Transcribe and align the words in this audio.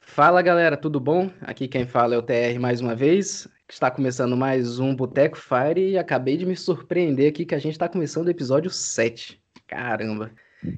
Fala 0.00 0.42
galera, 0.42 0.76
tudo 0.76 0.98
bom? 0.98 1.30
Aqui 1.40 1.68
quem 1.68 1.86
fala 1.86 2.14
é 2.14 2.18
o 2.18 2.22
TR 2.22 2.58
mais 2.60 2.80
uma 2.80 2.94
vez. 2.94 3.48
Está 3.68 3.90
começando 3.90 4.36
mais 4.36 4.78
um 4.78 4.94
Boteco 4.94 5.36
Fire 5.38 5.80
e 5.80 5.96
acabei 5.96 6.36
de 6.36 6.44
me 6.44 6.56
surpreender 6.56 7.30
aqui 7.30 7.44
que 7.44 7.54
a 7.54 7.58
gente 7.58 7.72
está 7.72 7.88
começando 7.88 8.26
o 8.26 8.30
episódio 8.30 8.70
7. 8.70 9.40
Caramba! 9.66 10.32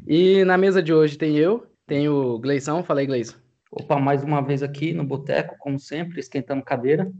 E 0.06 0.44
na 0.44 0.58
mesa 0.58 0.82
de 0.82 0.92
hoje 0.92 1.16
tem 1.16 1.38
eu, 1.38 1.66
tem 1.86 2.08
o 2.08 2.38
Gleison. 2.38 2.82
Fala 2.84 3.00
aí, 3.00 3.06
Gleison. 3.06 3.36
Opa, 3.70 3.98
mais 3.98 4.22
uma 4.22 4.42
vez 4.42 4.62
aqui 4.62 4.92
no 4.92 5.02
Boteco, 5.02 5.56
como 5.58 5.78
sempre, 5.78 6.20
esquentando 6.20 6.62
cadeira. 6.62 7.10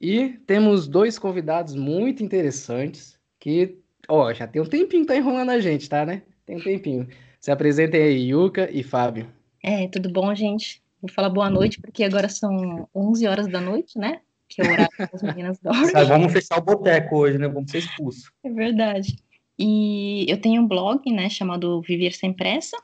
E 0.00 0.38
temos 0.46 0.86
dois 0.86 1.18
convidados 1.18 1.74
muito 1.74 2.22
interessantes 2.22 3.18
que, 3.40 3.76
ó, 4.08 4.32
já 4.32 4.46
tem 4.46 4.62
um 4.62 4.66
tempinho 4.66 5.02
que 5.02 5.08
tá 5.08 5.16
enrolando 5.16 5.50
a 5.50 5.58
gente, 5.58 5.88
tá, 5.88 6.06
né? 6.06 6.22
Tem 6.46 6.56
um 6.56 6.62
tempinho. 6.62 7.08
Se 7.40 7.50
apresentem 7.50 8.02
aí, 8.02 8.30
Yuka 8.30 8.70
e 8.70 8.82
Fábio. 8.82 9.26
É, 9.62 9.88
tudo 9.88 10.10
bom, 10.10 10.34
gente? 10.34 10.82
Vou 11.00 11.10
falar 11.10 11.30
boa 11.30 11.48
noite, 11.48 11.80
porque 11.80 12.04
agora 12.04 12.28
são 12.28 12.88
11 12.94 13.26
horas 13.26 13.48
da 13.48 13.60
noite, 13.60 13.98
né? 13.98 14.20
Que 14.48 14.62
é 14.62 14.64
o 14.64 14.72
horário 14.72 14.96
que 14.96 15.16
as 15.16 15.22
meninas 15.22 15.58
dormem. 15.62 15.92
vamos 16.06 16.32
fechar 16.32 16.58
o 16.58 16.62
boteco 16.62 17.16
hoje, 17.16 17.38
né? 17.38 17.48
Vamos 17.48 17.70
ser 17.70 17.78
expulsos. 17.78 18.30
É 18.44 18.50
verdade. 18.50 19.16
E 19.58 20.24
eu 20.28 20.40
tenho 20.40 20.62
um 20.62 20.66
blog, 20.66 21.10
né, 21.12 21.28
chamado 21.28 21.82
Viver 21.82 22.12
Sem 22.12 22.32
Pressa, 22.32 22.76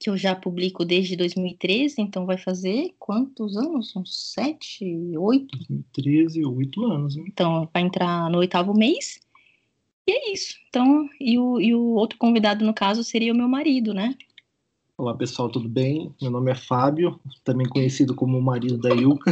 que 0.00 0.10
eu 0.10 0.16
já 0.16 0.34
publico 0.34 0.84
desde 0.84 1.16
2013, 1.16 2.00
então 2.00 2.26
vai 2.26 2.36
fazer 2.36 2.94
quantos 2.98 3.56
anos? 3.56 3.94
Uns 3.96 4.32
sete, 4.34 4.84
oito? 5.16 5.56
2013, 5.56 6.44
oito 6.44 6.84
anos. 6.84 7.16
Hein? 7.16 7.24
Então, 7.28 7.68
vai 7.72 7.82
entrar 7.82 8.28
no 8.28 8.38
oitavo 8.38 8.74
mês. 8.74 9.20
E 10.06 10.12
é 10.12 10.32
isso. 10.32 10.56
Então, 10.68 11.08
e 11.20 11.38
o, 11.38 11.60
e 11.60 11.74
o 11.74 11.94
outro 11.94 12.18
convidado, 12.18 12.64
no 12.64 12.74
caso, 12.74 13.02
seria 13.02 13.32
o 13.32 13.36
meu 13.36 13.48
marido, 13.48 13.94
né? 13.94 14.14
Olá 14.98 15.14
pessoal, 15.14 15.50
tudo 15.50 15.68
bem? 15.68 16.14
Meu 16.22 16.30
nome 16.30 16.50
é 16.50 16.54
Fábio, 16.54 17.20
também 17.44 17.68
conhecido 17.68 18.14
como 18.14 18.38
o 18.38 18.42
marido 18.42 18.78
da 18.78 18.88
Yuka. 18.88 19.30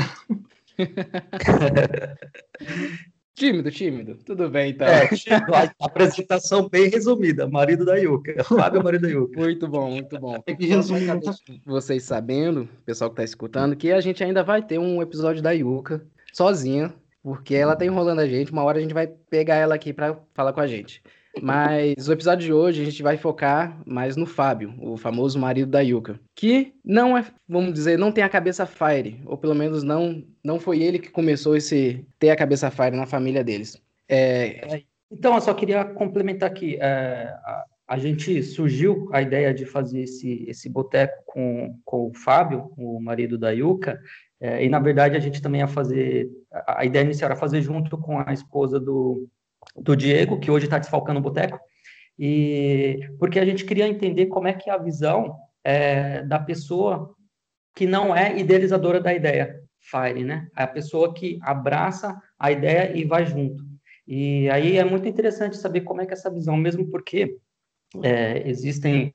tímido, 3.34 3.70
tímido. 3.70 4.18
Tudo 4.26 4.50
bem, 4.50 4.72
então. 4.72 4.86
É, 4.86 5.08
a 5.80 5.86
apresentação 5.86 6.68
bem 6.68 6.90
resumida. 6.90 7.48
Marido 7.48 7.86
da 7.86 7.96
Yuka. 7.96 8.44
Fábio, 8.44 8.84
marido 8.84 9.00
da 9.00 9.08
Yuka. 9.08 9.40
Muito 9.40 9.66
bom, 9.66 9.90
muito 9.90 10.20
bom. 10.20 10.38
Tem 10.42 10.54
que 10.54 10.66
resumir 10.66 11.08
vocês 11.64 12.02
sabendo, 12.02 12.68
pessoal 12.84 13.08
que 13.08 13.14
está 13.14 13.24
escutando, 13.24 13.74
que 13.74 13.90
a 13.90 14.02
gente 14.02 14.22
ainda 14.22 14.44
vai 14.44 14.60
ter 14.60 14.78
um 14.78 15.00
episódio 15.00 15.40
da 15.40 15.52
Yuka 15.52 16.06
sozinha, 16.30 16.92
porque 17.22 17.54
ela 17.54 17.74
tá 17.74 17.86
enrolando 17.86 18.18
a 18.18 18.28
gente. 18.28 18.52
Uma 18.52 18.64
hora 18.64 18.76
a 18.76 18.82
gente 18.82 18.92
vai 18.92 19.06
pegar 19.06 19.54
ela 19.54 19.76
aqui 19.76 19.94
para 19.94 20.14
falar 20.34 20.52
com 20.52 20.60
a 20.60 20.66
gente. 20.66 21.02
Mas 21.42 22.08
o 22.08 22.12
episódio 22.12 22.46
de 22.46 22.52
hoje 22.52 22.82
a 22.82 22.84
gente 22.84 23.02
vai 23.02 23.16
focar 23.16 23.80
mais 23.86 24.16
no 24.16 24.26
Fábio, 24.26 24.74
o 24.80 24.96
famoso 24.96 25.38
marido 25.38 25.70
da 25.70 25.80
Yuka, 25.80 26.18
que 26.34 26.74
não 26.84 27.16
é, 27.16 27.24
vamos 27.48 27.72
dizer, 27.72 27.98
não 27.98 28.12
tem 28.12 28.22
a 28.22 28.28
cabeça 28.28 28.66
fire, 28.66 29.20
ou 29.26 29.36
pelo 29.36 29.54
menos 29.54 29.82
não 29.82 30.24
não 30.42 30.60
foi 30.60 30.82
ele 30.82 30.98
que 30.98 31.10
começou 31.10 31.56
esse 31.56 32.06
ter 32.18 32.30
a 32.30 32.36
cabeça 32.36 32.70
fire 32.70 32.96
na 32.96 33.06
família 33.06 33.42
deles. 33.42 33.80
É... 34.08 34.82
Então, 35.10 35.34
eu 35.34 35.40
só 35.40 35.54
queria 35.54 35.84
complementar 35.84 36.50
aqui. 36.50 36.76
É, 36.80 37.32
a, 37.44 37.64
a, 37.88 37.98
gente 37.98 38.42
surgiu 38.42 39.08
a 39.12 39.22
ideia 39.22 39.54
de 39.54 39.64
fazer 39.64 40.02
esse, 40.02 40.44
esse 40.48 40.68
boteco 40.68 41.22
com, 41.24 41.78
com 41.84 42.08
o 42.08 42.14
Fábio, 42.14 42.72
o 42.76 43.00
marido 43.00 43.38
da 43.38 43.50
Yuka, 43.50 44.00
é, 44.40 44.64
e 44.64 44.68
na 44.68 44.80
verdade 44.80 45.16
a 45.16 45.20
gente 45.20 45.40
também 45.40 45.60
ia 45.60 45.68
fazer. 45.68 46.28
A, 46.52 46.80
a 46.80 46.84
ideia 46.84 47.04
inicial 47.04 47.30
era 47.30 47.38
fazer 47.38 47.62
junto 47.62 47.96
com 47.96 48.18
a 48.18 48.32
esposa 48.32 48.80
do, 48.80 49.28
do 49.76 49.96
Diego, 49.96 50.38
que 50.38 50.50
hoje 50.50 50.66
está 50.66 50.78
desfalcando 50.78 51.20
o 51.20 51.22
boteco, 51.22 51.58
e 52.18 53.00
porque 53.18 53.38
a 53.38 53.44
gente 53.44 53.64
queria 53.64 53.88
entender 53.88 54.26
como 54.26 54.46
é 54.46 54.52
que 54.52 54.70
é 54.70 54.72
a 54.72 54.78
visão 54.78 55.36
é, 55.64 56.22
da 56.22 56.38
pessoa 56.38 57.14
que 57.74 57.86
não 57.86 58.14
é 58.14 58.38
idealizadora 58.38 59.00
da 59.00 59.12
ideia 59.12 59.60
Fire, 59.80 60.24
né? 60.24 60.48
É 60.56 60.62
a 60.62 60.68
pessoa 60.68 61.12
que 61.12 61.38
abraça 61.42 62.18
a 62.38 62.50
ideia 62.50 62.96
e 62.96 63.04
vai 63.04 63.26
junto. 63.26 63.62
E 64.06 64.48
aí 64.48 64.78
é 64.78 64.84
muito 64.84 65.08
interessante 65.08 65.56
saber 65.56 65.82
como 65.82 66.00
é 66.00 66.06
que 66.06 66.12
é 66.12 66.16
essa 66.16 66.30
visão, 66.30 66.56
mesmo 66.56 66.88
porque 66.90 67.36
é, 68.02 68.48
existem 68.48 69.14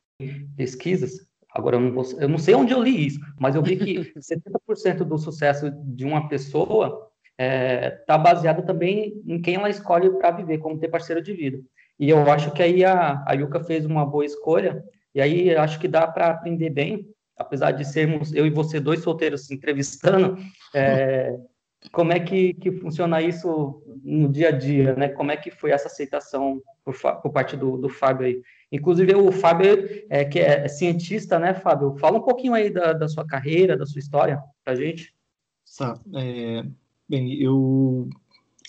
pesquisas 0.56 1.30
Agora, 1.52 1.78
eu 1.78 1.82
não, 1.82 1.92
vou, 1.92 2.06
eu 2.20 2.30
não 2.30 2.38
sei 2.38 2.54
onde 2.54 2.74
eu 2.74 2.82
li 2.82 3.08
isso, 3.08 3.20
mas 3.40 3.56
eu 3.56 3.64
vi 3.64 3.76
que 3.76 4.14
70% 4.20 5.04
do 5.04 5.18
sucesso 5.18 5.72
de 5.72 6.06
uma 6.06 6.28
pessoa 6.28 7.09
está 7.40 7.44
é, 7.44 7.90
tá 8.06 8.18
baseado 8.18 8.66
também 8.66 9.22
em 9.26 9.42
quem 9.42 9.56
ela 9.56 9.70
escolhe 9.70 10.10
para 10.10 10.32
viver, 10.32 10.58
como 10.58 10.78
ter 10.78 10.90
parceiro 10.90 11.22
de 11.22 11.32
vida. 11.32 11.60
E 11.98 12.10
eu 12.10 12.30
acho 12.30 12.52
que 12.52 12.62
aí 12.62 12.84
a, 12.84 13.24
a 13.26 13.34
Yuka 13.34 13.64
fez 13.64 13.86
uma 13.86 14.06
boa 14.06 14.26
escolha, 14.26 14.84
e 15.16 15.22
aí 15.22 15.56
acho 15.56 15.80
que 15.80 15.88
dá 15.88 16.06
para 16.06 16.28
aprender 16.28 16.70
bem, 16.70 17.08
apesar 17.38 17.72
de 17.72 17.86
sermos 17.86 18.34
eu 18.34 18.46
e 18.46 18.50
você 18.50 18.80
dois 18.80 19.02
solteiros 19.02 19.48
se 19.48 19.54
entrevistando, 19.54 20.38
é, 20.74 21.38
como 21.94 22.12
é 22.12 22.20
que, 22.20 22.54
que 22.56 22.74
funciona 22.74 23.22
isso 23.22 23.82
no 24.04 24.28
dia 24.28 24.50
a 24.50 24.52
dia, 24.52 24.94
né? 24.96 25.08
Como 25.08 25.32
é 25.32 25.38
que 25.38 25.50
foi 25.50 25.72
essa 25.72 25.88
aceitação 25.88 26.62
por, 26.84 26.94
por 27.22 27.32
parte 27.32 27.56
do, 27.56 27.78
do 27.78 27.88
Fábio 27.88 28.28
aí? 28.28 28.42
Inclusive, 28.70 29.16
o 29.16 29.32
Fábio, 29.32 29.88
é, 30.10 30.26
que 30.26 30.40
é 30.40 30.68
cientista, 30.68 31.40
né, 31.40 31.54
Fábio? 31.54 31.96
Fala 31.98 32.18
um 32.18 32.24
pouquinho 32.24 32.54
aí 32.54 32.70
da, 32.70 32.92
da 32.92 33.08
sua 33.08 33.26
carreira, 33.26 33.78
da 33.78 33.86
sua 33.86 34.00
história 34.00 34.42
para 34.64 34.76
gente. 34.76 35.14
Tá. 35.78 35.98
É, 36.16 36.64
Bem, 37.10 37.34
eu 37.42 38.08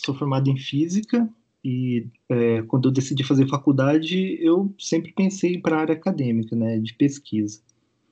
sou 0.02 0.14
formado 0.14 0.48
em 0.48 0.56
física 0.56 1.28
e 1.62 2.06
é, 2.26 2.62
quando 2.62 2.88
eu 2.88 2.92
decidi 2.92 3.22
fazer 3.22 3.46
faculdade, 3.46 4.38
eu 4.40 4.74
sempre 4.78 5.12
pensei 5.12 5.58
para 5.58 5.76
a 5.76 5.80
área 5.80 5.94
acadêmica, 5.94 6.56
né, 6.56 6.78
de 6.78 6.94
pesquisa. 6.94 7.60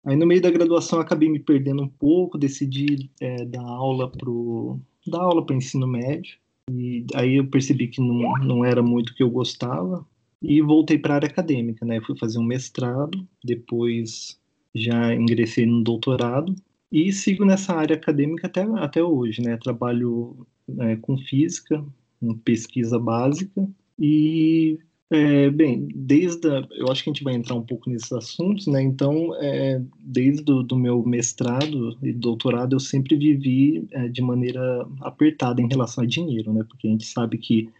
Aí 0.04 0.14
no 0.16 0.26
meio 0.26 0.42
da 0.42 0.50
graduação 0.50 1.00
acabei 1.00 1.30
me 1.30 1.38
perdendo 1.38 1.82
um 1.82 1.88
pouco, 1.88 2.36
decidi 2.36 3.10
é, 3.18 3.46
dar 3.46 3.64
aula 3.64 4.10
pro 4.10 4.78
dar 5.06 5.22
aula 5.22 5.46
para 5.46 5.56
ensino 5.56 5.86
médio 5.86 6.36
e 6.70 7.06
aí 7.14 7.36
eu 7.36 7.46
percebi 7.46 7.88
que 7.88 7.98
não, 7.98 8.34
não 8.44 8.62
era 8.62 8.82
muito 8.82 9.10
o 9.10 9.14
que 9.14 9.22
eu 9.22 9.30
gostava 9.30 10.06
e 10.42 10.60
voltei 10.60 10.98
para 10.98 11.14
a 11.14 11.16
área 11.16 11.28
acadêmica, 11.28 11.86
né? 11.86 12.02
Fui 12.02 12.16
fazer 12.18 12.38
um 12.38 12.44
mestrado, 12.44 13.26
depois 13.42 14.38
já 14.74 15.14
ingressei 15.14 15.64
no 15.64 15.82
doutorado 15.82 16.54
e 16.90 17.12
sigo 17.12 17.44
nessa 17.44 17.74
área 17.74 17.96
acadêmica 17.96 18.46
até, 18.46 18.62
até 18.62 19.02
hoje, 19.02 19.42
né? 19.42 19.56
Trabalho 19.56 20.46
é, 20.80 20.96
com 20.96 21.16
física, 21.18 21.84
com 22.20 22.34
pesquisa 22.34 22.98
básica 22.98 23.68
e 23.98 24.78
é, 25.10 25.48
bem, 25.48 25.88
desde 25.94 26.48
a, 26.48 26.68
eu 26.72 26.90
acho 26.90 27.02
que 27.02 27.08
a 27.08 27.12
gente 27.12 27.24
vai 27.24 27.34
entrar 27.34 27.54
um 27.54 27.62
pouco 27.62 27.88
nesses 27.88 28.12
assuntos, 28.12 28.66
né? 28.66 28.82
Então, 28.82 29.34
é, 29.40 29.82
desde 29.98 30.42
do, 30.42 30.76
meu 30.76 31.02
mestrado 31.02 31.96
e 32.02 32.12
doutorado, 32.12 32.74
eu 32.76 32.80
sempre 32.80 33.16
vivi 33.16 33.86
é, 33.90 34.06
de 34.08 34.20
maneira 34.20 34.86
apertada 35.00 35.62
em 35.62 35.68
relação 35.68 36.04
a 36.04 36.06
dinheiro, 36.06 36.52
né? 36.52 36.62
Porque 36.68 36.86
a 36.86 36.90
gente 36.90 37.06
sabe 37.06 37.38
que 37.38 37.70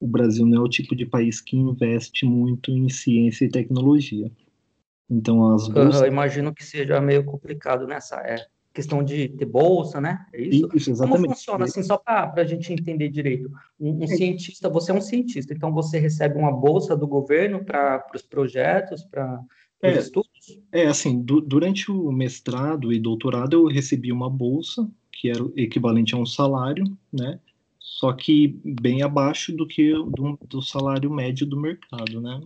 o 0.00 0.06
Brasil 0.06 0.46
não 0.46 0.62
é 0.62 0.64
o 0.64 0.68
tipo 0.68 0.96
de 0.96 1.04
país 1.04 1.40
que 1.40 1.56
investe 1.56 2.24
muito 2.24 2.70
em 2.70 2.88
ciência 2.88 3.44
e 3.44 3.50
tecnologia. 3.50 4.30
Então, 5.12 5.54
as 5.54 5.68
bolsas... 5.68 6.00
Uhum, 6.00 6.06
imagino 6.06 6.54
que 6.54 6.64
seja 6.64 7.00
meio 7.00 7.22
complicado 7.22 7.86
nessa 7.86 8.16
é, 8.20 8.46
questão 8.72 9.04
de 9.04 9.28
ter 9.28 9.44
bolsa, 9.44 10.00
né? 10.00 10.24
É 10.32 10.40
isso? 10.40 10.68
isso 10.74 10.90
exatamente. 10.90 11.22
Como 11.22 11.34
funciona, 11.34 11.64
assim, 11.66 11.82
só 11.82 11.98
para 11.98 12.32
a 12.34 12.44
gente 12.44 12.72
entender 12.72 13.10
direito? 13.10 13.50
Um, 13.78 13.98
um 14.00 14.04
é. 14.04 14.06
cientista, 14.06 14.70
você 14.70 14.90
é 14.90 14.94
um 14.94 15.00
cientista, 15.00 15.52
então 15.52 15.70
você 15.70 15.98
recebe 15.98 16.38
uma 16.38 16.50
bolsa 16.50 16.96
do 16.96 17.06
governo 17.06 17.62
para 17.62 18.04
os 18.14 18.22
projetos, 18.22 19.04
para 19.04 19.38
os 19.82 19.90
é, 19.90 19.98
estudos? 19.98 20.60
É, 20.72 20.86
assim, 20.86 21.20
du 21.20 21.42
durante 21.42 21.90
o 21.90 22.10
mestrado 22.10 22.90
e 22.90 22.98
doutorado 22.98 23.52
eu 23.52 23.66
recebi 23.66 24.10
uma 24.10 24.30
bolsa, 24.30 24.88
que 25.10 25.28
era 25.28 25.44
equivalente 25.56 26.14
a 26.14 26.18
um 26.18 26.26
salário, 26.26 26.84
né? 27.12 27.38
Só 27.78 28.12
que 28.12 28.58
bem 28.64 29.02
abaixo 29.02 29.54
do 29.54 29.66
que 29.66 29.92
do, 29.92 30.38
do 30.48 30.62
salário 30.62 31.10
médio 31.10 31.46
do 31.46 31.60
mercado, 31.60 32.20
né? 32.20 32.40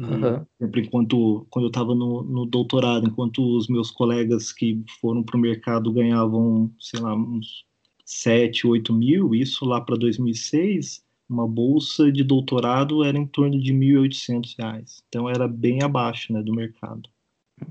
Uhum. 0.00 0.46
Sempre 0.58 0.80
enquanto 0.82 1.46
quando 1.50 1.66
eu 1.66 1.70
estava 1.70 1.94
no, 1.94 2.22
no, 2.22 2.46
doutorado, 2.46 3.06
enquanto 3.06 3.56
os 3.56 3.68
meus 3.68 3.90
colegas 3.90 4.50
que 4.52 4.82
foram 5.00 5.22
para 5.22 5.36
o 5.36 5.40
mercado 5.40 5.92
ganhavam, 5.92 6.70
sei 6.80 7.00
lá, 7.00 7.14
uns 7.14 7.66
7, 8.04 8.66
8 8.66 8.94
mil, 8.94 9.34
isso 9.34 9.64
lá 9.66 9.80
para 9.80 9.96
2006, 9.96 11.04
uma 11.28 11.46
bolsa 11.46 12.10
de 12.10 12.24
doutorado 12.24 13.04
era 13.04 13.16
em 13.16 13.26
torno 13.26 13.60
de 13.60 13.72
1.800 13.72 14.54
reais. 14.58 15.02
Então 15.08 15.28
era 15.28 15.46
bem 15.46 15.82
abaixo 15.82 16.32
né, 16.32 16.42
do 16.42 16.54
mercado. 16.54 17.08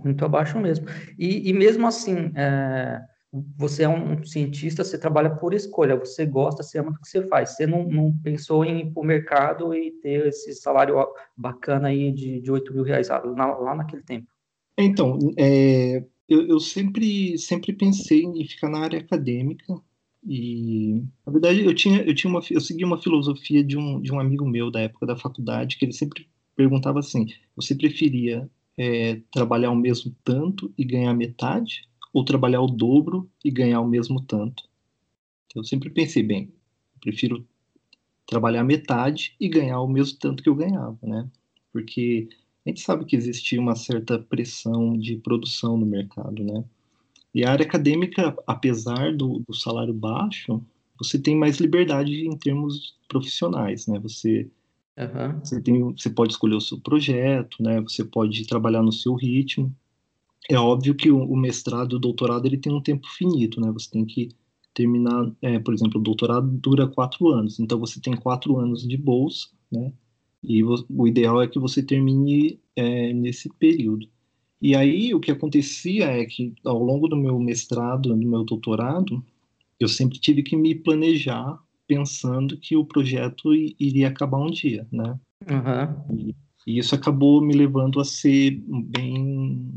Muito 0.04 0.24
abaixo 0.24 0.59
mesmo. 0.59 0.86
E, 1.18 1.50
e 1.50 1.51
mesmo 1.51 1.88
assim, 1.88 2.31
é, 2.36 3.01
você 3.31 3.84
é 3.84 3.90
um 3.90 4.24
cientista, 4.24 4.84
você 4.84 4.98
trabalha 4.98 5.30
por 5.30 5.54
escolha, 5.54 5.96
você 5.96 6.26
gosta, 6.26 6.64
você 6.64 6.80
ama 6.80 6.92
o 6.92 7.00
que 7.00 7.08
você 7.08 7.28
faz. 7.28 7.56
Você 7.56 7.68
não, 7.68 7.88
não 7.88 8.12
pensou 8.24 8.66
em 8.66 8.80
ir 8.80 8.92
para 8.92 9.02
o 9.02 9.06
mercado 9.06 9.74
e 9.74 9.92
ter 9.92 10.28
esse 10.28 10.54
salário 10.54 10.96
bacana 11.38 11.90
aí 11.90 12.12
de, 12.12 12.42
de 12.42 12.52
8 12.52 12.74
mil 12.74 12.84
reais 12.84 13.10
lá, 13.10 13.20
lá 13.24 13.76
naquele 13.76 14.02
tempo? 14.02 14.28
Então, 14.78 15.20
é, 15.38 16.04
eu, 16.28 16.48
eu, 16.48 16.60
sempre, 16.60 17.38
sempre 17.38 17.74
pensei 17.74 18.24
em 18.24 18.48
ficar 18.48 18.70
na 18.70 18.80
área 18.80 19.00
acadêmica 19.00 19.80
e, 20.26 21.04
na 21.26 21.31
verdade, 21.31 21.64
eu 21.64 21.76
tinha, 21.76 22.02
eu 22.02 22.16
tinha 22.16 22.31
uma, 22.31 22.42
eu 22.50 22.62
segui 22.62 22.84
uma 22.84 23.02
filosofia 23.02 23.64
de 23.64 23.78
um, 23.78 24.02
de 24.02 24.12
um 24.12 24.20
amigo 24.20 24.46
meu 24.48 24.72
da 24.72 24.81
época 24.81 25.06
da 25.06 25.16
faculdade 25.16 25.78
que 25.78 25.86
ele 25.86 25.94
sempre 25.94 26.28
perguntava 26.56 27.00
assim: 27.00 27.28
você 27.56 27.76
preferia 27.76 28.50
é, 28.78 29.22
trabalhar 29.31 29.70
o 29.70 29.76
mesmo 29.76 30.16
tanto 30.24 30.74
e 30.78 30.84
ganhar 30.84 31.14
metade 31.14 31.88
ou 32.13 32.23
trabalhar 32.23 32.61
o 32.61 32.67
dobro 32.67 33.29
e 33.44 33.51
ganhar 33.51 33.81
o 33.81 33.88
mesmo 33.88 34.21
tanto. 34.21 34.63
Eu 35.56 35.63
sempre 35.63 35.89
pensei, 35.89 36.23
bem, 36.23 36.51
eu 36.95 37.00
prefiro 37.01 37.47
trabalhar 38.25 38.63
metade 38.63 39.35
e 39.39 39.47
ganhar 39.47 39.81
o 39.81 39.88
mesmo 39.88 40.17
tanto 40.19 40.44
que 40.44 40.50
eu 40.50 40.56
ganhava, 40.56 40.97
né? 41.01 41.29
Porque 41.71 42.29
a 42.65 42.69
gente 42.69 42.81
sabe 42.81 43.06
que 43.06 43.15
existia 43.15 43.59
uma 43.59 43.75
certa 43.75 44.19
pressão 44.19 44.97
de 44.97 45.15
produção 45.17 45.77
no 45.77 45.85
mercado, 45.85 46.44
né? 46.44 46.63
E 47.33 47.44
a 47.44 47.51
área 47.51 47.65
acadêmica, 47.65 48.35
apesar 48.45 49.15
do, 49.15 49.39
do 49.47 49.53
salário 49.53 49.94
baixo, 49.94 50.63
você 50.97 51.17
tem 51.17 51.35
mais 51.35 51.57
liberdade 51.57 52.27
em 52.27 52.38
termos 52.38 52.95
profissionais, 53.07 53.88
né? 53.88 54.00
Você 54.00 54.50
Uhum. 55.00 55.39
Você, 55.39 55.61
tem, 55.61 55.81
você 55.94 56.09
pode 56.09 56.33
escolher 56.33 56.56
o 56.56 56.61
seu 56.61 56.77
projeto, 56.77 57.63
né? 57.63 57.79
Você 57.81 58.03
pode 58.03 58.45
trabalhar 58.45 58.83
no 58.83 58.91
seu 58.91 59.15
ritmo. 59.15 59.73
É 60.50 60.57
óbvio 60.57 60.96
que 60.96 61.12
o, 61.12 61.24
o 61.24 61.38
mestrado 61.38 61.94
e 61.94 61.96
o 61.96 62.00
doutorado 62.00 62.48
ele 62.48 62.57
tem 62.57 62.74
um 62.74 62.81
tempo 62.81 63.07
finito, 63.07 63.62
né? 63.62 63.72
Você 63.72 63.90
tem 63.90 64.04
que 64.04 64.30
terminar, 64.74 65.31
é, 65.42 65.60
por 65.60 65.74
exemplo, 65.74 66.00
o 66.00 66.04
doutorado 66.04 66.48
dura 66.48 66.88
quatro 66.88 67.28
anos, 67.30 67.60
então 67.60 67.80
você 67.80 68.01
tem 68.01 68.16
quatro 68.16 68.57
anos 68.57 68.88
de 68.88 68.98
bolsa, 68.98 69.48
né? 69.72 69.94
E 70.44 70.63
o, 70.63 70.74
o 70.90 71.07
ideal 71.07 71.42
é 71.42 71.48
que 71.48 71.60
você 71.60 71.84
termine 71.84 72.60
é, 72.75 73.13
nesse 73.13 73.50
período. 73.60 74.07
E 74.62 74.75
aí 74.75 75.13
o 75.13 75.19
que 75.19 75.31
acontecia 75.31 76.06
é 76.06 76.25
que 76.25 76.54
ao 76.66 76.81
longo 76.84 77.07
do 77.07 77.16
meu 77.16 77.38
mestrado, 77.40 78.10
do 78.10 78.28
meu 78.28 78.44
doutorado, 78.44 79.24
eu 79.80 79.88
sempre 79.88 80.19
tive 80.19 80.44
que 80.44 80.56
me 80.56 80.75
planejar 80.75 81.60
pensando 81.88 82.57
que 82.57 82.75
o 82.75 82.86
projeto 82.86 83.54
iria 83.54 84.07
acabar 84.07 84.40
um 84.40 84.52
dia, 84.52 84.88
né? 84.92 85.19
Uhum. 85.50 86.18
E, 86.18 86.36
e, 86.68 86.78
isso 86.78 86.94
acabou 86.94 87.42
me 87.42 87.54
levando 87.54 88.00
a 88.00 88.06
ser 88.06 88.62
bem 88.68 89.72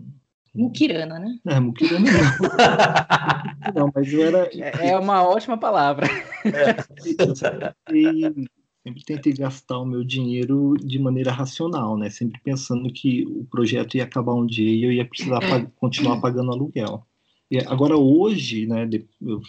Mukirana, 0.54 1.18
né? 1.18 1.38
É, 1.46 1.58
Mukirana 1.58 2.10
não. 2.10 3.74
não, 3.74 3.92
mas 3.94 4.12
eu 4.12 4.22
era. 4.22 4.50
É, 4.54 4.90
é 4.90 4.98
uma 4.98 5.22
ótima 5.22 5.56
palavra. 5.56 6.06
É. 6.44 6.82
E, 7.92 8.48
sempre 8.82 9.04
tentei 9.04 9.32
gastar 9.32 9.78
o 9.78 9.86
meu 9.86 10.02
dinheiro 10.02 10.74
de 10.82 10.98
maneira 10.98 11.30
racional, 11.30 11.96
né? 11.96 12.10
Sempre 12.10 12.40
pensando 12.42 12.92
que 12.92 13.24
o 13.26 13.44
projeto 13.44 13.96
ia 13.96 14.04
acabar 14.04 14.34
um 14.34 14.44
dia 14.44 14.70
e 14.70 14.82
eu 14.82 14.92
ia 14.92 15.04
precisar 15.04 15.40
pag 15.40 15.68
continuar 15.76 16.20
pagando 16.20 16.50
aluguel. 16.50 17.06
E 17.50 17.58
agora 17.58 17.96
hoje, 17.96 18.66
né, 18.66 18.88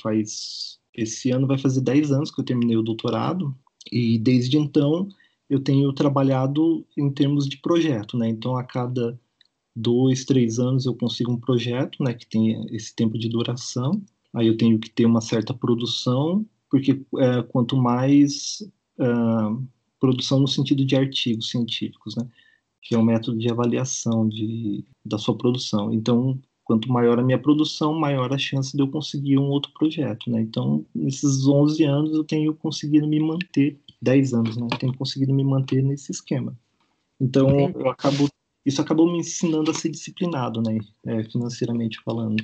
faz 0.02 0.78
esse 0.94 1.32
ano 1.32 1.48
vai 1.48 1.58
fazer 1.58 1.82
10 1.82 2.12
anos 2.12 2.32
que 2.32 2.40
eu 2.40 2.46
terminei 2.46 2.78
o 2.78 2.84
doutorado 2.84 3.56
e 3.92 4.20
desde 4.20 4.58
então 4.58 5.08
eu 5.50 5.60
tenho 5.60 5.92
trabalhado 5.94 6.86
em 6.96 7.10
termos 7.10 7.48
de 7.48 7.58
projeto, 7.58 8.18
né? 8.18 8.30
Então 8.30 8.56
a 8.56 8.64
cada 8.64 9.20
dois, 9.76 10.26
três 10.26 10.60
anos 10.60 10.86
eu 10.86 10.96
consigo 10.96 11.32
um 11.32 11.40
projeto, 11.40 12.04
né, 12.04 12.14
que 12.14 12.28
tem 12.28 12.66
esse 12.76 12.96
tempo 12.96 13.18
de 13.18 13.30
duração. 13.30 14.02
Aí 14.34 14.48
eu 14.48 14.58
tenho 14.58 14.80
que 14.80 14.90
ter 14.90 15.06
uma 15.06 15.22
certa 15.22 15.54
produção, 15.54 16.46
porque 16.70 17.02
é, 17.18 17.42
quanto 17.44 17.78
mais 17.78 18.64
uh, 19.00 19.64
produção 20.00 20.40
no 20.40 20.48
sentido 20.48 20.84
de 20.86 20.96
artigos 20.96 21.50
científicos, 21.50 22.16
né, 22.16 22.28
que 22.82 22.96
é 22.96 22.98
um 22.98 23.04
método 23.04 23.38
de 23.38 23.50
avaliação 23.50 24.28
de, 24.28 24.84
da 25.06 25.18
sua 25.18 25.38
produção. 25.38 25.94
Então, 25.94 26.40
quanto 26.64 26.92
maior 26.92 27.20
a 27.20 27.24
minha 27.24 27.40
produção, 27.40 27.94
maior 27.94 28.34
a 28.34 28.38
chance 28.38 28.76
de 28.76 28.82
eu 28.82 28.88
conseguir 28.88 29.38
um 29.38 29.50
outro 29.50 29.72
projeto, 29.74 30.30
né? 30.30 30.42
Então, 30.42 30.86
nesses 30.94 31.46
11 31.46 31.84
anos 31.84 32.14
eu 32.14 32.24
tenho 32.24 32.54
conseguido 32.54 33.08
me 33.08 33.20
manter, 33.20 33.80
10 34.02 34.34
anos, 34.34 34.58
né? 34.58 34.68
Eu 34.72 34.78
tenho 34.78 34.98
conseguido 34.98 35.34
me 35.34 35.44
manter 35.44 35.82
nesse 35.82 36.12
esquema. 36.12 36.58
Então, 37.20 37.72
eu 37.76 37.90
acabo, 37.90 38.28
isso 38.66 38.82
acabou 38.82 39.12
me 39.12 39.20
ensinando 39.20 39.72
a 39.72 39.74
ser 39.74 39.90
disciplinado, 39.90 40.62
né? 40.62 40.78
É, 41.06 41.24
financeiramente 41.24 42.02
falando. 42.04 42.44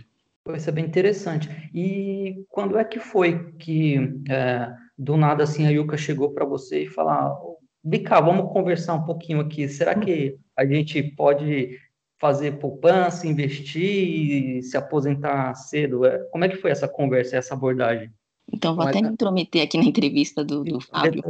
Isso 0.56 0.70
é 0.70 0.74
bem 0.74 0.86
interessante. 0.86 1.50
E 1.74 2.44
quando 2.50 2.78
é 2.78 2.84
que 2.84 3.00
foi 3.00 3.54
que, 3.54 3.98
é, 4.30 4.74
do 4.98 5.16
nada, 5.16 5.44
assim, 5.44 5.66
a 5.66 5.70
Yuka 5.70 5.98
chegou 5.98 6.32
para 6.32 6.46
você 6.46 6.84
e 6.84 6.90
falou, 6.90 7.60
cá, 8.06 8.20
vamos 8.20 8.52
conversar 8.52 8.96
um 8.96 9.06
pouquinho 9.06 9.40
aqui. 9.40 9.68
Será 9.68 9.96
que 9.96 10.38
a 10.58 10.66
gente 10.66 11.02
pode 11.04 11.78
fazer 12.20 12.60
poupança, 12.60 13.28
investir 13.28 13.82
e 13.82 14.64
se 14.64 14.76
aposentar 14.76 15.54
cedo? 15.56 16.06
É, 16.06 16.20
como 16.32 16.44
é 16.44 16.50
que 16.50 16.58
foi 16.58 16.72
essa 16.72 16.88
conversa, 16.88 17.38
essa 17.38 17.54
abordagem? 17.54 18.12
Então, 18.52 18.76
vou 18.76 18.84
Mas... 18.84 18.96
até 18.96 19.06
me 19.06 19.14
intrometer 19.14 19.64
aqui 19.64 19.78
na 19.78 19.86
entrevista 19.86 20.44
do, 20.44 20.64
do 20.64 20.82
Fábio. 20.90 21.24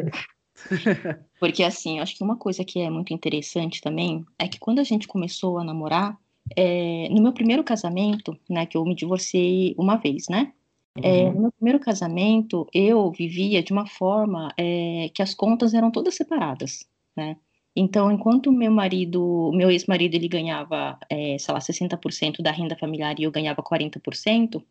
Porque, 1.40 1.64
assim, 1.64 2.00
acho 2.00 2.16
que 2.16 2.24
uma 2.24 2.36
coisa 2.36 2.64
que 2.64 2.80
é 2.80 2.90
muito 2.90 3.14
interessante 3.14 3.82
também 3.82 4.26
é 4.38 4.48
que 4.48 4.60
quando 4.60 4.80
a 4.80 4.84
gente 4.84 5.08
começou 5.08 5.58
a 5.58 5.64
namorar, 5.64 6.18
é, 6.56 7.08
no 7.10 7.22
meu 7.22 7.34
primeiro 7.34 7.64
casamento, 7.64 8.38
né, 8.50 8.66
que 8.66 8.78
eu 8.78 8.84
me 8.84 8.96
divorciei 8.96 9.76
uma 9.78 9.96
vez, 9.96 10.28
né? 10.30 10.54
É, 11.02 11.26
uhum. 11.26 11.34
no 11.34 11.42
meu 11.42 11.52
primeiro 11.52 11.80
casamento, 11.80 12.68
eu 12.74 13.12
vivia 13.12 13.64
de 13.64 13.72
uma 13.72 13.86
forma 13.88 14.54
é, 14.58 15.10
que 15.14 15.22
as 15.22 15.34
contas 15.34 15.74
eram 15.74 15.92
todas 15.92 16.16
separadas, 16.16 16.86
né? 17.16 17.38
Então, 17.76 18.12
enquanto 18.12 18.52
meu 18.52 18.72
marido, 18.72 19.52
meu 19.54 19.70
ex-marido, 19.70 20.16
ele 20.16 20.28
ganhava, 20.28 20.98
é, 21.10 21.38
sei 21.38 21.54
lá, 21.54 21.60
60% 21.62 22.42
da 22.42 22.52
renda 22.52 22.76
familiar 22.76 23.18
e 23.20 23.24
eu 23.24 23.32
ganhava 23.32 23.62
40%, 23.62 24.62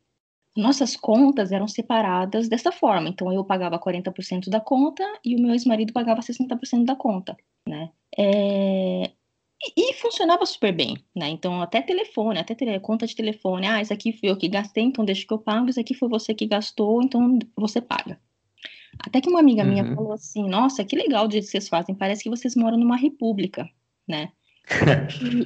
nossas 0.59 0.97
contas 0.97 1.53
eram 1.53 1.69
separadas 1.69 2.49
dessa 2.49 2.73
forma. 2.73 3.09
Então, 3.09 3.33
eu 3.33 3.45
pagava 3.45 3.79
40% 3.79 4.49
da 4.51 4.61
conta 4.61 5.05
e 5.25 5.37
o 5.37 5.41
meu 5.41 5.53
ex-marido 5.53 5.93
pagava 5.93 6.21
60% 6.21 6.85
da 6.85 6.97
conta, 6.97 7.37
né? 7.67 7.91
É... 8.17 9.11
E, 9.61 9.91
e, 9.91 9.95
funcionava 9.95 10.47
super 10.47 10.73
bem, 10.73 10.97
né? 11.17 11.29
Então, 11.29 11.61
até 11.61 11.83
telefone, 11.83 12.39
até 12.39 12.55
tele... 12.55 12.79
conta 12.79 13.07
de 13.07 13.15
telefone. 13.15 13.67
Ah, 13.67 13.81
isso 13.81 13.93
aqui 13.93 14.13
foi 14.13 14.31
eu 14.31 14.37
que 14.37 14.49
gastei, 14.49 14.85
então 14.85 15.05
deixa 15.05 15.27
que 15.27 15.33
eu 15.33 15.39
pago. 15.39 15.69
Isso 15.69 15.81
aqui 15.81 15.95
foi 15.95 16.09
você 16.09 16.33
que 16.35 16.47
gastou, 16.47 17.03
então 17.03 17.39
você 17.57 17.81
paga. 17.81 18.21
Até 19.05 19.21
que 19.21 19.29
uma 19.29 19.41
amiga 19.41 19.63
uhum. 19.63 19.69
minha 19.69 19.95
falou 19.95 20.13
assim: 20.13 20.49
Nossa, 20.49 20.85
que 20.85 20.97
legal 20.97 21.27
o 21.27 21.31
jeito 21.31 21.45
que 21.45 21.51
vocês 21.51 21.69
fazem, 21.69 21.95
parece 21.95 22.23
que 22.23 22.31
vocês 22.31 22.55
moram 22.55 22.79
numa 22.79 22.97
república, 22.97 23.69
né? 24.07 24.33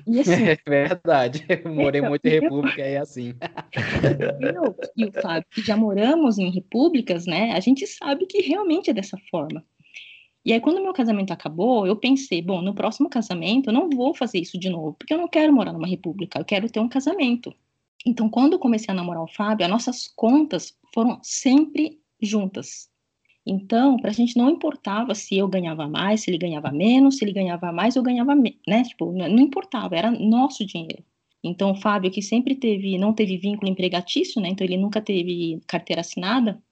E, 0.06 0.16
e 0.16 0.20
assim, 0.20 0.48
é 0.48 0.58
verdade, 0.66 1.44
eu 1.48 1.72
morei 1.72 2.00
então, 2.00 2.10
muito 2.10 2.26
em 2.26 2.30
república, 2.30 2.82
é 2.82 2.98
assim. 2.98 3.34
Eu 4.40 4.76
e 4.96 5.04
o 5.04 5.12
Fábio, 5.12 5.46
que 5.50 5.62
já 5.62 5.76
moramos 5.76 6.38
em 6.38 6.50
repúblicas, 6.50 7.26
né? 7.26 7.52
A 7.52 7.60
gente 7.60 7.86
sabe 7.86 8.26
que 8.26 8.42
realmente 8.42 8.90
é 8.90 8.94
dessa 8.94 9.16
forma. 9.30 9.64
E 10.44 10.52
aí, 10.52 10.60
quando 10.60 10.82
meu 10.82 10.92
casamento 10.92 11.32
acabou, 11.32 11.86
eu 11.86 11.94
pensei, 11.94 12.42
bom, 12.42 12.60
no 12.60 12.74
próximo 12.74 13.08
casamento 13.08 13.70
eu 13.70 13.72
não 13.72 13.88
vou 13.88 14.12
fazer 14.12 14.38
isso 14.38 14.58
de 14.58 14.68
novo, 14.68 14.94
porque 14.94 15.14
eu 15.14 15.18
não 15.18 15.28
quero 15.28 15.52
morar 15.52 15.72
numa 15.72 15.86
república, 15.86 16.40
eu 16.40 16.44
quero 16.44 16.68
ter 16.68 16.80
um 16.80 16.88
casamento. 16.88 17.54
Então, 18.04 18.28
quando 18.28 18.54
eu 18.54 18.58
comecei 18.58 18.90
a 18.92 18.94
namorar 18.94 19.22
o 19.22 19.28
Fábio, 19.28 19.64
as 19.64 19.70
nossas 19.70 20.08
contas 20.08 20.76
foram 20.92 21.20
sempre 21.22 22.00
juntas. 22.20 22.90
Então, 23.44 23.96
para 23.96 24.10
a 24.10 24.14
gente 24.14 24.36
não 24.36 24.50
importava 24.50 25.14
se 25.14 25.36
eu 25.36 25.48
ganhava 25.48 25.88
mais, 25.88 26.22
se 26.22 26.30
ele 26.30 26.38
ganhava 26.38 26.70
menos, 26.70 27.18
se 27.18 27.24
ele 27.24 27.32
ganhava 27.32 27.72
mais, 27.72 27.96
eu 27.96 28.02
ganhava 28.02 28.34
menos, 28.34 28.60
né? 28.66 28.84
Tipo, 28.84 29.10
não 29.12 29.38
importava, 29.40 29.96
era 29.96 30.10
nosso 30.10 30.64
dinheiro. 30.64 31.02
Então, 31.42 31.72
o 31.72 31.74
Fábio, 31.74 32.10
que 32.10 32.22
sempre 32.22 32.54
teve, 32.54 32.96
não 32.96 33.12
teve 33.12 33.36
vínculo 33.36 33.70
empregatício, 33.70 34.40
né? 34.40 34.48
Então, 34.48 34.64
ele 34.64 34.76
nunca 34.76 35.00
teve 35.00 35.60
carteira 35.66 36.00
assinada. 36.00 36.62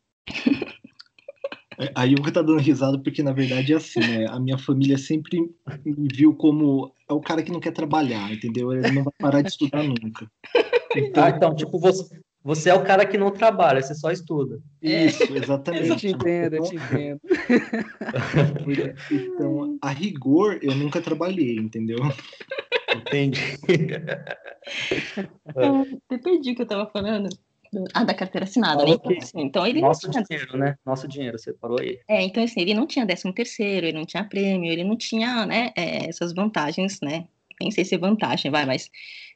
É, 1.77 1.91
a 1.95 2.05
Yuka 2.05 2.31
tá 2.31 2.43
dando 2.43 2.61
risada 2.61 2.99
porque, 2.99 3.23
na 3.23 3.33
verdade, 3.33 3.73
é 3.73 3.77
assim, 3.77 4.01
né? 4.01 4.27
A 4.29 4.39
minha 4.39 4.59
família 4.59 4.99
sempre 4.99 5.39
me 5.85 6.09
viu 6.15 6.35
como 6.35 6.93
é 7.09 7.13
o 7.13 7.21
cara 7.21 7.43
que 7.43 7.51
não 7.51 7.59
quer 7.59 7.73
trabalhar, 7.73 8.31
entendeu? 8.31 8.73
Ele 8.73 8.93
não 8.93 9.03
vai 9.03 9.15
parar 9.19 9.41
de 9.41 9.49
estudar 9.49 9.83
nunca. 9.83 10.31
Então, 10.95 11.25
ah, 11.25 11.31
então 11.31 11.55
tipo, 11.55 11.79
você, 11.79 12.21
você 12.43 12.71
é 12.71 12.75
o 12.75 12.85
cara 12.85 13.05
que 13.05 13.19
não 13.19 13.31
trabalha, 13.31 13.83
você 13.83 13.95
só 13.95 14.11
estuda. 14.11 14.61
Isso, 14.81 15.23
exatamente. 15.37 15.89
eu 15.89 15.97
te 15.97 16.09
entendo, 16.09 16.57
eu 16.57 16.63
te 16.63 16.77
entendo. 16.77 17.21
Então, 19.11 19.79
a 19.83 19.91
rigor, 19.91 20.59
eu 20.63 20.75
nunca 20.75 21.01
trabalhei, 21.01 21.57
entendeu? 21.57 21.99
Entendi. 22.95 23.41
É, 25.57 26.19
perdi 26.19 26.53
o 26.53 26.55
que 26.55 26.63
eu 26.63 26.65
estava 26.65 26.87
falando. 26.91 27.29
Ah, 27.95 28.05
da 28.05 28.13
carteira 28.13 28.45
assinada, 28.45 28.85
né? 28.85 28.91
Então, 28.91 29.17
assim, 29.17 29.41
então 29.41 29.67
ele 29.67 29.81
Nosso 29.81 30.11
tinha... 30.11 30.23
dinheiro, 30.23 30.59
né? 30.59 30.77
Nosso 30.85 31.09
dinheiro, 31.09 31.39
você 31.39 31.53
parou 31.53 31.81
aí. 31.81 31.99
É, 32.07 32.23
então 32.23 32.43
assim, 32.43 32.61
ele 32.61 32.75
não 32.75 32.87
tinha 32.87 33.07
décimo 33.07 33.33
terceiro, 33.33 33.87
ele 33.87 33.97
não 33.97 34.05
tinha 34.05 34.23
prêmio, 34.23 34.71
ele 34.71 34.85
não 34.85 34.97
tinha, 34.97 35.47
né, 35.47 35.73
é, 35.77 36.09
essas 36.09 36.35
vantagens, 36.35 37.01
né? 37.01 37.27
Nem 37.61 37.71
sei 37.71 37.85
se 37.85 37.95
é 37.95 37.99
vantagem, 37.99 38.51
vai, 38.51 38.67
mas 38.67 38.91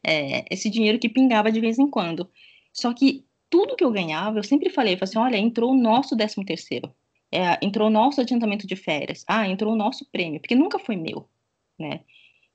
é, 0.04 0.44
esse 0.50 0.68
dinheiro 0.68 0.98
que 0.98 1.08
pingava 1.08 1.50
de 1.50 1.60
vez 1.60 1.78
em 1.78 1.88
quando. 1.88 2.28
Só 2.74 2.92
que 2.92 3.24
tudo 3.48 3.76
que 3.76 3.84
eu 3.84 3.92
ganhava, 3.92 4.38
eu 4.38 4.42
sempre 4.42 4.68
falei, 4.68 4.96
falei 4.96 5.04
assim, 5.04 5.18
olha, 5.18 5.36
entrou 5.38 5.70
o 5.70 5.76
nosso 5.76 6.16
décimo 6.16 6.44
terceiro, 6.44 6.92
é, 7.30 7.56
entrou 7.62 7.86
o 7.86 7.90
nosso 7.90 8.20
adiantamento 8.20 8.66
de 8.66 8.74
férias, 8.74 9.24
ah, 9.28 9.48
entrou 9.48 9.72
o 9.72 9.76
nosso 9.76 10.04
prêmio, 10.10 10.40
porque 10.40 10.56
nunca 10.56 10.78
foi 10.78 10.96
meu, 10.96 11.28
né? 11.78 12.00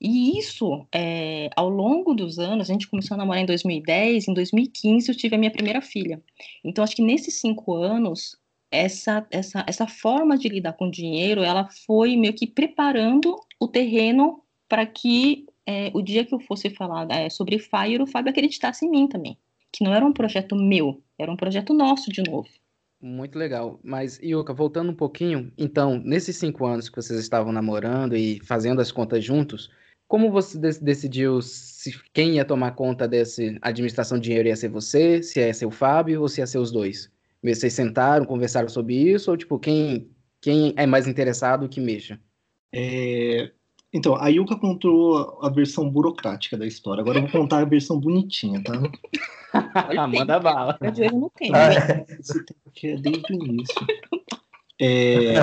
E 0.00 0.38
isso, 0.38 0.86
é, 0.94 1.50
ao 1.54 1.68
longo 1.68 2.14
dos 2.14 2.38
anos, 2.38 2.70
a 2.70 2.72
gente 2.72 2.88
começou 2.88 3.14
a 3.14 3.18
namorar 3.18 3.42
em 3.42 3.46
2010, 3.46 4.28
em 4.28 4.34
2015 4.34 5.10
eu 5.10 5.16
tive 5.16 5.36
a 5.36 5.38
minha 5.38 5.50
primeira 5.50 5.82
filha. 5.82 6.22
Então, 6.64 6.82
acho 6.82 6.96
que 6.96 7.02
nesses 7.02 7.38
cinco 7.38 7.74
anos, 7.74 8.36
essa, 8.70 9.26
essa, 9.30 9.64
essa 9.66 9.86
forma 9.86 10.38
de 10.38 10.48
lidar 10.48 10.72
com 10.74 10.90
dinheiro, 10.90 11.42
ela 11.42 11.68
foi 11.86 12.16
meio 12.16 12.32
que 12.32 12.46
preparando 12.46 13.36
o 13.58 13.68
terreno 13.68 14.42
para 14.66 14.86
que 14.86 15.44
é, 15.66 15.90
o 15.92 16.00
dia 16.00 16.24
que 16.24 16.34
eu 16.34 16.40
fosse 16.40 16.70
falar 16.70 17.06
é, 17.10 17.28
sobre 17.28 17.58
Fire, 17.58 18.02
o 18.02 18.06
Fábio 18.06 18.30
acreditasse 18.30 18.86
em 18.86 18.90
mim 18.90 19.06
também. 19.06 19.36
Que 19.72 19.84
não 19.84 19.94
era 19.94 20.04
um 20.04 20.12
projeto 20.12 20.56
meu, 20.56 21.02
era 21.18 21.30
um 21.30 21.36
projeto 21.36 21.72
nosso 21.72 22.10
de 22.10 22.22
novo. 22.22 22.48
Muito 23.00 23.38
legal. 23.38 23.80
Mas, 23.82 24.18
Yuka, 24.22 24.52
voltando 24.52 24.90
um 24.90 24.94
pouquinho, 24.94 25.50
então, 25.56 25.98
nesses 25.98 26.36
cinco 26.36 26.66
anos 26.66 26.88
que 26.88 26.96
vocês 26.96 27.18
estavam 27.18 27.50
namorando 27.50 28.14
e 28.14 28.38
fazendo 28.44 28.80
as 28.80 28.92
contas 28.92 29.24
juntos, 29.24 29.70
como 30.06 30.30
você 30.30 30.58
decidiu 30.58 31.40
se 31.40 31.98
quem 32.12 32.34
ia 32.34 32.44
tomar 32.44 32.72
conta 32.72 33.08
dessa 33.08 33.42
administração 33.62 34.18
de 34.18 34.24
dinheiro 34.24 34.48
ia 34.48 34.56
ser 34.56 34.68
você, 34.68 35.22
se 35.22 35.40
ia 35.40 35.54
ser 35.54 35.66
o 35.66 35.70
Fábio 35.70 36.20
ou 36.20 36.28
se 36.28 36.40
ia 36.40 36.46
ser 36.46 36.58
os 36.58 36.70
dois? 36.70 37.10
Vocês 37.42 37.72
sentaram, 37.72 38.26
conversaram 38.26 38.68
sobre 38.68 38.94
isso, 38.94 39.30
ou 39.30 39.36
tipo, 39.36 39.58
quem, 39.58 40.10
quem 40.40 40.74
é 40.76 40.84
mais 40.84 41.06
interessado 41.06 41.68
que 41.68 41.80
mexa? 41.80 42.20
É... 42.72 43.50
Então, 43.92 44.14
a 44.16 44.28
Yuka 44.28 44.56
contou 44.56 45.40
a 45.42 45.48
versão 45.48 45.90
burocrática 45.90 46.56
da 46.56 46.66
história. 46.66 47.00
Agora 47.00 47.18
eu 47.18 47.22
vou 47.22 47.30
contar 47.30 47.58
a 47.58 47.64
versão 47.64 47.98
bonitinha, 47.98 48.62
tá? 48.62 48.72
Manda 50.08 50.38
bala. 50.38 50.78
Eu 50.80 51.12
não 51.12 51.30
tenho. 51.34 51.54
Ah, 51.54 52.04
esse 52.18 52.44
tempo 52.44 52.60
aqui 52.68 52.88
é 52.88 52.96
desde 52.96 53.32
o 53.32 53.44
início. 53.44 53.86
É... 54.80 55.34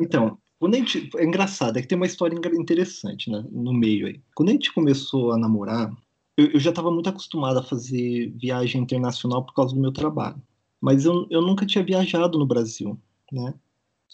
Então, 0.00 0.38
quando 0.58 0.74
a 0.74 0.78
gente. 0.78 1.10
É 1.16 1.24
engraçado, 1.24 1.78
é 1.78 1.82
que 1.82 1.88
tem 1.88 1.96
uma 1.96 2.06
história 2.06 2.34
interessante 2.58 3.30
né, 3.30 3.44
no 3.50 3.72
meio 3.72 4.06
aí. 4.06 4.20
Quando 4.34 4.48
a 4.48 4.52
gente 4.52 4.72
começou 4.72 5.32
a 5.32 5.38
namorar, 5.38 5.92
eu, 6.36 6.52
eu 6.52 6.60
já 6.60 6.70
estava 6.70 6.90
muito 6.90 7.10
acostumado 7.10 7.58
a 7.58 7.62
fazer 7.62 8.32
viagem 8.34 8.80
internacional 8.80 9.44
por 9.44 9.52
causa 9.52 9.74
do 9.74 9.80
meu 9.80 9.92
trabalho 9.92 10.40
mas 10.80 11.04
eu, 11.04 11.26
eu 11.28 11.42
nunca 11.42 11.66
tinha 11.66 11.84
viajado 11.84 12.38
no 12.38 12.46
Brasil, 12.46 12.98
né? 13.30 13.54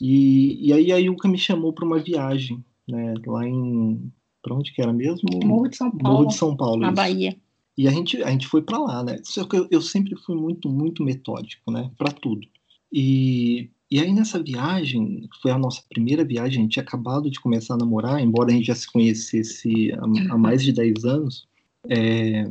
E, 0.00 0.69
e 0.69 0.73
aí 0.73 0.93
a 0.93 0.97
Yuka 0.97 1.28
me 1.28 1.38
chamou 1.38 1.73
para 1.73 1.85
uma 1.85 1.99
viagem, 1.99 2.62
né? 2.88 3.14
Lá 3.26 3.47
em 3.47 4.12
para 4.43 4.55
onde 4.55 4.73
que 4.73 4.81
era 4.81 4.93
mesmo? 4.93 5.28
Morro 5.45 5.69
de 5.69 5.76
São 5.76 5.90
Paulo. 5.90 6.19
Morro 6.19 6.28
de 6.28 6.35
São 6.35 6.57
Paulo. 6.57 6.81
Na 6.81 6.88
isso. 6.88 6.97
Bahia. 6.97 7.37
E 7.76 7.88
a 7.88 7.90
gente 7.90 8.23
a 8.23 8.31
gente 8.31 8.47
foi 8.47 8.62
para 8.62 8.78
lá, 8.78 9.02
né? 9.02 9.19
Só 9.25 9.45
que 9.45 9.57
eu, 9.57 9.66
eu 9.71 9.83
sempre 9.83 10.14
fui 10.16 10.37
muito 10.37 10.69
muito 10.69 11.02
metódico, 11.02 11.71
né? 11.71 11.90
Para 11.99 12.12
tudo. 12.12 12.47
E 12.93 13.69
e 13.90 14.00
aí 14.00 14.12
nessa 14.12 14.43
viagem, 14.43 15.28
foi 15.40 15.52
a 15.52 15.59
nossa 15.59 15.83
primeira 15.88 16.25
viagem, 16.25 16.59
a 16.59 16.62
gente 16.62 16.73
tinha 16.73 16.83
acabado 16.83 17.31
de 17.31 17.40
começar 17.40 17.75
a 17.75 17.76
namorar, 17.76 18.21
embora 18.21 18.50
a 18.50 18.52
gente 18.52 18.66
já 18.66 18.75
se 18.75 18.90
conhecesse 18.90 19.93
há, 19.93 20.35
há 20.35 20.38
mais 20.38 20.62
de 20.62 20.73
10 20.73 21.05
anos. 21.05 21.47
É, 21.88 22.49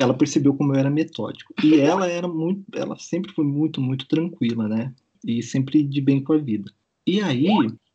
ela 0.00 0.14
percebeu 0.14 0.54
como 0.54 0.72
eu 0.72 0.78
era 0.78 0.90
metódico. 0.90 1.52
E 1.62 1.74
ela 1.74 2.06
era 2.06 2.26
muito, 2.26 2.64
ela 2.74 2.96
sempre 2.98 3.32
foi 3.32 3.44
muito, 3.44 3.80
muito 3.80 4.06
tranquila, 4.08 4.66
né? 4.66 4.94
E 5.24 5.42
sempre 5.42 5.82
de 5.82 6.00
bem 6.00 6.22
com 6.22 6.32
a 6.32 6.38
vida. 6.38 6.72
E 7.06 7.20
aí, 7.20 7.48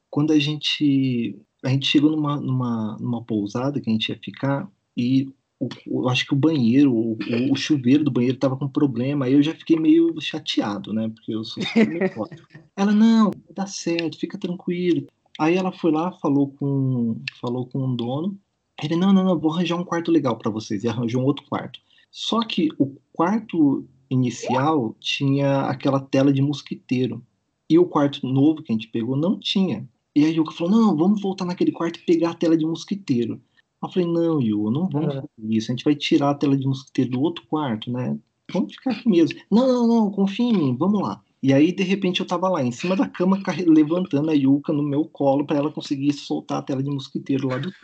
quando 0.09 0.31
a 0.31 0.39
gente 0.39 1.35
a 1.67 1.69
gente 1.69 1.85
chegou 1.85 2.09
numa, 2.09 2.39
numa, 2.39 2.97
numa 2.97 3.23
pousada 3.23 3.81
que 3.81 3.89
a 3.89 3.93
gente 3.93 4.07
ia 4.07 4.17
ficar 4.17 4.71
e 4.95 5.29
o, 5.59 5.67
eu 5.85 6.07
acho 6.07 6.25
que 6.25 6.33
o 6.33 6.37
banheiro, 6.37 6.93
o, 6.93 7.17
o 7.51 7.55
chuveiro 7.57 8.05
do 8.05 8.11
banheiro 8.11 8.35
estava 8.35 8.55
com 8.55 8.69
problema, 8.69 9.25
aí 9.25 9.33
eu 9.33 9.43
já 9.43 9.53
fiquei 9.53 9.77
meio 9.77 10.15
chateado, 10.21 10.93
né? 10.93 11.09
Porque 11.09 11.33
eu 11.33 11.43
sou 11.43 11.61
metódico. 11.75 12.47
ela, 12.73 12.93
não, 12.93 13.31
dá 13.53 13.67
certo, 13.67 14.17
fica 14.17 14.37
tranquilo. 14.37 15.07
Aí 15.37 15.55
ela 15.55 15.73
foi 15.73 15.91
lá, 15.91 16.11
falou 16.13 16.51
com, 16.51 17.19
falou 17.41 17.65
com 17.65 17.79
o 17.79 17.95
dono. 17.95 18.39
Ele, 18.81 18.95
não, 18.95 19.11
não, 19.11 19.25
não, 19.25 19.37
vou 19.37 19.51
arranjar 19.51 19.75
um 19.75 19.83
quarto 19.83 20.09
legal 20.09 20.37
para 20.37 20.51
vocês. 20.51 20.83
E 20.83 20.87
arranjou 20.87 21.21
um 21.21 21.25
outro 21.25 21.45
quarto. 21.47 21.79
Só 22.09 22.39
que 22.45 22.69
o 22.79 22.95
quarto 23.11 23.85
inicial 24.09 24.95
tinha 24.99 25.63
aquela 25.63 25.99
tela 25.99 26.31
de 26.31 26.41
mosquiteiro. 26.41 27.21
E 27.69 27.77
o 27.77 27.85
quarto 27.85 28.25
novo 28.25 28.63
que 28.63 28.71
a 28.71 28.75
gente 28.75 28.87
pegou 28.87 29.17
não 29.17 29.37
tinha. 29.37 29.87
E 30.17 30.25
aí 30.25 30.31
o 30.31 30.37
Yuka 30.37 30.51
falou: 30.51 30.71
não, 30.71 30.97
vamos 30.97 31.21
voltar 31.21 31.45
naquele 31.45 31.71
quarto 31.71 31.99
e 31.99 32.03
pegar 32.03 32.31
a 32.31 32.33
tela 32.33 32.57
de 32.57 32.65
mosquiteiro. 32.65 33.39
Eu 33.83 33.89
falei: 33.89 34.07
não, 34.07 34.41
Yu, 34.41 34.71
não 34.71 34.89
vamos 34.89 35.13
fazer 35.13 35.29
isso. 35.47 35.71
A 35.71 35.75
gente 35.75 35.83
vai 35.83 35.95
tirar 35.95 36.31
a 36.31 36.33
tela 36.33 36.57
de 36.57 36.65
mosquiteiro 36.65 37.11
do 37.11 37.21
outro 37.21 37.45
quarto, 37.45 37.91
né? 37.91 38.17
Vamos 38.51 38.73
ficar 38.73 38.93
aqui 38.93 39.07
mesmo. 39.07 39.39
Não, 39.51 39.67
não, 39.67 39.87
não, 39.87 40.11
confia 40.11 40.47
em 40.47 40.53
mim, 40.53 40.75
vamos 40.75 41.03
lá. 41.03 41.23
E 41.41 41.53
aí, 41.53 41.71
de 41.71 41.83
repente, 41.83 42.19
eu 42.19 42.25
tava 42.25 42.49
lá, 42.49 42.63
em 42.63 42.71
cima 42.71 42.95
da 42.95 43.07
cama, 43.07 43.39
levantando 43.67 44.31
a 44.31 44.33
Yuka 44.33 44.73
no 44.73 44.81
meu 44.81 45.05
colo 45.05 45.45
para 45.45 45.57
ela 45.57 45.71
conseguir 45.71 46.11
soltar 46.13 46.59
a 46.59 46.61
tela 46.63 46.81
de 46.81 46.89
mosquiteiro 46.89 47.47
lá 47.47 47.59
do 47.59 47.71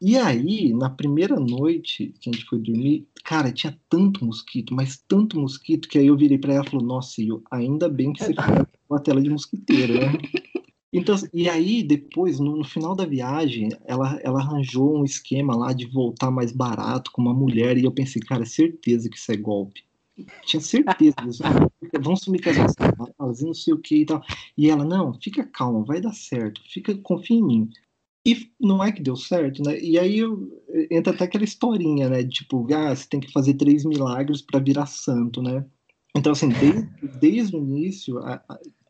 E 0.00 0.16
aí, 0.16 0.72
na 0.72 0.88
primeira 0.88 1.40
noite 1.40 2.14
que 2.20 2.30
a 2.30 2.32
gente 2.32 2.44
foi 2.44 2.60
dormir, 2.60 3.08
cara, 3.24 3.52
tinha 3.52 3.76
tanto 3.88 4.24
mosquito, 4.24 4.72
mas 4.72 5.02
tanto 5.08 5.38
mosquito, 5.38 5.88
que 5.88 5.98
aí 5.98 6.06
eu 6.06 6.16
virei 6.16 6.38
para 6.38 6.54
ela 6.54 6.64
e 6.64 6.70
falei, 6.70 6.86
nossa, 6.86 7.20
Yu, 7.20 7.42
ainda 7.50 7.88
bem 7.88 8.12
que 8.12 8.22
você 8.22 8.32
ficou 8.32 8.66
com 8.88 8.94
a 8.94 9.00
tela 9.00 9.20
de 9.20 9.30
mosquiteiro, 9.30 9.94
né? 9.94 10.12
Então, 10.92 11.16
e 11.34 11.48
aí, 11.48 11.82
depois, 11.82 12.40
no, 12.40 12.56
no, 12.56 12.64
final 12.64 12.94
da 12.94 13.04
viagem, 13.04 13.68
ela, 13.84 14.18
ela 14.22 14.40
arranjou 14.40 14.98
um 14.98 15.04
esquema 15.04 15.54
lá 15.54 15.72
de 15.72 15.86
voltar 15.86 16.30
mais 16.30 16.50
barato 16.50 17.10
com 17.12 17.20
uma 17.20 17.34
mulher, 17.34 17.76
e 17.76 17.84
eu 17.84 17.92
pensei, 17.92 18.22
cara, 18.22 18.46
certeza 18.46 19.10
que 19.10 19.18
isso 19.18 19.30
é 19.30 19.36
golpe. 19.36 19.82
Tinha 20.44 20.60
certeza 20.60 21.16
disso. 21.24 21.42
Vamos 22.00 22.20
sumir 22.20 22.42
com 22.42 22.50
as 22.50 22.56
nossas 22.56 23.42
não 23.42 23.54
sei 23.54 23.74
o 23.74 23.78
que 23.78 24.02
e 24.02 24.06
tal. 24.06 24.22
E 24.56 24.70
ela, 24.70 24.84
não, 24.84 25.14
fica 25.20 25.44
calma, 25.44 25.84
vai 25.84 26.00
dar 26.00 26.12
certo, 26.12 26.60
fica, 26.68 26.96
confia 26.98 27.36
em 27.36 27.44
mim. 27.44 27.70
E 28.26 28.50
não 28.60 28.82
é 28.82 28.92
que 28.92 29.02
deu 29.02 29.16
certo, 29.16 29.62
né? 29.62 29.80
E 29.80 29.98
aí 29.98 30.18
eu, 30.18 30.50
entra 30.90 31.14
até 31.14 31.24
aquela 31.24 31.44
historinha, 31.44 32.08
né? 32.08 32.24
Tipo, 32.24 32.66
ah, 32.74 32.94
você 32.94 33.08
tem 33.08 33.20
que 33.20 33.32
fazer 33.32 33.54
três 33.54 33.84
milagres 33.84 34.42
para 34.42 34.60
virar 34.60 34.86
santo, 34.86 35.40
né? 35.40 35.64
Então, 36.16 36.32
assim, 36.32 36.48
desde, 36.48 36.88
desde 37.18 37.56
o 37.56 37.60
início, 37.60 38.18
a, 38.18 38.42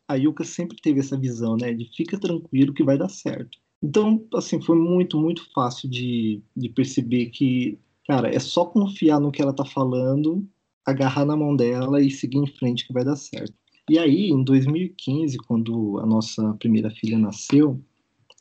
a 0.09 0.15
Yuka 0.15 0.43
sempre 0.45 0.77
teve 0.81 1.01
essa 1.01 1.17
visão, 1.17 1.57
né? 1.57 1.73
De 1.73 1.85
fica 1.95 2.19
tranquilo 2.19 2.73
que 2.73 2.83
vai 2.83 2.97
dar 2.99 3.09
certo. 3.09 3.59
Então, 3.83 4.27
assim, 4.35 4.61
foi 4.61 4.77
muito, 4.77 5.19
muito 5.21 5.49
fácil 5.53 5.89
de, 5.89 6.43
de 6.57 6.69
perceber 6.69 7.27
que, 7.27 7.79
cara, 8.07 8.35
é 8.35 8.41
só 8.41 8.65
confiar 8.65 9.21
no 9.21 9.31
que 9.31 9.41
ela 9.41 9.53
tá 9.53 9.65
falando, 9.65 10.45
agarrar 10.91 11.25
na 11.25 11.37
mão 11.37 11.55
dela 11.55 12.01
e 12.03 12.11
seguir 12.11 12.39
em 12.39 12.47
frente 12.47 12.87
que 12.87 12.93
vai 12.93 13.05
dar 13.05 13.17
certo. 13.17 13.55
E 13.89 13.99
aí, 13.99 14.29
em 14.31 14.43
2015, 14.43 15.39
quando 15.39 15.99
a 15.99 16.07
nossa 16.07 16.55
primeira 16.55 16.91
filha 16.91 17.19
nasceu, 17.19 17.83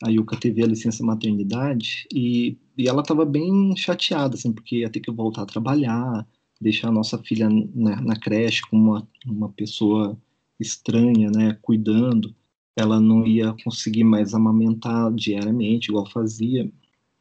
a 0.04 0.10
Yuka 0.10 0.38
teve 0.38 0.62
a 0.62 0.68
licença 0.68 1.04
maternidade 1.04 2.08
e, 2.14 2.58
e 2.78 2.88
ela 2.88 3.02
estava 3.02 3.26
bem 3.26 3.76
chateada, 3.76 4.36
assim, 4.36 4.52
porque 4.52 4.80
ia 4.80 4.90
ter 4.90 5.00
que 5.00 5.12
voltar 5.12 5.44
a 5.44 5.46
trabalhar, 5.46 6.28
deixar 6.60 6.90
a 6.90 6.92
nossa 6.92 7.18
filha 7.18 7.50
na, 7.50 8.02
na 8.02 8.16
creche 8.16 8.62
com 8.70 8.78
uma, 8.78 9.08
uma 9.26 9.50
pessoa 9.50 10.18
estranha, 10.60 11.32
né, 11.32 11.58
cuidando. 11.62 12.36
Ela 12.76 13.00
não 13.00 13.26
ia 13.26 13.56
conseguir 13.64 14.04
mais 14.04 14.34
amamentar 14.34 15.12
diariamente, 15.14 15.90
igual 15.90 16.10
fazia. 16.10 16.70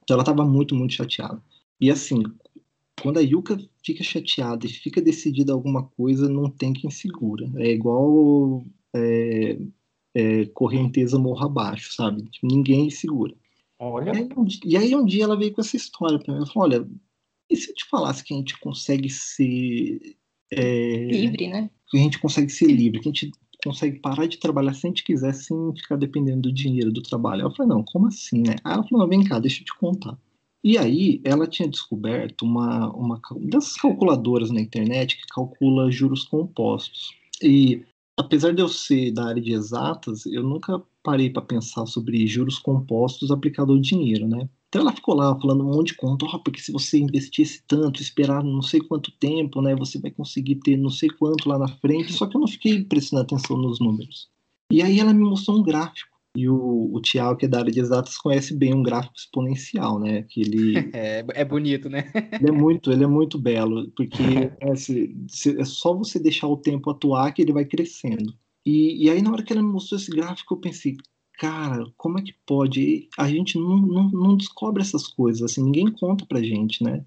Então 0.03 0.15
ela 0.15 0.23
estava 0.23 0.45
muito, 0.45 0.75
muito 0.75 0.95
chateada. 0.95 1.41
E 1.81 1.91
assim, 1.91 2.23
quando 3.01 3.19
a 3.19 3.23
Yuka 3.23 3.59
fica 3.85 4.03
chateada 4.03 4.67
e 4.67 4.71
fica 4.71 5.01
decidida 5.01 5.53
alguma 5.53 5.85
coisa, 5.85 6.29
não 6.29 6.51
tem 6.51 6.73
quem 6.73 6.91
segura. 6.91 7.51
É 7.57 7.71
igual 7.71 8.65
é, 8.95 9.59
é, 10.15 10.47
correnteza 10.47 11.19
morra 11.19 11.47
abaixo, 11.47 11.93
sabe? 11.93 12.23
Tipo, 12.31 12.47
ninguém 12.47 12.89
segura. 12.91 13.35
Olha. 13.79 14.13
E 14.13 14.19
aí, 14.19 14.29
um, 14.37 14.47
e 14.65 14.77
aí, 14.77 14.97
um 14.97 15.05
dia 15.05 15.25
ela 15.25 15.37
veio 15.37 15.53
com 15.53 15.61
essa 15.61 15.77
história 15.77 16.19
pra 16.19 16.33
mim. 16.33 16.39
Ela 16.39 16.47
falou: 16.47 16.69
olha, 16.69 16.89
e 17.51 17.57
se 17.57 17.71
eu 17.71 17.75
te 17.75 17.85
falasse 17.85 18.25
que 18.25 18.33
a 18.33 18.37
gente 18.37 18.59
consegue 18.59 19.11
ser. 19.11 20.17
É, 20.51 21.09
livre, 21.09 21.49
né? 21.49 21.71
Que 21.89 21.99
a 21.99 22.01
gente 22.01 22.19
consegue 22.19 22.51
ser 22.51 22.67
livre, 22.67 23.01
que 23.01 23.09
a 23.09 23.13
gente 23.13 23.31
consegue 23.63 23.99
parar 24.01 24.27
de 24.27 24.39
trabalhar 24.39 24.73
se 24.73 24.87
a 24.87 24.91
gente 24.91 25.05
quiser, 25.05 25.35
sem 25.35 25.57
ficar 25.77 25.97
dependendo 25.97 26.43
do 26.43 26.53
dinheiro 26.53 26.91
do 26.91 27.03
trabalho. 27.03 27.43
Ela 27.43 27.55
falou: 27.55 27.77
não, 27.77 27.85
como 27.85 28.07
assim, 28.07 28.41
né? 28.41 28.57
Aí 28.65 28.73
ela 28.73 28.87
falou: 28.89 29.07
vem 29.07 29.23
cá, 29.23 29.39
deixa 29.39 29.61
eu 29.61 29.67
te 29.67 29.77
contar. 29.79 30.19
E 30.67 30.77
aí 30.77 31.21
ela 31.23 31.47
tinha 31.47 31.69
descoberto 31.69 32.43
uma, 32.43 32.93
uma 32.93 33.21
dessas 33.43 33.77
calculadoras 33.77 34.51
na 34.51 34.61
internet 34.61 35.17
que 35.17 35.27
calcula 35.29 35.93
juros 35.93 36.25
compostos. 36.25 37.15
E 37.41 37.85
apesar 38.19 38.53
de 38.53 38.63
eu 38.63 38.69
ser 38.69 39.13
da 39.13 39.29
área 39.29 39.41
de 39.41 39.53
exatas, 39.53 40.27
eu 40.27 40.43
nunca 40.43 40.83
parei 41.05 41.31
para 41.31 41.43
pensar 41.43 41.87
sobre 41.87 42.27
juros 42.27 42.59
compostos 42.59 43.31
aplicados 43.31 43.77
ao 43.77 43.81
dinheiro, 43.81 44.27
né? 44.27 44.49
Então 44.69 44.83
ela 44.83 44.93
ficou 44.93 45.15
lá 45.15 45.39
falando 45.41 45.63
um 45.63 45.73
monte 45.73 45.93
de 45.93 45.99
conta, 45.99 46.27
oh, 46.27 46.41
porque 46.41 46.61
se 46.61 46.73
você 46.73 46.99
investisse 46.99 47.63
tanto, 47.69 48.03
esperar 48.03 48.43
não 48.43 48.61
sei 48.61 48.81
quanto 48.81 49.13
tempo, 49.21 49.63
né, 49.63 49.77
você 49.77 50.01
vai 50.01 50.11
conseguir 50.11 50.57
ter 50.57 50.77
não 50.77 50.91
sei 50.91 51.09
quanto 51.11 51.49
lá 51.49 51.61
na 51.61 51.69
frente. 51.69 52.13
Só 52.13 52.27
que 52.27 52.37
eu 52.37 52.41
não 52.41 52.49
fiquei 52.49 52.83
prestando 52.83 53.23
atenção 53.23 53.57
nos 53.57 53.79
números. 53.79 54.29
E 54.73 54.83
aí 54.83 54.99
ela 54.99 55.15
me 55.15 55.23
mostrou 55.23 55.61
um 55.61 55.63
gráfico 55.63 56.16
e 56.37 56.49
o, 56.49 56.91
o 56.93 57.01
Tiago, 57.01 57.39
que 57.39 57.47
é 57.47 57.49
da 57.49 57.61
área 57.61 57.73
de 57.73 57.81
exatas, 57.81 58.19
conhece 58.19 58.55
bem 58.55 58.75
um 58.75 58.83
gráfico 58.83 59.17
exponencial, 59.17 59.99
né? 59.99 60.23
Que 60.25 60.43
ele 60.43 60.75
é, 60.93 61.25
é 61.35 61.45
bonito, 61.45 61.89
né? 61.89 62.13
ele 62.41 62.51
é 62.51 62.53
muito, 62.53 62.93
ele 62.93 63.05
é 63.05 63.07
muito 63.07 63.39
belo, 63.39 63.91
porque 63.97 64.23
é, 64.61 64.77
se, 64.77 65.17
se, 65.29 65.59
é, 65.59 65.65
só 65.65 65.95
você 65.95 66.19
deixar 66.19 66.47
o 66.47 66.59
tempo 66.59 66.91
atuar 66.91 67.33
que 67.33 67.41
ele 67.41 67.53
vai 67.53 67.65
crescendo. 67.65 68.35
E, 68.65 69.07
e 69.07 69.11
aí 69.11 69.23
na 69.23 69.33
hora 69.33 69.43
que 69.43 69.53
ela 69.53 69.63
me 69.63 69.73
mostrou 69.73 69.99
esse 69.99 70.11
gráfico, 70.11 70.55
eu 70.55 70.59
pensei, 70.59 70.97
cara, 71.39 71.87
como 71.97 72.19
é 72.19 72.23
que 72.23 72.35
pode? 72.45 73.09
A 73.17 73.29
gente 73.29 73.59
não, 73.59 73.79
não, 73.79 74.11
não 74.11 74.37
descobre 74.37 74.83
essas 74.83 75.07
coisas, 75.07 75.43
assim, 75.43 75.63
ninguém 75.63 75.91
conta 75.91 76.27
pra 76.27 76.43
gente, 76.43 76.85
né? 76.85 77.03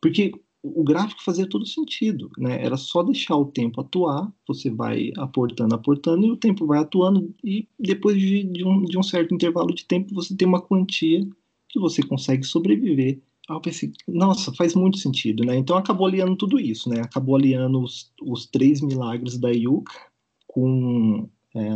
Porque 0.00 0.32
o 0.66 0.82
gráfico 0.82 1.22
fazia 1.22 1.48
todo 1.48 1.66
sentido, 1.66 2.30
né? 2.38 2.64
Era 2.64 2.76
só 2.76 3.02
deixar 3.02 3.36
o 3.36 3.44
tempo 3.44 3.80
atuar, 3.80 4.32
você 4.48 4.70
vai 4.70 5.12
aportando, 5.18 5.74
aportando, 5.74 6.26
e 6.26 6.30
o 6.30 6.36
tempo 6.36 6.66
vai 6.66 6.78
atuando, 6.78 7.34
e 7.44 7.68
depois 7.78 8.18
de, 8.18 8.44
de, 8.44 8.64
um, 8.64 8.84
de 8.84 8.98
um 8.98 9.02
certo 9.02 9.34
intervalo 9.34 9.74
de 9.74 9.84
tempo 9.84 10.14
você 10.14 10.34
tem 10.34 10.48
uma 10.48 10.62
quantia 10.62 11.20
que 11.68 11.78
você 11.78 12.02
consegue 12.02 12.44
sobreviver 12.44 13.20
eu 13.48 13.60
pensei, 13.60 13.92
nossa, 14.08 14.54
faz 14.54 14.74
muito 14.74 14.98
sentido, 14.98 15.44
né? 15.44 15.56
Então 15.56 15.76
acabou 15.76 16.06
aliando 16.06 16.36
tudo 16.36 16.58
isso, 16.58 16.88
né? 16.88 17.00
Acabou 17.00 17.36
aliando 17.36 17.82
os, 17.82 18.10
os 18.22 18.46
três 18.46 18.80
milagres 18.80 19.36
da 19.38 19.50
Yuka 19.50 19.92
com 20.46 21.28
é, 21.54 21.68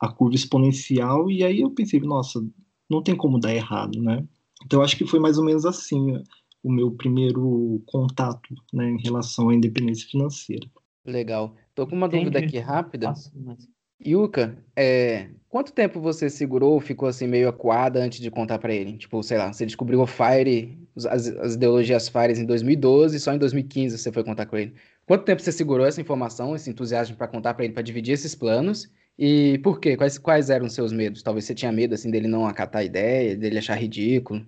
a 0.00 0.08
curva 0.08 0.34
exponencial, 0.34 1.30
e 1.30 1.44
aí 1.44 1.60
eu 1.60 1.70
pensei, 1.70 2.00
nossa, 2.00 2.44
não 2.88 3.02
tem 3.02 3.14
como 3.14 3.38
dar 3.38 3.54
errado, 3.54 4.00
né? 4.00 4.26
Então 4.64 4.80
acho 4.80 4.96
que 4.96 5.06
foi 5.06 5.20
mais 5.20 5.36
ou 5.36 5.44
menos 5.44 5.66
assim 5.66 6.22
o 6.64 6.72
meu 6.72 6.90
primeiro 6.90 7.82
contato, 7.86 8.54
né, 8.72 8.88
em 8.88 9.00
relação 9.00 9.50
à 9.50 9.54
independência 9.54 10.08
financeira. 10.08 10.66
Legal. 11.04 11.54
Tô 11.74 11.86
com 11.86 11.94
uma 11.94 12.06
Entendi. 12.06 12.24
dúvida 12.24 12.38
aqui 12.38 12.58
rápida. 12.58 13.08
Nossa, 13.08 13.30
mas... 13.34 13.68
Yuka, 14.04 14.56
é, 14.74 15.28
quanto 15.48 15.72
tempo 15.72 16.00
você 16.00 16.28
segurou, 16.28 16.80
ficou 16.80 17.08
assim 17.08 17.26
meio 17.26 17.48
acuada 17.48 18.02
antes 18.02 18.18
de 18.18 18.30
contar 18.30 18.58
para 18.58 18.74
ele? 18.74 18.96
Tipo, 18.96 19.22
sei 19.22 19.38
lá, 19.38 19.52
você 19.52 19.64
descobriu 19.64 20.00
o 20.00 20.06
Fire, 20.06 20.78
as, 20.96 21.26
as 21.28 21.54
ideologias 21.54 22.08
Fire 22.08 22.32
em 22.38 22.44
2012, 22.44 23.20
só 23.20 23.32
em 23.32 23.38
2015 23.38 23.98
você 23.98 24.10
foi 24.10 24.24
contar 24.24 24.46
com 24.46 24.56
ele. 24.56 24.74
Quanto 25.06 25.24
tempo 25.24 25.42
você 25.42 25.52
segurou 25.52 25.86
essa 25.86 26.00
informação, 26.00 26.56
esse 26.56 26.70
entusiasmo 26.70 27.16
para 27.16 27.28
contar 27.28 27.54
para 27.54 27.64
ele, 27.64 27.74
para 27.74 27.82
dividir 27.82 28.12
esses 28.12 28.34
planos? 28.34 28.90
E 29.18 29.58
por 29.58 29.78
quê? 29.78 29.96
Quais, 29.96 30.18
quais 30.18 30.50
eram 30.50 30.66
os 30.66 30.74
seus 30.74 30.92
medos? 30.92 31.22
Talvez 31.22 31.44
você 31.44 31.54
tinha 31.54 31.70
medo 31.70 31.94
assim 31.94 32.10
dele 32.10 32.26
não 32.26 32.46
acatar 32.46 32.82
a 32.82 32.84
ideia, 32.84 33.36
dele 33.36 33.58
achar 33.58 33.74
ridículo. 33.74 34.44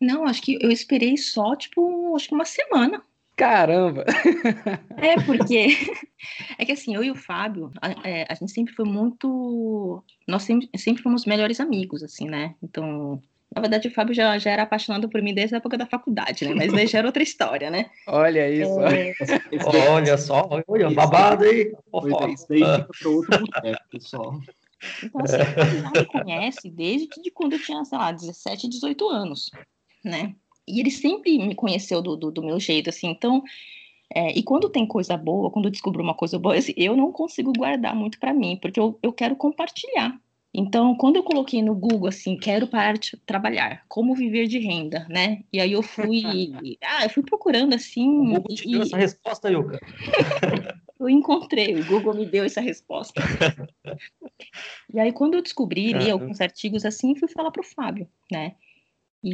Não, 0.00 0.24
acho 0.24 0.42
que 0.42 0.58
eu 0.60 0.70
esperei 0.70 1.16
só, 1.16 1.56
tipo, 1.56 2.14
acho 2.14 2.28
que 2.28 2.34
uma 2.34 2.44
semana. 2.44 3.02
Caramba! 3.36 4.04
É, 5.00 5.14
porque 5.22 5.68
é 6.58 6.64
que 6.64 6.72
assim, 6.72 6.92
eu 6.92 7.04
e 7.04 7.10
o 7.10 7.14
Fábio, 7.14 7.70
a, 7.80 8.08
é, 8.08 8.26
a 8.28 8.34
gente 8.34 8.50
sempre 8.50 8.74
foi 8.74 8.84
muito. 8.84 10.02
Nós 10.26 10.42
sempre, 10.42 10.68
sempre 10.76 11.04
fomos 11.04 11.24
melhores 11.24 11.60
amigos, 11.60 12.02
assim, 12.02 12.28
né? 12.28 12.56
Então, 12.60 13.22
na 13.54 13.60
verdade, 13.60 13.86
o 13.86 13.90
Fábio 13.92 14.12
já, 14.12 14.36
já 14.38 14.50
era 14.50 14.64
apaixonado 14.64 15.08
por 15.08 15.22
mim 15.22 15.32
desde 15.32 15.54
a 15.54 15.58
época 15.58 15.78
da 15.78 15.86
faculdade, 15.86 16.44
né? 16.44 16.54
Mas 16.54 16.72
daí 16.72 16.88
já 16.88 16.98
era 16.98 17.06
outra 17.06 17.22
história, 17.22 17.70
né? 17.70 17.86
Olha 18.08 18.50
isso. 18.50 18.80
É... 18.80 19.14
olha 19.88 20.18
só, 20.18 20.48
olha, 20.66 20.90
babado 20.90 21.44
aí. 21.44 21.72
Isso 22.34 22.46
daí 22.48 22.58
fica 22.58 22.88
para 23.00 23.08
outro 23.08 23.38
boteco, 23.38 23.88
pessoal. 23.90 24.40
Então, 25.02 25.20
assim, 25.22 25.36
ele 25.36 25.80
já 25.80 25.90
me 25.90 26.06
conhece 26.06 26.70
desde 26.70 27.08
de 27.22 27.30
quando 27.30 27.54
eu 27.54 27.62
tinha, 27.62 27.84
sei 27.84 27.98
lá, 27.98 28.12
17, 28.12 28.68
18 28.68 29.08
anos, 29.08 29.50
né? 30.04 30.34
E 30.66 30.80
ele 30.80 30.90
sempre 30.90 31.38
me 31.38 31.54
conheceu 31.54 32.02
do, 32.02 32.16
do, 32.16 32.30
do 32.30 32.42
meu 32.42 32.58
jeito, 32.58 32.90
assim, 32.90 33.08
então... 33.08 33.42
É, 34.14 34.32
e 34.32 34.42
quando 34.42 34.70
tem 34.70 34.86
coisa 34.86 35.18
boa, 35.18 35.50
quando 35.50 35.66
eu 35.66 35.70
descubro 35.70 36.02
uma 36.02 36.14
coisa 36.14 36.38
boa, 36.38 36.56
assim, 36.56 36.72
eu 36.78 36.96
não 36.96 37.12
consigo 37.12 37.52
guardar 37.52 37.94
muito 37.94 38.18
para 38.18 38.32
mim, 38.32 38.56
porque 38.56 38.80
eu, 38.80 38.98
eu 39.02 39.12
quero 39.12 39.36
compartilhar. 39.36 40.18
Então, 40.52 40.96
quando 40.96 41.16
eu 41.16 41.22
coloquei 41.22 41.62
no 41.62 41.74
Google 41.74 42.08
assim, 42.08 42.36
quero 42.36 42.66
parar 42.66 42.96
de 42.96 43.16
trabalhar, 43.26 43.84
como 43.86 44.14
viver 44.14 44.46
de 44.46 44.58
renda, 44.58 45.06
né? 45.08 45.42
E 45.52 45.60
aí 45.60 45.72
eu 45.72 45.82
fui, 45.82 46.22
ah, 46.82 47.04
eu 47.04 47.10
fui 47.10 47.22
procurando 47.22 47.74
assim. 47.74 48.08
O 48.08 48.24
Google 48.24 48.56
te 48.56 48.66
e... 48.66 48.72
deu 48.72 48.82
essa 48.82 48.96
resposta, 48.96 49.50
Yuka. 49.50 49.78
eu 50.98 51.08
encontrei, 51.08 51.78
o 51.78 51.86
Google 51.86 52.14
me 52.14 52.26
deu 52.26 52.44
essa 52.44 52.60
resposta. 52.60 53.22
e 54.92 54.98
aí, 54.98 55.12
quando 55.12 55.34
eu 55.34 55.42
descobri, 55.42 55.92
li 55.92 56.10
alguns 56.10 56.40
artigos 56.40 56.84
assim, 56.84 57.14
fui 57.14 57.28
falar 57.28 57.50
para 57.50 57.60
o 57.60 57.66
Fábio, 57.66 58.08
né? 58.32 58.56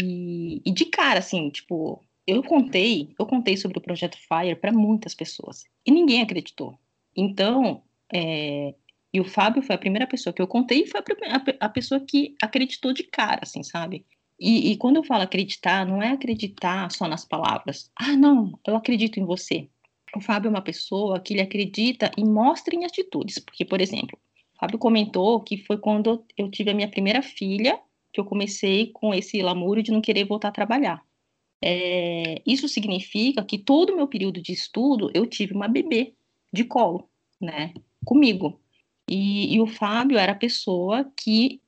E, 0.03 0.63
e 0.65 0.73
de 0.73 0.87
cara, 0.87 1.19
assim, 1.19 1.51
tipo, 1.51 2.03
eu 2.27 2.43
contei, 2.43 3.15
eu 3.19 3.27
contei 3.27 3.57
sobre 3.57 3.79
o 3.79 3.83
projeto 3.83 4.17
Fire 4.17 4.57
para 4.57 4.73
muitas 4.73 5.15
pessoas 5.15 5.65
e 5.87 5.91
ninguém 5.91 6.23
acreditou. 6.23 6.79
Então, 7.17 7.83
é, 8.13 8.75
e 9.13 9.21
o 9.21 9.25
Fábio 9.25 9.63
foi 9.63 9.75
a 9.75 9.79
primeira 9.79 10.07
pessoa 10.07 10.33
que 10.33 10.43
eu 10.43 10.47
contei 10.47 10.83
e 10.83 10.87
foi 10.87 11.01
a, 11.01 11.67
a 11.67 11.69
pessoa 11.69 12.01
que 12.01 12.35
acreditou 12.43 12.93
de 12.93 13.05
cara, 13.05 13.41
assim, 13.43 13.63
sabe? 13.63 14.05
E, 14.41 14.73
e, 14.73 14.77
quando 14.77 14.97
eu 14.97 15.05
falo 15.05 15.23
acreditar, 15.23 15.87
não 15.87 16.03
é 16.03 16.11
acreditar 16.11 16.91
só 16.91 17.07
nas 17.07 17.25
palavras. 17.25 17.91
Ah, 17.95 18.17
não, 18.17 18.59
eu 18.67 18.75
acredito 18.75 19.21
em 19.21 19.25
você. 19.25 19.69
O 20.17 20.21
Fábio 20.21 20.49
é 20.49 20.51
uma 20.51 20.63
pessoa 20.63 21.21
que 21.21 21.35
ele 21.35 21.43
acredita 21.43 22.11
e 22.17 22.25
mostra 22.25 22.75
em 22.75 22.85
atitudes. 22.85 23.39
Porque, 23.39 23.65
por 23.65 23.81
exemplo, 23.81 24.19
o 24.57 24.59
Fábio 24.59 24.79
comentou 24.79 25.41
que 25.41 25.59
foi 25.59 25.79
quando 25.79 26.25
eu 26.37 26.51
tive 26.51 26.71
a 26.71 26.75
minha 26.75 26.89
primeira 26.89 27.23
filha 27.23 27.79
que 28.15 28.21
eu 28.21 28.25
comecei 28.25 28.87
com 28.93 29.13
esse 29.13 29.43
lamúrio 29.43 29.83
de 29.83 29.91
não 29.91 30.01
querer 30.01 30.25
voltar 30.25 30.49
a 30.49 30.53
trabalhar. 30.53 31.05
É, 31.63 32.41
isso 32.47 32.69
significa 32.69 33.45
que 33.45 33.59
todo 33.59 33.93
o 33.93 33.97
meu 33.97 34.07
período 34.07 34.41
de 34.41 34.53
estudo 34.53 35.11
eu 35.13 35.27
tive 35.27 35.53
uma 35.53 35.67
bebê 35.67 36.15
de 36.53 36.63
colo, 36.65 37.09
né, 37.41 37.75
comigo. 38.05 38.61
E, 39.11 39.55
e, 39.55 39.61
o 39.61 39.67
Fábio 39.67 40.17
era 40.17 40.33
a 40.33 40.37
pessoa 40.37 41.11
que 41.17 41.61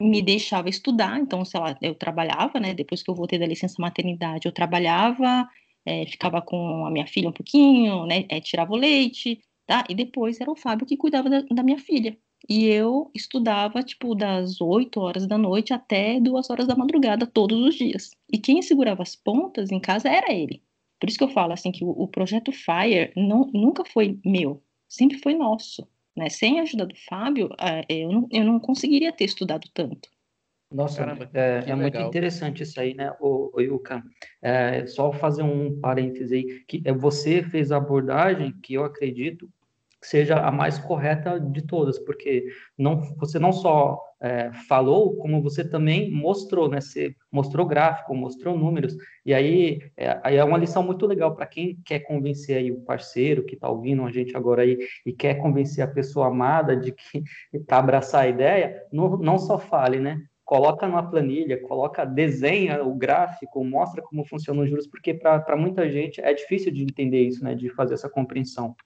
me 0.00 0.20
deixava 0.22 0.68
estudar, 0.68 1.18
então, 1.18 1.44
sei 1.44 1.58
lá, 1.58 1.76
eu 1.80 1.94
trabalhava, 1.94 2.60
né? 2.60 2.74
Depois 2.74 3.02
que 3.02 3.10
eu 3.10 3.14
voltei 3.14 3.38
da 3.38 3.46
licença 3.46 3.76
maternidade, 3.80 4.46
eu 4.46 4.52
trabalhava, 4.52 5.48
é, 5.86 6.06
ficava 6.06 6.42
com 6.42 6.86
a 6.86 6.90
minha 6.90 7.06
filha 7.06 7.28
um 7.28 7.32
pouquinho, 7.32 8.06
né? 8.06 8.26
É, 8.28 8.40
tirava 8.40 8.72
o 8.72 8.76
leite, 8.76 9.40
tá? 9.66 9.84
E 9.88 9.94
depois 9.94 10.40
era 10.40 10.50
o 10.50 10.56
Fábio 10.56 10.86
que 10.86 10.96
cuidava 10.96 11.30
da, 11.30 11.40
da 11.42 11.62
minha 11.62 11.78
filha. 11.78 12.16
E 12.48 12.66
eu 12.66 13.10
estudava, 13.14 13.82
tipo, 13.82 14.14
das 14.14 14.60
8 14.60 15.00
horas 15.00 15.26
da 15.26 15.36
noite 15.36 15.72
até 15.72 16.20
2 16.20 16.48
horas 16.48 16.66
da 16.66 16.76
madrugada, 16.76 17.26
todos 17.26 17.58
os 17.60 17.74
dias. 17.74 18.10
E 18.32 18.38
quem 18.38 18.62
segurava 18.62 19.02
as 19.02 19.16
pontas 19.16 19.70
em 19.70 19.80
casa 19.80 20.08
era 20.08 20.32
ele. 20.32 20.62
Por 21.00 21.08
isso 21.08 21.18
que 21.18 21.24
eu 21.24 21.28
falo, 21.28 21.52
assim, 21.52 21.72
que 21.72 21.84
o, 21.84 21.90
o 21.90 22.08
projeto 22.08 22.52
FIRE 22.52 23.12
não, 23.16 23.50
nunca 23.52 23.84
foi 23.84 24.18
meu, 24.24 24.62
sempre 24.88 25.18
foi 25.18 25.34
nosso. 25.34 25.86
Né? 26.16 26.28
Sem 26.30 26.58
a 26.58 26.62
ajuda 26.62 26.86
do 26.86 26.94
Fábio, 27.08 27.50
é, 27.60 27.84
eu 27.88 28.10
não, 28.10 28.28
eu 28.30 28.44
não 28.44 28.58
conseguiria 28.58 29.12
ter 29.12 29.24
estudado 29.24 29.68
tanto. 29.74 30.08
Nossa, 30.72 30.98
Caramba, 30.98 31.30
é, 31.32 31.64
é 31.66 31.74
muito 31.74 31.96
interessante 31.98 32.62
isso 32.62 32.80
aí, 32.80 32.92
né, 32.92 33.14
o, 33.20 33.52
o 33.54 33.60
Yuka? 33.60 34.02
É, 34.42 34.84
só 34.86 35.12
fazer 35.12 35.42
um 35.42 35.78
parêntese 35.80 36.34
aí, 36.34 36.64
que 36.66 36.82
é, 36.84 36.92
você 36.92 37.42
fez 37.42 37.70
a 37.70 37.76
abordagem 37.76 38.52
que 38.60 38.74
eu 38.74 38.84
acredito 38.84 39.48
seja 40.06 40.38
a 40.38 40.52
mais 40.52 40.78
correta 40.78 41.40
de 41.40 41.62
todas, 41.62 41.98
porque 41.98 42.46
não, 42.78 43.00
você 43.16 43.38
não 43.38 43.52
só 43.52 44.00
é, 44.20 44.52
falou, 44.68 45.16
como 45.16 45.42
você 45.42 45.68
também 45.68 46.10
mostrou, 46.10 46.68
né? 46.68 46.80
Você 46.80 47.14
mostrou 47.30 47.66
gráfico, 47.66 48.14
mostrou 48.14 48.56
números, 48.56 48.96
e 49.24 49.34
aí 49.34 49.80
é, 49.96 50.18
aí 50.22 50.36
é 50.36 50.44
uma 50.44 50.58
lição 50.58 50.82
muito 50.82 51.06
legal 51.06 51.34
para 51.34 51.46
quem 51.46 51.78
quer 51.84 52.00
convencer 52.00 52.56
aí 52.56 52.70
o 52.70 52.80
parceiro 52.80 53.44
que 53.44 53.54
está 53.54 53.68
ouvindo 53.68 54.04
a 54.04 54.12
gente 54.12 54.36
agora 54.36 54.62
aí 54.62 54.78
e 55.04 55.12
quer 55.12 55.34
convencer 55.34 55.82
a 55.82 55.88
pessoa 55.88 56.28
amada 56.28 56.76
de 56.76 56.92
que 56.92 57.24
para 57.66 57.78
abraçar 57.78 58.24
a 58.24 58.28
ideia, 58.28 58.82
não, 58.92 59.16
não 59.18 59.38
só 59.38 59.58
fale, 59.58 59.98
né? 59.98 60.22
Coloca 60.44 60.86
numa 60.86 61.10
planilha, 61.10 61.60
coloca, 61.60 62.04
desenha 62.04 62.84
o 62.84 62.94
gráfico, 62.94 63.64
mostra 63.64 64.00
como 64.00 64.24
funcionam 64.24 64.62
os 64.62 64.70
juros, 64.70 64.86
porque 64.86 65.12
para 65.12 65.56
muita 65.56 65.90
gente 65.90 66.20
é 66.20 66.32
difícil 66.32 66.70
de 66.72 66.84
entender 66.84 67.22
isso, 67.22 67.42
né? 67.42 67.56
De 67.56 67.68
fazer 67.70 67.94
essa 67.94 68.08
compreensão. 68.08 68.76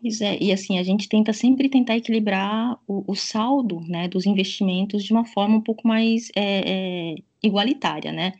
Pois 0.00 0.20
é, 0.20 0.36
e 0.42 0.52
assim, 0.52 0.78
a 0.78 0.82
gente 0.82 1.08
tenta 1.08 1.32
sempre 1.32 1.68
tentar 1.70 1.96
equilibrar 1.96 2.78
o, 2.86 3.02
o 3.10 3.14
saldo, 3.16 3.80
né, 3.80 4.06
dos 4.08 4.26
investimentos 4.26 5.02
de 5.02 5.12
uma 5.12 5.24
forma 5.24 5.56
um 5.56 5.60
pouco 5.60 5.88
mais 5.88 6.30
é, 6.36 7.14
é, 7.14 7.16
igualitária, 7.42 8.12
né? 8.12 8.32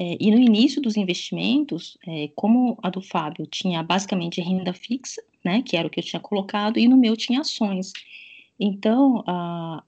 É, 0.00 0.16
e 0.20 0.30
no 0.30 0.38
início 0.38 0.80
dos 0.82 0.96
investimentos, 0.96 1.98
é, 2.06 2.28
como 2.36 2.78
a 2.82 2.90
do 2.90 3.02
Fábio 3.02 3.46
tinha 3.46 3.82
basicamente 3.82 4.40
renda 4.40 4.72
fixa, 4.72 5.22
né, 5.44 5.62
que 5.62 5.76
era 5.76 5.88
o 5.88 5.90
que 5.90 6.00
eu 6.00 6.04
tinha 6.04 6.20
colocado, 6.20 6.78
e 6.78 6.88
no 6.88 6.96
meu 6.96 7.16
tinha 7.16 7.40
ações. 7.40 7.92
Então, 8.60 9.24
a, 9.26 9.82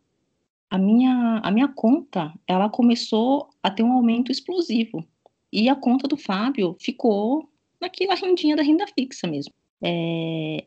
a, 0.71 0.79
minha, 0.79 1.41
a 1.45 1.51
minha 1.51 1.69
conta, 1.69 2.33
ela 2.47 2.69
começou 2.71 3.51
a 3.63 3.71
ter 3.71 3.83
um 3.83 3.93
aumento 3.93 4.33
explosivo. 4.33 5.05
E 5.53 5.69
a 5.69 5.77
conta 5.77 6.09
do 6.09 6.17
Fábio 6.17 6.77
ficou 6.81 7.49
naquela 7.81 8.15
rendinha 8.15 8.57
da 8.57 8.63
renda 8.63 8.87
fixa 8.89 9.27
mesmo. 9.29 9.53
É, 9.83 10.65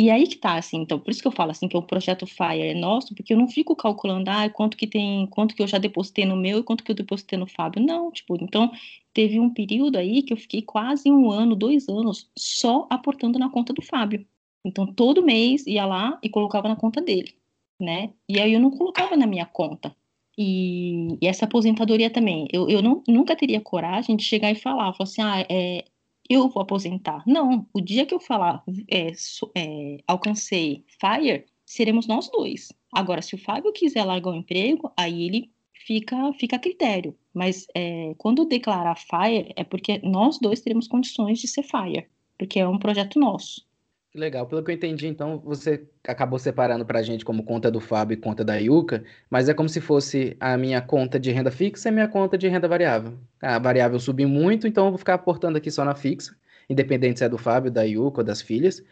e 0.00 0.10
aí 0.10 0.26
que 0.26 0.36
tá, 0.36 0.56
assim, 0.56 0.78
então, 0.78 0.98
por 0.98 1.10
isso 1.10 1.20
que 1.20 1.28
eu 1.28 1.32
falo 1.32 1.50
assim 1.50 1.68
que 1.68 1.76
o 1.76 1.82
projeto 1.82 2.26
Fire 2.26 2.62
é 2.62 2.74
nosso, 2.74 3.14
porque 3.14 3.34
eu 3.34 3.36
não 3.36 3.46
fico 3.46 3.76
calculando, 3.76 4.30
ah, 4.30 4.48
quanto 4.48 4.74
que 4.74 4.86
tem, 4.86 5.26
quanto 5.26 5.54
que 5.54 5.62
eu 5.62 5.66
já 5.66 5.76
depositei 5.76 6.24
no 6.24 6.36
meu 6.36 6.60
e 6.60 6.62
quanto 6.62 6.82
que 6.82 6.90
eu 6.90 6.94
depositei 6.94 7.38
no 7.38 7.46
Fábio. 7.46 7.84
Não, 7.84 8.10
tipo, 8.10 8.34
então 8.42 8.72
teve 9.12 9.38
um 9.38 9.52
período 9.52 9.98
aí 9.98 10.22
que 10.22 10.32
eu 10.32 10.38
fiquei 10.38 10.62
quase 10.62 11.10
um 11.10 11.30
ano, 11.30 11.54
dois 11.54 11.86
anos 11.86 12.30
só 12.38 12.86
aportando 12.88 13.38
na 13.38 13.50
conta 13.50 13.74
do 13.74 13.82
Fábio. 13.82 14.26
Então, 14.64 14.86
todo 14.86 15.22
mês 15.22 15.66
ia 15.66 15.84
lá 15.84 16.18
e 16.22 16.30
colocava 16.30 16.66
na 16.68 16.76
conta 16.76 17.02
dele, 17.02 17.34
né? 17.80 18.14
E 18.28 18.40
aí 18.40 18.54
eu 18.54 18.60
não 18.60 18.70
colocava 18.70 19.16
na 19.18 19.26
minha 19.26 19.44
conta. 19.44 19.94
E, 20.38 21.18
e 21.20 21.26
essa 21.26 21.44
aposentadoria 21.44 22.08
também, 22.10 22.48
eu, 22.52 22.68
eu 22.70 22.80
não, 22.80 23.02
nunca 23.06 23.36
teria 23.36 23.60
coragem 23.60 24.16
de 24.16 24.24
chegar 24.24 24.50
e 24.50 24.54
falar, 24.54 24.94
falar 24.94 25.04
assim, 25.04 25.22
ah, 25.22 25.46
é, 25.50 25.84
eu 26.30 26.48
vou 26.48 26.62
aposentar. 26.62 27.24
Não, 27.26 27.66
o 27.74 27.80
dia 27.80 28.06
que 28.06 28.14
eu 28.14 28.20
falar 28.20 28.62
é, 28.88 29.10
é, 29.56 29.98
alcancei 30.06 30.84
FIRE, 31.00 31.44
seremos 31.66 32.06
nós 32.06 32.30
dois. 32.30 32.72
Agora, 32.92 33.20
se 33.20 33.34
o 33.34 33.38
Fábio 33.38 33.72
quiser 33.72 34.04
largar 34.04 34.30
o 34.30 34.36
emprego, 34.36 34.92
aí 34.96 35.26
ele 35.26 35.50
fica, 35.74 36.32
fica 36.34 36.54
a 36.54 36.58
critério. 36.60 37.16
Mas 37.34 37.66
é, 37.74 38.14
quando 38.16 38.44
declarar 38.44 38.96
FIRE, 38.96 39.52
é 39.56 39.64
porque 39.64 40.00
nós 40.04 40.38
dois 40.38 40.60
teremos 40.60 40.86
condições 40.86 41.40
de 41.40 41.48
ser 41.48 41.64
FIRE, 41.64 42.06
porque 42.38 42.60
é 42.60 42.68
um 42.68 42.78
projeto 42.78 43.18
nosso. 43.18 43.68
Que 44.10 44.18
legal. 44.18 44.44
Pelo 44.46 44.62
que 44.64 44.72
eu 44.72 44.74
entendi, 44.74 45.06
então, 45.06 45.38
você 45.38 45.86
acabou 46.06 46.36
separando 46.36 46.84
para 46.84 46.98
a 46.98 47.02
gente 47.02 47.24
como 47.24 47.44
conta 47.44 47.70
do 47.70 47.78
Fábio 47.78 48.14
e 48.14 48.16
conta 48.16 48.44
da 48.44 48.56
Yuka, 48.56 49.04
mas 49.30 49.48
é 49.48 49.54
como 49.54 49.68
se 49.68 49.80
fosse 49.80 50.36
a 50.40 50.56
minha 50.56 50.82
conta 50.82 51.18
de 51.18 51.30
renda 51.30 51.50
fixa 51.50 51.88
e 51.88 51.90
a 51.90 51.92
minha 51.92 52.08
conta 52.08 52.36
de 52.36 52.48
renda 52.48 52.66
variável. 52.66 53.16
A 53.40 53.58
variável 53.60 54.00
subiu 54.00 54.28
muito, 54.28 54.66
então 54.66 54.86
eu 54.86 54.90
vou 54.90 54.98
ficar 54.98 55.14
aportando 55.14 55.58
aqui 55.58 55.70
só 55.70 55.84
na 55.84 55.94
fixa, 55.94 56.34
independente 56.68 57.20
se 57.20 57.24
é 57.24 57.28
do 57.28 57.38
Fábio, 57.38 57.70
da 57.70 57.84
Yuka 57.84 58.20
ou 58.20 58.24
das 58.24 58.42
filhas, 58.42 58.82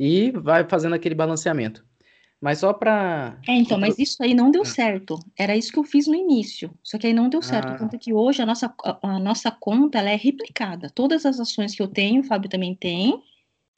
e 0.00 0.30
vai 0.30 0.64
fazendo 0.64 0.94
aquele 0.94 1.14
balanceamento. 1.14 1.84
Mas 2.40 2.58
só 2.58 2.72
para. 2.72 3.38
É, 3.46 3.52
então, 3.52 3.78
mas 3.78 3.98
isso 3.98 4.20
aí 4.20 4.34
não 4.34 4.50
deu 4.50 4.62
ah. 4.62 4.64
certo. 4.64 5.16
Era 5.38 5.54
isso 5.54 5.70
que 5.70 5.78
eu 5.78 5.84
fiz 5.84 6.08
no 6.08 6.14
início. 6.14 6.72
Só 6.82 6.98
que 6.98 7.06
aí 7.06 7.12
não 7.12 7.28
deu 7.28 7.40
certo. 7.40 7.68
Ah. 7.68 7.76
Tanto 7.76 7.96
que 7.98 8.12
hoje 8.12 8.42
a 8.42 8.46
nossa, 8.46 8.74
a, 8.82 8.98
a 9.00 9.18
nossa 9.20 9.48
conta 9.52 9.98
ela 9.98 10.10
é 10.10 10.16
replicada. 10.16 10.90
Todas 10.90 11.24
as 11.24 11.38
ações 11.38 11.72
que 11.72 11.80
eu 11.80 11.86
tenho, 11.86 12.20
o 12.20 12.24
Fábio 12.24 12.50
também 12.50 12.74
tem. 12.74 13.22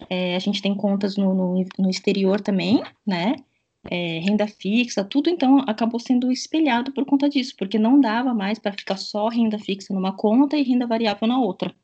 É, 0.09 0.37
a 0.37 0.39
gente 0.39 0.61
tem 0.61 0.75
contas 0.75 1.17
no, 1.17 1.35
no, 1.35 1.65
no 1.79 1.91
exterior 1.91 2.41
também, 2.41 2.83
né? 3.07 3.37
É, 3.91 4.19
renda 4.21 4.47
fixa, 4.47 5.05
tudo 5.05 5.29
então 5.29 5.59
acabou 5.69 6.01
sendo 6.01 6.33
espelhado 6.33 6.91
por 6.93 7.05
conta 7.05 7.29
disso, 7.29 7.55
porque 7.59 7.79
não 7.79 8.01
dava 8.01 8.33
mais 8.33 8.59
para 8.59 8.73
ficar 8.73 8.97
só 8.97 9.29
renda 9.29 9.59
fixa 9.59 9.93
numa 9.93 10.17
conta 10.17 10.57
e 10.57 10.63
renda 10.63 10.87
variável 10.87 11.29
na 11.29 11.39
outra. 11.39 11.75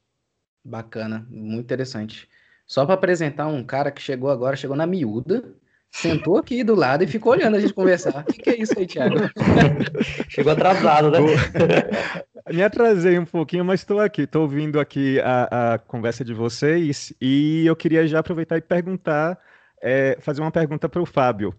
Bacana, 0.64 1.26
muito 1.30 1.64
interessante. 1.64 2.26
Só 2.66 2.86
para 2.86 2.94
apresentar 2.94 3.48
um 3.48 3.64
cara 3.64 3.90
que 3.90 4.00
chegou 4.00 4.30
agora, 4.30 4.56
chegou 4.56 4.76
na 4.76 4.86
miúda, 4.86 5.54
sentou 5.90 6.38
aqui 6.38 6.62
do 6.62 6.74
lado 6.74 7.02
e 7.02 7.06
ficou 7.06 7.32
olhando 7.32 7.56
a 7.56 7.60
gente 7.60 7.74
conversar. 7.74 8.20
O 8.20 8.32
que, 8.32 8.38
que 8.40 8.50
é 8.50 8.62
isso 8.62 8.78
aí, 8.78 8.86
Thiago? 8.86 9.16
Chegou 10.28 10.52
atrasado, 10.52 11.10
né? 11.10 11.18
Me 12.52 12.64
atrasei 12.64 13.16
um 13.16 13.24
pouquinho, 13.24 13.64
mas 13.64 13.80
estou 13.80 14.00
aqui. 14.00 14.22
Estou 14.22 14.42
ouvindo 14.42 14.80
aqui 14.80 15.20
a, 15.20 15.74
a, 15.74 15.78
conversa 15.78 16.24
de 16.24 16.34
vocês 16.34 17.12
e 17.20 17.64
eu 17.64 17.76
queria 17.76 18.06
já 18.08 18.18
aproveitar 18.18 18.56
e 18.56 18.60
perguntar, 18.60 19.38
é, 19.80 20.18
fazer 20.20 20.40
uma 20.40 20.50
pergunta 20.50 20.88
para 20.88 21.00
o 21.00 21.06
Fábio. 21.06 21.54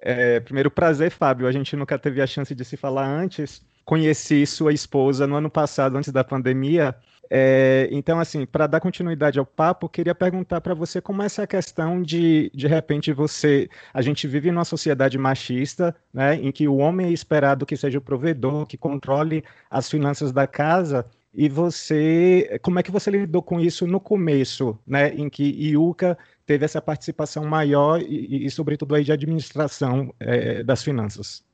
É, 0.00 0.40
primeiro, 0.40 0.70
prazer, 0.70 1.10
Fábio. 1.10 1.46
A 1.46 1.52
gente 1.52 1.76
nunca 1.76 1.98
teve 1.98 2.22
a 2.22 2.26
chance 2.26 2.54
de 2.54 2.64
se 2.64 2.74
falar 2.76 3.06
antes. 3.06 3.62
Conheci 3.84 4.46
sua 4.46 4.72
esposa 4.72 5.26
no 5.26 5.36
ano 5.36 5.50
passado, 5.50 5.96
antes 5.96 6.12
da 6.12 6.22
pandemia, 6.22 6.94
é, 7.32 7.88
então, 7.92 8.18
assim, 8.18 8.44
para 8.44 8.66
dar 8.66 8.80
continuidade 8.80 9.38
ao 9.38 9.46
papo, 9.46 9.88
queria 9.88 10.14
perguntar 10.14 10.60
para 10.60 10.74
você 10.74 11.00
como 11.00 11.22
é 11.22 11.26
essa 11.26 11.46
questão 11.46 12.02
de, 12.02 12.50
de 12.52 12.66
repente, 12.66 13.12
você. 13.12 13.70
A 13.94 14.02
gente 14.02 14.26
vive 14.26 14.50
numa 14.50 14.64
sociedade 14.64 15.16
machista, 15.16 15.94
né, 16.12 16.34
em 16.34 16.50
que 16.50 16.66
o 16.66 16.78
homem 16.78 17.06
é 17.06 17.12
esperado 17.12 17.64
que 17.64 17.76
seja 17.76 17.98
o 17.98 18.02
provedor, 18.02 18.66
que 18.66 18.76
controle 18.76 19.44
as 19.70 19.88
finanças 19.88 20.32
da 20.32 20.46
casa. 20.48 21.06
E 21.32 21.48
você, 21.48 22.58
como 22.62 22.80
é 22.80 22.82
que 22.82 22.90
você 22.90 23.08
lidou 23.12 23.42
com 23.42 23.60
isso 23.60 23.86
no 23.86 24.00
começo, 24.00 24.76
né, 24.84 25.14
em 25.14 25.28
que 25.30 25.44
Iuca 25.44 26.18
teve 26.44 26.64
essa 26.64 26.82
participação 26.82 27.44
maior 27.44 28.02
e, 28.02 28.44
e 28.44 28.50
sobretudo, 28.50 28.96
aí 28.96 29.04
de 29.04 29.12
administração 29.12 30.12
é, 30.18 30.64
das 30.64 30.82
finanças? 30.82 31.48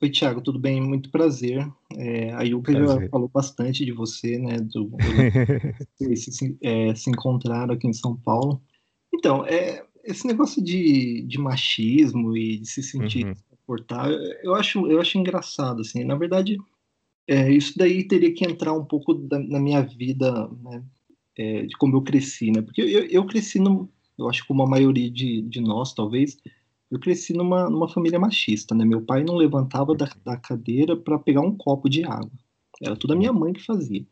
Oi, 0.00 0.10
Thiago, 0.10 0.40
tudo 0.40 0.60
bem? 0.60 0.80
Muito 0.80 1.10
prazer. 1.10 1.68
É, 1.96 2.32
a 2.32 2.42
Yuka 2.42 2.70
prazer. 2.70 3.02
já 3.02 3.08
falou 3.08 3.28
bastante 3.28 3.84
de 3.84 3.90
você, 3.90 4.38
né? 4.38 4.58
Do, 4.60 4.84
do 4.84 4.96
se, 6.16 6.56
é, 6.62 6.94
se 6.94 7.10
encontraram 7.10 7.74
aqui 7.74 7.88
em 7.88 7.92
São 7.92 8.14
Paulo. 8.16 8.62
Então, 9.12 9.44
é, 9.44 9.84
esse 10.04 10.24
negócio 10.24 10.62
de, 10.62 11.22
de 11.22 11.36
machismo 11.38 12.36
e 12.36 12.58
de 12.58 12.68
se 12.68 12.80
sentir 12.80 13.26
uhum. 13.26 13.34
confortável, 13.50 14.16
eu 14.44 14.54
acho, 14.54 14.86
eu 14.86 15.00
acho 15.00 15.18
engraçado, 15.18 15.80
assim. 15.80 16.04
Na 16.04 16.14
verdade, 16.14 16.56
é, 17.26 17.50
isso 17.50 17.76
daí 17.76 18.06
teria 18.06 18.32
que 18.32 18.46
entrar 18.46 18.74
um 18.74 18.84
pouco 18.84 19.14
da, 19.14 19.40
na 19.40 19.58
minha 19.58 19.82
vida, 19.82 20.48
né? 20.62 20.84
É, 21.36 21.62
de 21.66 21.76
como 21.76 21.96
eu 21.96 22.02
cresci, 22.02 22.52
né? 22.52 22.62
Porque 22.62 22.82
eu, 22.82 23.04
eu 23.06 23.26
cresci, 23.26 23.58
no, 23.58 23.90
eu 24.16 24.28
acho 24.28 24.42
que 24.42 24.48
como 24.48 24.62
a 24.62 24.68
maioria 24.68 25.10
de, 25.10 25.42
de 25.42 25.60
nós, 25.60 25.92
talvez, 25.92 26.36
eu 26.90 26.98
cresci 26.98 27.32
numa, 27.34 27.68
numa 27.68 27.88
família 27.88 28.18
machista, 28.18 28.74
né? 28.74 28.84
Meu 28.84 29.02
pai 29.02 29.22
não 29.22 29.36
levantava 29.36 29.94
da, 29.94 30.08
da 30.24 30.36
cadeira 30.36 30.96
para 30.96 31.18
pegar 31.18 31.42
um 31.42 31.54
copo 31.56 31.88
de 31.88 32.04
água. 32.04 32.30
Era 32.82 32.96
tudo 32.96 33.12
a 33.12 33.16
minha 33.16 33.32
mãe 33.32 33.52
que 33.52 33.64
fazia. 33.64 34.06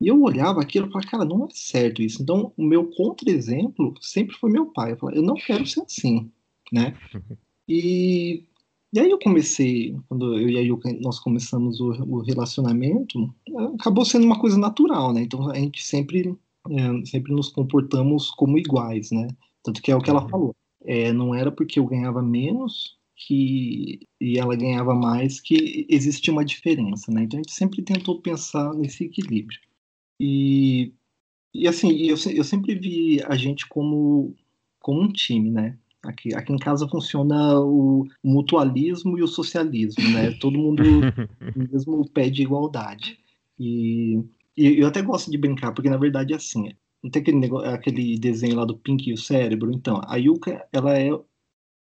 E 0.00 0.08
eu 0.08 0.20
olhava 0.20 0.60
aquilo 0.60 0.86
e 0.86 0.90
falava, 0.90 1.10
cara, 1.10 1.24
não 1.24 1.44
é 1.44 1.48
certo 1.52 2.02
isso. 2.02 2.22
Então, 2.22 2.52
o 2.56 2.64
meu 2.64 2.90
contra-exemplo 2.90 3.94
sempre 4.00 4.36
foi 4.36 4.50
meu 4.50 4.66
pai. 4.66 4.92
Eu 4.92 4.96
falava, 4.96 5.18
eu 5.18 5.22
não 5.22 5.34
quero 5.34 5.66
ser 5.66 5.82
assim, 5.82 6.30
né? 6.72 6.96
E, 7.68 8.44
e 8.92 9.00
aí 9.00 9.10
eu 9.10 9.18
comecei, 9.18 9.96
quando 10.08 10.36
eu 10.36 10.48
e 10.48 10.58
a 10.58 10.60
Yuka, 10.60 10.92
nós 11.00 11.18
começamos 11.20 11.80
o, 11.80 11.90
o 12.04 12.20
relacionamento, 12.20 13.32
acabou 13.78 14.04
sendo 14.04 14.26
uma 14.26 14.38
coisa 14.38 14.58
natural, 14.58 15.12
né? 15.12 15.22
Então, 15.22 15.50
a 15.50 15.54
gente 15.54 15.82
sempre, 15.82 16.36
é, 16.70 17.06
sempre 17.06 17.32
nos 17.32 17.48
comportamos 17.48 18.30
como 18.30 18.58
iguais, 18.58 19.10
né? 19.10 19.28
Tanto 19.62 19.80
que 19.80 19.90
é 19.90 19.96
o 19.96 20.00
que 20.00 20.10
ela 20.10 20.22
uhum. 20.22 20.28
falou 20.28 20.56
é, 20.86 21.12
não 21.12 21.34
era 21.34 21.50
porque 21.50 21.78
eu 21.78 21.86
ganhava 21.86 22.22
menos 22.22 22.98
que 23.14 24.00
e 24.20 24.38
ela 24.38 24.56
ganhava 24.56 24.94
mais 24.94 25.40
que 25.40 25.86
existia 25.88 26.32
uma 26.32 26.44
diferença, 26.44 27.12
né? 27.12 27.22
Então 27.22 27.38
a 27.38 27.42
gente 27.42 27.52
sempre 27.52 27.82
tentou 27.82 28.20
pensar 28.20 28.72
nesse 28.74 29.04
equilíbrio. 29.04 29.58
E, 30.18 30.92
e 31.54 31.68
assim, 31.68 31.90
eu, 32.02 32.16
eu 32.34 32.44
sempre 32.44 32.74
vi 32.74 33.22
a 33.24 33.36
gente 33.36 33.66
como, 33.68 34.34
como 34.80 35.02
um 35.02 35.12
time, 35.12 35.50
né? 35.50 35.78
Aqui, 36.02 36.34
aqui 36.34 36.52
em 36.52 36.58
casa 36.58 36.88
funciona 36.88 37.60
o, 37.60 38.08
mutualismo 38.24 39.16
e 39.18 39.22
o 39.22 39.28
socialismo, 39.28 40.02
né? 40.10 40.32
Todo 40.40 40.58
mundo 40.58 40.82
mesmo 41.54 42.08
pé 42.10 42.28
de 42.28 42.42
igualdade. 42.42 43.18
E, 43.58 44.20
e 44.56 44.80
eu 44.80 44.88
até 44.88 45.00
gosto 45.00 45.30
de 45.30 45.38
brincar, 45.38 45.72
porque 45.72 45.90
na 45.90 45.96
verdade 45.96 46.32
é 46.32 46.36
assim, 46.36 46.72
não 47.02 47.10
tem 47.10 47.20
aquele, 47.22 47.38
negócio, 47.38 47.68
aquele 47.68 48.18
desenho 48.18 48.56
lá 48.56 48.64
do 48.64 48.76
Pink 48.76 49.10
e 49.10 49.12
o 49.12 49.18
cérebro? 49.18 49.72
Então, 49.72 50.00
a 50.06 50.16
Yuka, 50.16 50.66
ela 50.72 50.98
é 50.98 51.10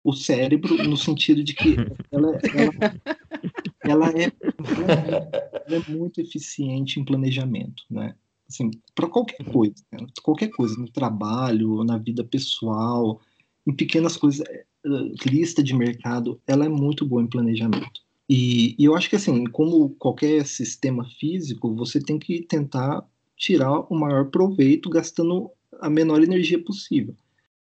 o 0.05 0.13
cérebro 0.13 0.77
no 0.85 0.97
sentido 0.97 1.43
de 1.43 1.55
que 1.55 1.77
ela, 2.11 2.39
ela, 3.83 4.09
ela, 4.09 4.09
é, 4.11 4.33
ela 5.67 5.85
é 5.85 5.91
muito 5.91 6.21
eficiente 6.21 7.01
em 7.01 7.05
planejamento, 7.05 7.83
né? 7.91 8.15
Assim, 8.49 8.71
para 8.95 9.09
qualquer 9.09 9.45
coisa, 9.45 9.75
né? 9.93 10.07
qualquer 10.23 10.49
coisa, 10.49 10.75
no 10.79 10.91
trabalho, 10.91 11.85
na 11.85 11.99
vida 11.99 12.25
pessoal, 12.25 13.21
em 13.67 13.75
pequenas 13.75 14.17
coisas, 14.17 14.47
eh, 14.49 14.65
lista 15.27 15.63
de 15.63 15.75
mercado, 15.75 16.41
ela 16.47 16.65
é 16.65 16.69
muito 16.69 17.05
boa 17.05 17.23
em 17.23 17.27
planejamento. 17.27 18.01
E, 18.27 18.75
e 18.79 18.85
eu 18.87 18.97
acho 18.97 19.11
que 19.11 19.17
assim, 19.17 19.45
como 19.45 19.91
qualquer 19.97 20.47
sistema 20.47 21.05
físico, 21.19 21.75
você 21.75 22.01
tem 22.01 22.19
que 22.19 22.41
tentar 22.41 23.07
tirar 23.38 23.81
o 23.90 23.94
maior 23.94 24.27
proveito 24.31 24.90
gastando 24.90 25.51
a 25.81 25.88
menor 25.88 26.22
energia 26.22 26.62
possível. 26.62 27.14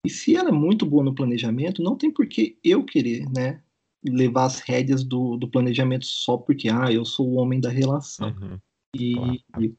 E 0.05 0.11
se 0.11 0.37
ela 0.37 0.49
é 0.49 0.53
muito 0.53 0.85
boa 0.85 1.05
no 1.05 1.15
planejamento, 1.15 1.83
não 1.83 1.97
tem 1.97 2.11
por 2.11 2.27
que 2.27 2.59
eu 2.65 2.85
querer, 2.85 3.29
né, 3.31 3.63
levar 4.05 4.47
as 4.47 4.61
rédeas 4.61 5.05
do, 5.05 5.37
do 5.37 5.49
planejamento 5.49 6.07
só 6.07 6.37
porque, 6.37 6.69
ah, 6.69 6.91
eu 6.91 7.05
sou 7.05 7.29
o 7.29 7.35
homem 7.35 7.61
da 7.61 7.69
relação. 7.69 8.29
Uhum. 8.29 8.59
E, 8.97 9.15
claro. 9.15 9.77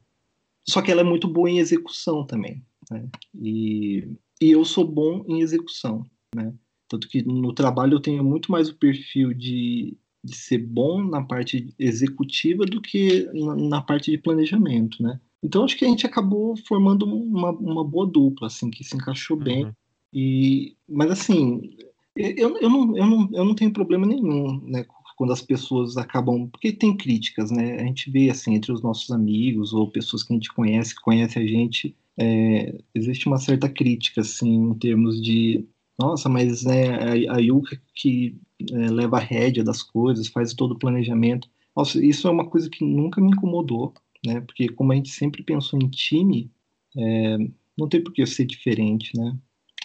só 0.66 0.80
que 0.80 0.90
ela 0.90 1.00
é 1.02 1.04
muito 1.04 1.28
boa 1.28 1.50
em 1.50 1.58
execução 1.58 2.24
também, 2.24 2.64
né? 2.90 3.06
E, 3.34 4.16
e 4.40 4.50
eu 4.50 4.64
sou 4.64 4.86
bom 4.86 5.24
em 5.28 5.40
execução, 5.40 6.06
né? 6.34 6.54
Tanto 6.88 7.08
que 7.08 7.22
no 7.22 7.52
trabalho 7.52 7.94
eu 7.94 8.00
tenho 8.00 8.22
muito 8.22 8.50
mais 8.50 8.68
o 8.68 8.76
perfil 8.76 9.34
de, 9.34 9.96
de 10.22 10.36
ser 10.36 10.58
bom 10.58 11.02
na 11.02 11.22
parte 11.22 11.74
executiva 11.78 12.64
do 12.64 12.80
que 12.80 13.28
na, 13.32 13.56
na 13.56 13.82
parte 13.82 14.10
de 14.10 14.18
planejamento, 14.18 15.02
né? 15.02 15.20
Então 15.42 15.64
acho 15.64 15.76
que 15.76 15.84
a 15.84 15.88
gente 15.88 16.06
acabou 16.06 16.56
formando 16.56 17.04
uma, 17.04 17.50
uma 17.50 17.84
boa 17.84 18.06
dupla, 18.06 18.46
assim, 18.46 18.70
que 18.70 18.84
se 18.84 18.94
encaixou 18.94 19.36
bem. 19.36 19.64
Uhum. 19.64 19.72
E, 20.14 20.76
mas 20.88 21.10
assim, 21.10 21.76
eu, 22.14 22.56
eu, 22.58 22.70
não, 22.70 22.96
eu, 22.96 23.06
não, 23.06 23.28
eu 23.32 23.44
não 23.44 23.54
tenho 23.54 23.72
problema 23.72 24.06
nenhum, 24.06 24.60
né, 24.64 24.84
quando 25.16 25.32
as 25.32 25.40
pessoas 25.40 25.96
acabam, 25.96 26.48
porque 26.48 26.72
tem 26.72 26.96
críticas, 26.96 27.50
né, 27.50 27.80
a 27.80 27.84
gente 27.84 28.10
vê, 28.10 28.30
assim, 28.30 28.54
entre 28.54 28.72
os 28.72 28.82
nossos 28.82 29.10
amigos 29.10 29.72
ou 29.72 29.90
pessoas 29.90 30.22
que 30.22 30.32
a 30.32 30.36
gente 30.36 30.52
conhece, 30.52 30.94
que 30.94 31.00
conhece 31.00 31.38
a 31.38 31.46
gente, 31.46 31.96
é, 32.18 32.78
existe 32.94 33.26
uma 33.26 33.38
certa 33.38 33.68
crítica, 33.68 34.20
assim, 34.20 34.52
em 34.52 34.74
termos 34.74 35.22
de, 35.22 35.64
nossa, 35.98 36.28
mas 36.28 36.64
né, 36.64 37.28
a, 37.28 37.36
a 37.36 37.38
Yuka 37.38 37.80
que 37.94 38.36
é, 38.70 38.90
leva 38.90 39.16
a 39.16 39.20
rédea 39.20 39.64
das 39.64 39.82
coisas, 39.82 40.28
faz 40.28 40.52
todo 40.52 40.72
o 40.72 40.78
planejamento, 40.78 41.48
nossa, 41.74 42.04
isso 42.04 42.28
é 42.28 42.30
uma 42.30 42.48
coisa 42.48 42.68
que 42.68 42.84
nunca 42.84 43.20
me 43.20 43.30
incomodou, 43.30 43.94
né? 44.24 44.40
Porque 44.40 44.68
como 44.68 44.92
a 44.92 44.96
gente 44.96 45.10
sempre 45.10 45.42
pensou 45.42 45.78
em 45.80 45.88
time, 45.88 46.50
é, 46.96 47.38
não 47.76 47.88
tem 47.88 48.02
por 48.02 48.12
que 48.12 48.24
ser 48.26 48.44
diferente, 48.44 49.16
né? 49.16 49.36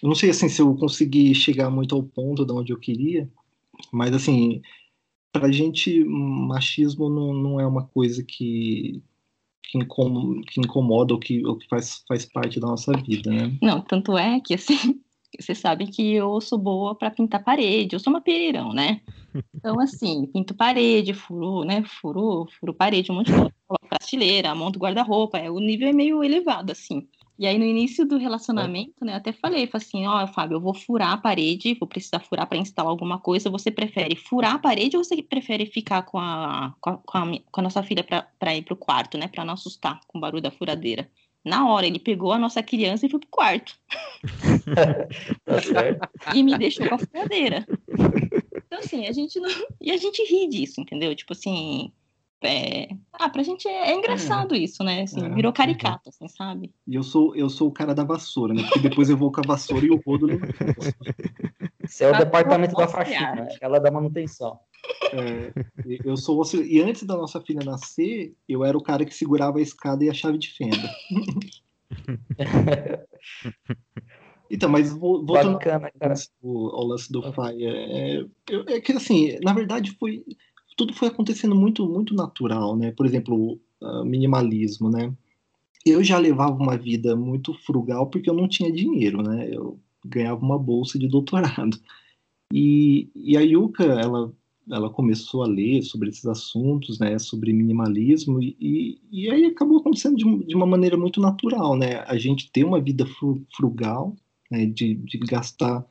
Eu 0.01 0.09
não 0.09 0.15
sei 0.15 0.29
assim 0.29 0.47
se 0.47 0.61
eu 0.61 0.75
consegui 0.75 1.33
chegar 1.33 1.69
muito 1.69 1.95
ao 1.95 2.03
ponto 2.03 2.45
de 2.45 2.51
onde 2.51 2.71
eu 2.71 2.79
queria, 2.79 3.29
mas 3.91 4.13
assim, 4.13 4.61
pra 5.31 5.51
gente 5.51 6.03
machismo 6.03 7.09
não, 7.09 7.33
não 7.33 7.59
é 7.59 7.65
uma 7.65 7.85
coisa 7.85 8.23
que 8.23 9.01
que, 9.69 9.77
incom, 9.77 10.41
que 10.43 10.61
incomoda 10.61 11.13
ou 11.13 11.19
que, 11.19 11.45
ou 11.45 11.57
que 11.57 11.67
faz, 11.67 12.03
faz 12.07 12.25
parte 12.25 12.59
da 12.59 12.67
nossa 12.67 12.93
vida, 12.93 13.29
né? 13.31 13.57
Não, 13.61 13.81
tanto 13.81 14.17
é 14.17 14.39
que 14.39 14.53
assim, 14.53 15.01
você 15.39 15.53
sabe 15.53 15.87
que 15.87 16.13
eu 16.13 16.39
sou 16.41 16.57
boa 16.57 16.95
para 16.95 17.11
pintar 17.11 17.43
parede, 17.43 17.95
eu 17.95 17.99
sou 17.99 18.11
uma 18.11 18.21
pereirão, 18.21 18.73
né? 18.73 19.01
Então, 19.53 19.79
assim, 19.81 20.25
pinto 20.27 20.53
parede, 20.53 21.13
furo, 21.13 21.63
né? 21.63 21.83
Furo, 21.83 22.47
furo 22.59 22.73
parede, 22.73 23.11
um 23.11 23.15
monte 23.15 23.27
de 23.27 23.33
coisa. 23.33 23.53
Coloco 23.67 23.87
prateleira, 23.87 24.55
monto 24.55 24.79
guarda-roupa, 24.79 25.37
é, 25.37 25.51
o 25.51 25.59
nível 25.59 25.89
é 25.89 25.93
meio 25.93 26.23
elevado, 26.23 26.71
assim. 26.71 27.07
E 27.39 27.45
aí, 27.45 27.59
no 27.59 27.65
início 27.65 28.03
do 28.07 28.17
relacionamento, 28.17 29.05
né, 29.05 29.11
eu 29.11 29.17
até 29.17 29.31
falei, 29.31 29.67
falei 29.67 29.85
assim, 29.85 30.07
ó, 30.07 30.23
oh, 30.23 30.27
Fábio, 30.27 30.55
eu 30.55 30.61
vou 30.61 30.73
furar 30.73 31.11
a 31.11 31.17
parede, 31.17 31.75
vou 31.75 31.87
precisar 31.87 32.19
furar 32.19 32.47
para 32.47 32.57
instalar 32.57 32.89
alguma 32.89 33.19
coisa, 33.19 33.49
você 33.49 33.69
prefere 33.69 34.15
furar 34.15 34.55
a 34.55 34.59
parede 34.59 34.97
ou 34.97 35.03
você 35.03 35.21
prefere 35.21 35.67
ficar 35.67 36.01
com 36.01 36.17
a, 36.17 36.73
com 36.81 36.89
a, 36.89 36.97
com 36.97 37.17
a, 37.17 37.39
com 37.51 37.59
a 37.59 37.63
nossa 37.63 37.83
filha 37.83 38.03
para 38.03 38.55
ir 38.55 38.63
pro 38.63 38.75
quarto, 38.75 39.19
né, 39.19 39.27
para 39.27 39.45
não 39.45 39.53
assustar 39.53 39.99
com 40.07 40.17
o 40.17 40.21
barulho 40.21 40.41
da 40.41 40.49
furadeira? 40.49 41.07
Na 41.47 41.67
hora, 41.69 41.87
ele 41.87 41.99
pegou 41.99 42.31
a 42.33 42.37
nossa 42.37 42.61
criança 42.61 43.05
e 43.05 43.09
foi 43.09 43.19
pro 43.19 43.29
quarto. 43.29 43.73
tá 45.45 46.35
e 46.35 46.43
me 46.43 46.57
deixou 46.57 46.87
com 46.87 46.95
a 46.95 46.99
furadeira. 46.99 47.65
Então, 48.67 48.79
assim, 48.79 49.07
a 49.07 49.11
gente 49.11 49.39
não... 49.39 49.49
E 49.79 49.91
a 49.91 49.97
gente 49.97 50.21
ri 50.23 50.47
disso, 50.47 50.81
entendeu? 50.81 51.15
Tipo 51.15 51.33
assim, 51.33 51.91
é... 52.43 52.89
Ah, 53.13 53.29
pra 53.29 53.41
gente 53.43 53.67
é, 53.67 53.91
é 53.91 53.95
engraçado 53.95 54.53
é. 54.53 54.59
isso, 54.59 54.83
né? 54.83 55.03
Assim, 55.03 55.25
é. 55.25 55.29
virou 55.29 55.51
caricato, 55.51 56.09
assim, 56.09 56.27
sabe? 56.27 56.71
E 56.85 56.95
eu 56.95 57.03
sou, 57.03 57.35
eu 57.35 57.49
sou 57.49 57.69
o 57.69 57.71
cara 57.71 57.95
da 57.95 58.03
vassoura, 58.03 58.53
né? 58.53 58.63
Porque 58.63 58.79
depois 58.79 59.09
eu 59.09 59.17
vou 59.17 59.31
com 59.31 59.41
a 59.41 59.47
vassoura 59.47 59.85
e 59.85 59.89
o 59.89 60.01
rodo. 60.05 60.27
Você 61.83 62.03
é 62.03 62.11
o 62.11 62.17
departamento 62.17 62.75
da 62.75 62.87
faxina, 62.87 63.35
né? 63.35 63.47
ela 63.61 63.77
é 63.77 63.79
da 63.79 63.89
manutenção. 63.89 64.59
É, 65.13 65.53
eu 66.03 66.17
sou 66.17 66.41
e 66.53 66.81
antes 66.81 67.03
da 67.03 67.15
nossa 67.15 67.41
filha 67.41 67.63
nascer, 67.63 68.33
eu 68.47 68.63
era 68.63 68.77
o 68.77 68.83
cara 68.83 69.05
que 69.05 69.13
segurava 69.13 69.59
a 69.59 69.61
escada 69.61 70.03
e 70.03 70.09
a 70.09 70.13
chave 70.13 70.37
de 70.37 70.49
fenda. 70.53 70.89
então, 74.49 74.69
mas 74.69 74.91
voltando 74.91 75.53
Bacana, 75.53 75.91
ao, 76.43 76.75
ao 76.75 76.83
lance 76.85 77.11
do 77.11 77.21
Fire, 77.33 77.65
é, 77.65 78.19
é, 78.21 78.25
é, 78.75 78.81
que 78.81 78.91
assim, 78.93 79.37
na 79.43 79.53
verdade 79.53 79.91
foi 79.99 80.23
tudo 80.75 80.93
foi 80.93 81.07
acontecendo 81.07 81.55
muito 81.55 81.87
muito 81.87 82.13
natural, 82.13 82.75
né? 82.75 82.91
Por 82.91 83.05
exemplo, 83.05 83.59
uh, 83.81 84.05
minimalismo, 84.05 84.89
né? 84.89 85.13
Eu 85.85 86.03
já 86.03 86.17
levava 86.17 86.61
uma 86.61 86.77
vida 86.77 87.15
muito 87.15 87.53
frugal 87.53 88.07
porque 88.07 88.29
eu 88.29 88.33
não 88.33 88.47
tinha 88.47 88.71
dinheiro, 88.71 89.21
né? 89.21 89.49
Eu 89.51 89.79
ganhava 90.05 90.43
uma 90.43 90.59
bolsa 90.59 90.99
de 90.99 91.07
doutorado. 91.07 91.77
E, 92.53 93.09
e 93.15 93.35
a 93.35 93.41
Yuka, 93.41 93.83
ela, 93.83 94.31
ela 94.71 94.89
começou 94.89 95.43
a 95.43 95.47
ler 95.47 95.81
sobre 95.83 96.09
esses 96.09 96.25
assuntos, 96.25 96.99
né? 96.99 97.17
Sobre 97.19 97.53
minimalismo 97.53 98.41
e, 98.41 98.99
e 99.11 99.29
aí 99.29 99.45
acabou 99.45 99.79
acontecendo 99.79 100.17
de, 100.17 100.45
de 100.45 100.55
uma 100.55 100.65
maneira 100.65 100.97
muito 100.97 101.21
natural, 101.21 101.75
né? 101.75 101.99
A 102.07 102.17
gente 102.17 102.51
ter 102.51 102.63
uma 102.63 102.81
vida 102.81 103.05
frugal, 103.55 104.15
né? 104.51 104.65
de, 104.65 104.95
de 104.95 105.17
gastar 105.19 105.85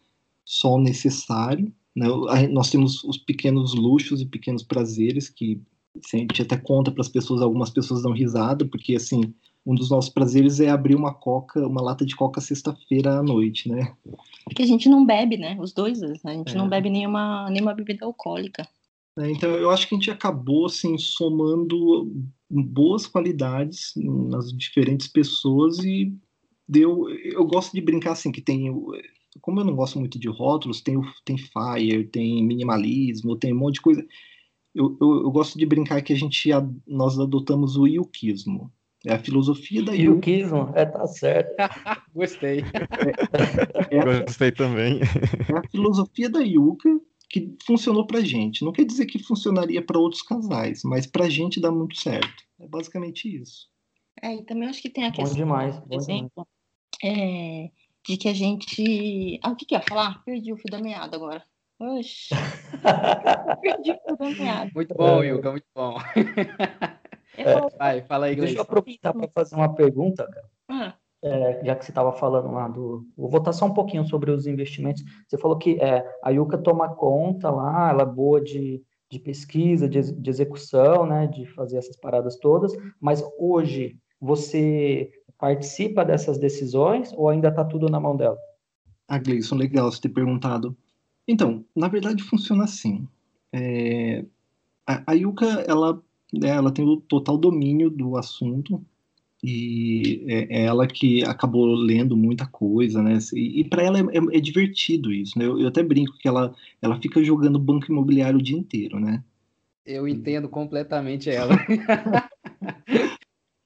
só 0.45 0.75
o 0.75 0.81
necessário 0.81 1.73
né? 1.97 2.07
Nós 2.51 2.71
temos 2.71 3.03
os 3.05 3.17
pequenos 3.17 3.75
luxos 3.75 4.21
e 4.21 4.27
pequenos 4.27 4.63
prazeres 4.63 5.31
que 5.31 5.59
a 6.13 6.17
gente 6.17 6.43
até 6.43 6.59
conta 6.59 6.93
para 6.93 7.01
as 7.01 7.09
pessoas, 7.09 7.41
algumas 7.41 7.71
pessoas 7.71 8.03
dão 8.03 8.13
risada, 8.13 8.67
porque 8.67 8.95
assim, 8.95 9.33
um 9.67 9.75
dos 9.75 9.91
nossos 9.91 10.11
prazeres 10.11 10.61
é 10.61 10.71
abrir 10.71 10.95
uma 10.95 11.13
coca, 11.13 11.67
uma 11.67 11.83
lata 11.83 12.07
de 12.07 12.15
coca 12.15 12.41
sexta-feira 12.41 13.19
à 13.19 13.23
noite, 13.23 13.69
né? 13.69 13.93
Porque 14.45 14.63
a 14.63 14.67
gente 14.67 14.89
não 14.89 15.05
bebe, 15.05 15.37
né? 15.37 15.57
Os 15.61 15.73
dois, 15.73 16.01
né? 16.01 16.15
a 16.25 16.33
gente 16.33 16.55
é. 16.55 16.57
não 16.57 16.69
bebe 16.69 16.89
nenhuma, 16.89 17.51
nenhuma 17.51 17.75
bebida 17.75 18.07
alcoólica. 18.07 18.67
É, 19.19 19.31
então, 19.31 19.51
eu 19.51 19.71
acho 19.71 19.89
que 19.89 19.95
a 19.95 19.99
gente 19.99 20.11
acabou, 20.11 20.67
assim, 20.67 20.97
somando 20.97 22.13
boas 22.49 23.07
qualidades 23.07 23.93
nas 23.97 24.53
diferentes 24.53 25.09
pessoas 25.09 25.79
e 25.79 26.15
deu... 26.69 27.09
Eu 27.11 27.45
gosto 27.45 27.73
de 27.73 27.81
brincar, 27.81 28.13
assim, 28.13 28.31
que 28.31 28.41
tem 28.41 28.71
como 29.41 29.61
eu 29.61 29.65
não 29.65 29.75
gosto 29.75 29.99
muito 29.99 30.19
de 30.19 30.29
rótulos, 30.29 30.81
tem, 30.81 31.01
tem 31.25 31.37
Fire, 31.37 32.05
tem 32.05 32.45
minimalismo, 32.45 33.37
tem 33.37 33.53
um 33.53 33.59
monte 33.59 33.75
de 33.75 33.81
coisa. 33.83 34.07
Eu, 34.75 34.97
eu, 35.01 35.23
eu 35.25 35.31
gosto 35.31 35.59
de 35.59 35.67
brincar 35.67 36.03
que 36.03 36.13
a 36.13 36.17
gente 36.17 36.51
nós 36.87 37.19
adotamos 37.19 37.77
o 37.77 37.87
Yukismo. 37.87 38.73
É 39.07 39.15
a 39.15 39.19
filosofia 39.21 39.85
da 39.85 39.93
Yuka. 39.93 40.29
Yukismo, 40.31 40.73
é, 40.75 40.85
tá 40.85 41.07
certo. 41.07 41.55
Gostei. 42.13 42.65
É, 43.91 43.97
é, 43.97 44.23
Gostei 44.25 44.51
também. 44.51 45.01
É 45.49 45.59
a 45.59 45.69
filosofia 45.71 46.29
da 46.29 46.41
Yuka 46.41 46.89
que 47.31 47.57
funcionou 47.65 48.05
pra 48.05 48.21
gente. 48.21 48.65
Não 48.65 48.73
quer 48.73 48.85
dizer 48.85 49.07
que 49.07 49.23
funcionaria 49.23 49.81
para 49.81 49.99
outros 49.99 50.23
casais, 50.23 50.83
mas 50.85 51.07
pra 51.07 51.29
gente 51.29 51.61
dá 51.61 51.71
muito 51.71 51.97
certo. 51.97 52.45
É 52.61 52.67
basicamente 52.67 53.29
isso. 53.41 53.69
É, 54.21 54.35
e 54.35 54.43
também 54.45 54.69
acho 54.69 54.83
que 54.83 54.91
tem 54.91 55.05
a 55.05 55.13
questão, 55.13 55.31
bom 55.31 55.37
demais, 55.37 55.79
por 55.79 55.95
exemplo, 55.95 56.49
é, 57.05 57.71
de 58.09 58.17
que 58.17 58.29
a 58.29 58.35
gente. 58.35 59.39
Ah, 59.43 59.51
o 59.51 59.57
que, 59.57 59.67
que 59.67 59.75
eu 59.75 59.79
ia 59.79 59.85
falar? 59.85 60.25
Perdi 60.25 60.53
o 60.53 60.57
fio 60.57 60.71
da 60.71 60.81
meada 60.81 61.17
agora. 61.17 61.45
Oxi. 61.79 62.31
Perdi 63.63 63.93
o 63.93 63.99
fio 64.05 64.17
da 64.17 64.31
meada. 64.31 64.71
Muito 64.75 64.95
bom, 64.95 65.23
Yuka, 65.23 65.51
muito 65.53 65.67
bom. 65.75 65.97
É, 67.37 67.77
Vai, 67.79 68.03
fala 68.03 68.27
aí, 68.27 68.35
Gleice. 68.35 68.55
Deixa 68.55 68.59
eu 68.59 68.63
aproveitar 68.63 69.13
para 69.13 69.29
fazer 69.29 69.55
uma 69.55 69.75
pergunta, 69.75 70.27
cara. 70.27 70.47
Ah. 70.69 70.95
É, 71.23 71.65
já 71.65 71.75
que 71.75 71.85
você 71.85 71.91
estava 71.91 72.13
falando 72.13 72.53
lá 72.53 72.69
do. 72.69 73.07
Vou 73.17 73.29
voltar 73.29 73.53
só 73.53 73.67
um 73.67 73.75
pouquinho 73.75 74.07
sobre 74.07 74.31
os 74.31 74.47
investimentos. 74.47 75.03
Você 75.27 75.37
falou 75.39 75.57
que 75.59 75.81
é, 75.81 76.07
a 76.23 76.31
Yuka 76.31 76.59
toma 76.59 76.95
conta 76.95 77.51
lá, 77.51 77.91
ela 77.91 78.03
é 78.03 78.07
boa 78.07 78.41
de, 78.41 78.83
de 79.11 79.19
pesquisa, 79.19 79.89
de, 79.89 80.13
de 80.13 80.31
execução, 80.31 81.07
né, 81.07 81.27
de 81.27 81.47
fazer 81.47 81.79
essas 81.79 81.97
paradas 81.97 82.37
todas, 82.37 82.73
mas 83.01 83.25
hoje 83.39 83.99
você 84.21 85.11
participa 85.39 86.05
dessas 86.05 86.39
decisões 86.39 87.13
ou 87.15 87.29
ainda 87.29 87.49
está 87.49 87.65
tudo 87.65 87.89
na 87.89 88.01
mão 88.01 88.17
dela? 88.17 88.39
Ah, 89.09 89.19
Gleison, 89.19 89.57
legal 89.57 89.91
você 89.91 90.01
ter 90.01 90.09
perguntado. 90.09 90.77
Então, 91.29 91.65
na 91.75 91.89
verdade 91.89 92.23
funciona 92.23 92.65
assim. 92.65 93.07
É, 93.53 94.25
a, 94.87 95.13
a 95.13 95.15
Yuka, 95.15 95.47
ela, 95.67 96.03
né, 96.39 96.51
ela 96.51 96.71
tem 96.71 96.85
o 96.85 96.97
total 96.97 97.37
domínio 97.39 97.91
do 97.91 98.17
assunto 98.17 98.85
e 99.43 100.25
é, 100.29 100.63
é 100.63 100.65
ela 100.65 100.87
que 100.87 101.23
acabou 101.25 101.67
lendo 101.75 102.17
muita 102.17 102.47
coisa, 102.47 103.03
né? 103.03 103.19
E, 103.35 103.61
e 103.61 103.65
para 103.69 103.83
ela 103.83 103.99
é, 103.99 104.03
é, 104.03 104.39
é, 104.39 104.41
divertido 104.41 105.13
isso, 105.13 105.39
né? 105.39 105.45
Eu, 105.45 105.61
eu, 105.61 105.69
até 105.69 105.83
brinco 105.83 106.17
que 106.19 106.27
ela, 106.27 106.55
ela 106.81 107.01
fica 107.01 107.23
jogando 107.23 107.59
banco 107.59 107.91
imobiliário 107.91 108.39
o 108.39 108.43
dia 108.43 108.57
inteiro, 108.57 108.99
né? 108.99 109.23
Eu 109.85 110.09
entendo 110.09 110.49
completamente 110.49 111.31
ela. 111.31 111.55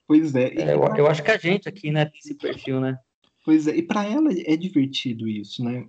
Pois 0.07 0.35
é. 0.35 0.53
é 0.55 0.73
eu, 0.73 0.83
eu, 0.97 1.07
acho 1.07 1.23
que 1.23 1.31
a 1.31 1.37
gente 1.37 1.69
aqui, 1.69 1.89
né, 1.89 2.03
tem 2.03 2.19
esse 2.19 2.35
perfil, 2.35 2.81
né? 2.81 2.99
Pois 3.45 3.65
é, 3.65 3.77
e 3.77 3.81
para 3.81 4.05
ela 4.05 4.29
é 4.45 4.57
divertido 4.57 5.25
isso, 5.25 5.63
né? 5.63 5.87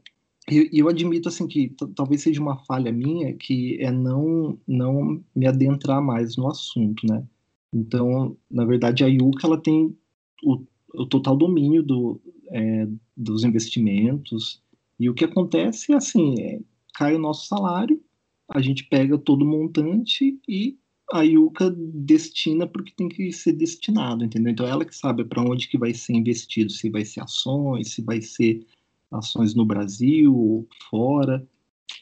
E 0.51 0.71
eu, 0.73 0.89
admito, 0.89 1.29
assim, 1.29 1.47
que 1.47 1.73
talvez 1.95 2.23
seja 2.23 2.41
uma 2.41 2.57
falha 2.65 2.91
minha, 2.91 3.33
que 3.35 3.81
é 3.81 3.93
não, 3.93 4.59
não 4.67 5.23
me 5.35 5.47
adentrar 5.47 6.03
mais 6.03 6.37
no 6.37 6.49
assunto, 6.49 7.07
né? 7.07 7.25
Então, 7.73 8.37
na 8.51 8.65
verdade, 8.65 9.05
a 9.05 9.07
Yuka, 9.07 9.47
ela 9.47 9.57
tem 9.57 9.97
o, 10.45 10.63
o 10.95 11.07
total 11.07 11.37
domínio 11.37 11.83
do, 11.83 12.21
é, 12.51 12.89
dos 13.17 13.45
investimentos, 13.45 14.61
e 14.99 15.09
o 15.09 15.15
que 15.15 15.25
acontece 15.25 15.93
é 15.93 15.97
assim, 15.97 16.35
é, 16.41 16.61
cai 16.95 17.15
o 17.15 17.21
nosso 17.21 17.47
salário, 17.47 18.03
a 18.49 18.61
gente 18.61 18.85
pega 18.85 19.17
todo 19.17 19.43
o 19.43 19.49
montante 19.49 20.39
e 20.49 20.77
a 21.13 21.23
Yuka 21.23 21.71
destina 21.77 22.67
porque 22.67 22.93
tem 22.97 23.09
que 23.09 23.33
ser 23.33 23.53
destinado, 23.53 24.25
entendeu? 24.25 24.53
Então 24.53 24.67
ela 24.67 24.85
que 24.85 24.95
sabe 24.95 25.25
para 25.25 25.43
onde 25.43 25.69
que 25.69 25.79
vai 25.79 25.95
ser 25.95 26.15
investido, 26.15 26.71
se 26.71 26.91
vai 26.91 27.05
ser 27.05 27.21
ações, 27.21 27.93
se 27.93 28.03
vai 28.03 28.21
ser 28.21 28.67
ações 29.13 29.55
no 29.55 29.65
Brasil 29.65 30.35
ou 30.35 30.69
fora. 30.91 31.47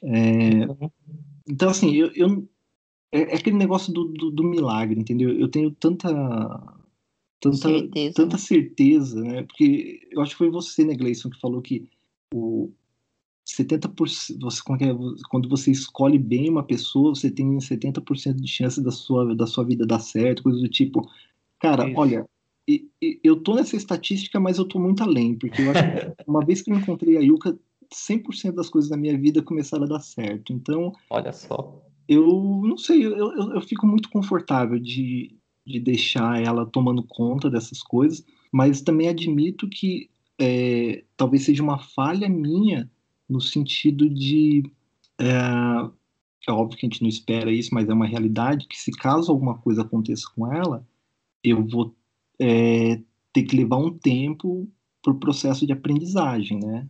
É... 0.02 0.66
Então, 1.48 1.70
assim, 1.70 1.94
eu, 1.94 2.10
eu 2.14 2.48
é, 3.12 3.22
é, 3.22 3.36
aquele 3.36 3.56
negócio 3.56 3.92
do, 3.92 4.04
do, 4.04 4.30
do, 4.30 4.44
milagre, 4.44 5.00
entendeu? 5.00 5.30
Eu 5.30 5.48
tenho 5.48 5.70
tanta 5.72 6.08
tanta 7.40 7.56
certeza. 7.56 8.14
tanta 8.14 8.38
certeza, 8.38 9.20
né? 9.22 9.42
Porque 9.42 10.08
eu 10.10 10.20
acho 10.20 10.32
que 10.32 10.38
foi 10.38 10.50
você, 10.50 10.84
né, 10.84 10.94
Gleison, 10.94 11.30
que 11.30 11.40
falou 11.40 11.60
que 11.60 11.88
o, 12.32 12.70
70%, 13.56 14.38
você, 14.40 14.62
é, 14.62 14.94
quando 15.28 15.48
você 15.48 15.70
escolhe 15.70 16.18
bem 16.18 16.48
uma 16.48 16.62
pessoa, 16.62 17.14
você 17.14 17.30
tem 17.30 17.56
70% 17.58 18.34
de 18.34 18.48
chance 18.48 18.82
da 18.82 18.90
sua, 18.90 19.34
da 19.34 19.46
sua 19.46 19.64
vida 19.64 19.86
dar 19.86 19.98
certo, 19.98 20.42
coisa 20.42 20.60
do 20.60 20.68
tipo. 20.68 21.08
Cara, 21.58 21.88
Isso. 21.88 21.98
olha, 21.98 22.28
eu 23.22 23.36
tô 23.42 23.54
nessa 23.54 23.76
estatística, 23.76 24.38
mas 24.38 24.58
eu 24.58 24.64
tô 24.64 24.78
muito 24.78 25.02
além, 25.02 25.34
porque 25.34 25.62
eu 25.62 25.70
acho 25.70 25.82
que 25.82 26.24
uma 26.26 26.44
vez 26.44 26.62
que 26.62 26.70
eu 26.70 26.76
encontrei 26.76 27.16
a 27.16 27.20
Yuka, 27.20 27.58
100% 27.92 28.52
das 28.52 28.68
coisas 28.68 28.88
da 28.88 28.96
minha 28.96 29.18
vida 29.18 29.42
começaram 29.42 29.84
a 29.84 29.88
dar 29.88 30.00
certo. 30.00 30.52
Então. 30.52 30.92
Olha 31.10 31.32
só. 31.32 31.82
Eu 32.08 32.62
não 32.64 32.76
sei, 32.76 33.04
eu, 33.04 33.16
eu, 33.16 33.54
eu 33.54 33.60
fico 33.60 33.86
muito 33.86 34.08
confortável 34.10 34.78
de, 34.78 35.36
de 35.64 35.78
deixar 35.78 36.42
ela 36.42 36.66
tomando 36.66 37.04
conta 37.04 37.48
dessas 37.48 37.82
coisas, 37.82 38.24
mas 38.52 38.80
também 38.80 39.08
admito 39.08 39.68
que 39.68 40.10
é, 40.40 41.04
talvez 41.16 41.44
seja 41.44 41.62
uma 41.62 41.78
falha 41.78 42.28
minha 42.28 42.90
no 43.28 43.40
sentido 43.40 44.08
de. 44.08 44.64
É, 45.20 45.90
é 46.48 46.52
óbvio 46.52 46.78
que 46.78 46.86
a 46.86 46.88
gente 46.88 47.02
não 47.02 47.08
espera 47.08 47.52
isso, 47.52 47.72
mas 47.72 47.88
é 47.88 47.92
uma 47.92 48.06
realidade 48.06 48.66
que 48.66 48.76
se 48.76 48.90
caso 48.90 49.30
alguma 49.30 49.58
coisa 49.58 49.82
aconteça 49.82 50.24
com 50.34 50.50
ela, 50.50 50.84
eu 51.44 51.64
vou 51.64 51.94
é, 52.40 53.00
ter 53.33 53.42
que 53.42 53.57
levar 53.57 53.76
um 53.76 53.96
tempo 53.96 54.68
para 55.03 55.12
o 55.12 55.18
processo 55.18 55.66
de 55.66 55.72
aprendizagem, 55.72 56.61
né? 56.61 56.87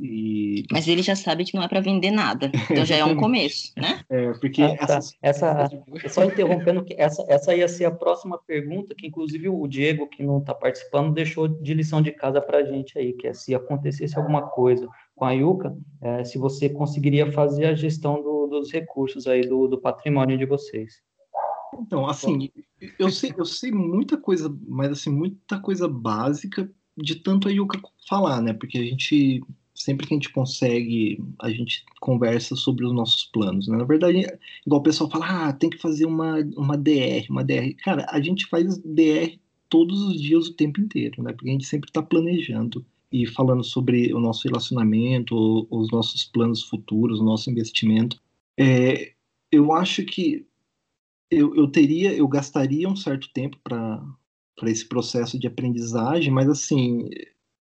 E... 0.00 0.62
Mas 0.70 0.86
ele 0.86 1.02
já 1.02 1.16
sabe 1.16 1.44
que 1.44 1.56
não 1.56 1.62
é 1.62 1.66
para 1.66 1.80
vender 1.80 2.12
nada, 2.12 2.52
então 2.70 2.84
já 2.84 2.96
é 2.96 3.04
um 3.04 3.16
começo, 3.18 3.72
né? 3.76 4.00
É, 4.08 4.32
porque 4.34 4.62
ah, 4.62 4.86
tá. 4.86 5.00
essa, 5.20 5.68
só 6.08 6.24
interrompendo 6.24 6.84
que 6.84 6.94
essa, 6.96 7.24
essa 7.28 7.54
ia 7.54 7.66
ser 7.66 7.86
a 7.86 7.90
próxima 7.90 8.38
pergunta, 8.38 8.94
que 8.94 9.08
inclusive 9.08 9.48
o 9.48 9.66
Diego, 9.66 10.08
que 10.08 10.22
não 10.22 10.38
está 10.38 10.54
participando, 10.54 11.12
deixou 11.12 11.48
de 11.48 11.74
lição 11.74 12.00
de 12.00 12.12
casa 12.12 12.40
para 12.40 12.58
a 12.58 12.64
gente 12.64 12.96
aí, 12.96 13.12
que 13.12 13.26
é 13.26 13.34
se 13.34 13.54
acontecesse 13.56 14.16
alguma 14.16 14.42
coisa 14.42 14.88
com 15.16 15.24
a 15.24 15.32
Yuka, 15.32 15.76
é, 16.00 16.22
se 16.22 16.38
você 16.38 16.68
conseguiria 16.68 17.32
fazer 17.32 17.66
a 17.66 17.74
gestão 17.74 18.22
do, 18.22 18.46
dos 18.46 18.70
recursos 18.72 19.26
aí 19.26 19.40
do, 19.40 19.66
do 19.66 19.80
patrimônio 19.80 20.38
de 20.38 20.46
vocês. 20.46 21.02
Então, 21.80 22.06
assim, 22.06 22.50
eu 22.98 23.10
sei, 23.10 23.34
eu 23.36 23.44
sei 23.44 23.70
muita 23.70 24.16
coisa, 24.16 24.54
mas 24.66 24.90
assim, 24.90 25.10
muita 25.10 25.58
coisa 25.60 25.88
básica 25.88 26.70
de 26.96 27.16
tanto 27.16 27.48
a 27.48 27.50
Yuka 27.50 27.80
falar, 28.08 28.40
né? 28.40 28.52
Porque 28.52 28.78
a 28.78 28.82
gente 28.82 29.42
sempre 29.74 30.06
que 30.06 30.12
a 30.12 30.16
gente 30.16 30.32
consegue, 30.32 31.22
a 31.40 31.50
gente 31.50 31.84
conversa 32.00 32.56
sobre 32.56 32.84
os 32.84 32.92
nossos 32.92 33.24
planos. 33.26 33.68
Né? 33.68 33.76
Na 33.76 33.84
verdade, 33.84 34.26
igual 34.66 34.80
o 34.80 34.82
pessoal 34.82 35.08
fala, 35.08 35.48
ah, 35.48 35.52
tem 35.52 35.70
que 35.70 35.78
fazer 35.78 36.04
uma, 36.04 36.40
uma 36.56 36.76
DR, 36.76 37.26
uma 37.30 37.44
DR. 37.44 37.74
Cara, 37.84 38.04
a 38.10 38.20
gente 38.20 38.46
faz 38.46 38.76
DR 38.78 39.38
todos 39.68 40.02
os 40.02 40.20
dias, 40.20 40.48
o 40.48 40.54
tempo 40.54 40.80
inteiro, 40.80 41.22
né? 41.22 41.32
Porque 41.32 41.48
a 41.48 41.52
gente 41.52 41.66
sempre 41.66 41.88
está 41.88 42.02
planejando 42.02 42.84
e 43.12 43.26
falando 43.26 43.62
sobre 43.62 44.12
o 44.12 44.18
nosso 44.18 44.48
relacionamento, 44.48 45.66
os 45.70 45.90
nossos 45.90 46.24
planos 46.24 46.62
futuros, 46.62 47.20
o 47.20 47.24
nosso 47.24 47.50
investimento. 47.50 48.20
É, 48.58 49.12
eu 49.52 49.72
acho 49.72 50.04
que 50.04 50.44
eu, 51.30 51.54
eu 51.54 51.70
teria, 51.70 52.14
eu 52.14 52.26
gastaria 52.26 52.88
um 52.88 52.96
certo 52.96 53.30
tempo 53.32 53.58
para 53.62 54.02
para 54.58 54.70
esse 54.70 54.84
processo 54.84 55.38
de 55.38 55.46
aprendizagem, 55.46 56.32
mas 56.32 56.48
assim, 56.48 57.08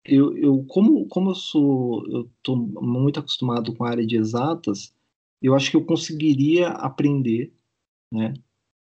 eu, 0.03 0.35
eu 0.35 0.65
como, 0.67 1.05
como 1.07 1.29
eu 1.29 1.35
sou, 1.35 2.03
eu 2.09 2.21
estou 2.21 2.57
muito 2.57 3.19
acostumado 3.19 3.73
com 3.75 3.85
a 3.85 3.89
área 3.91 4.05
de 4.05 4.17
exatas, 4.17 4.91
eu 5.41 5.55
acho 5.55 5.69
que 5.69 5.77
eu 5.77 5.85
conseguiria 5.85 6.69
aprender, 6.69 7.53
né? 8.11 8.33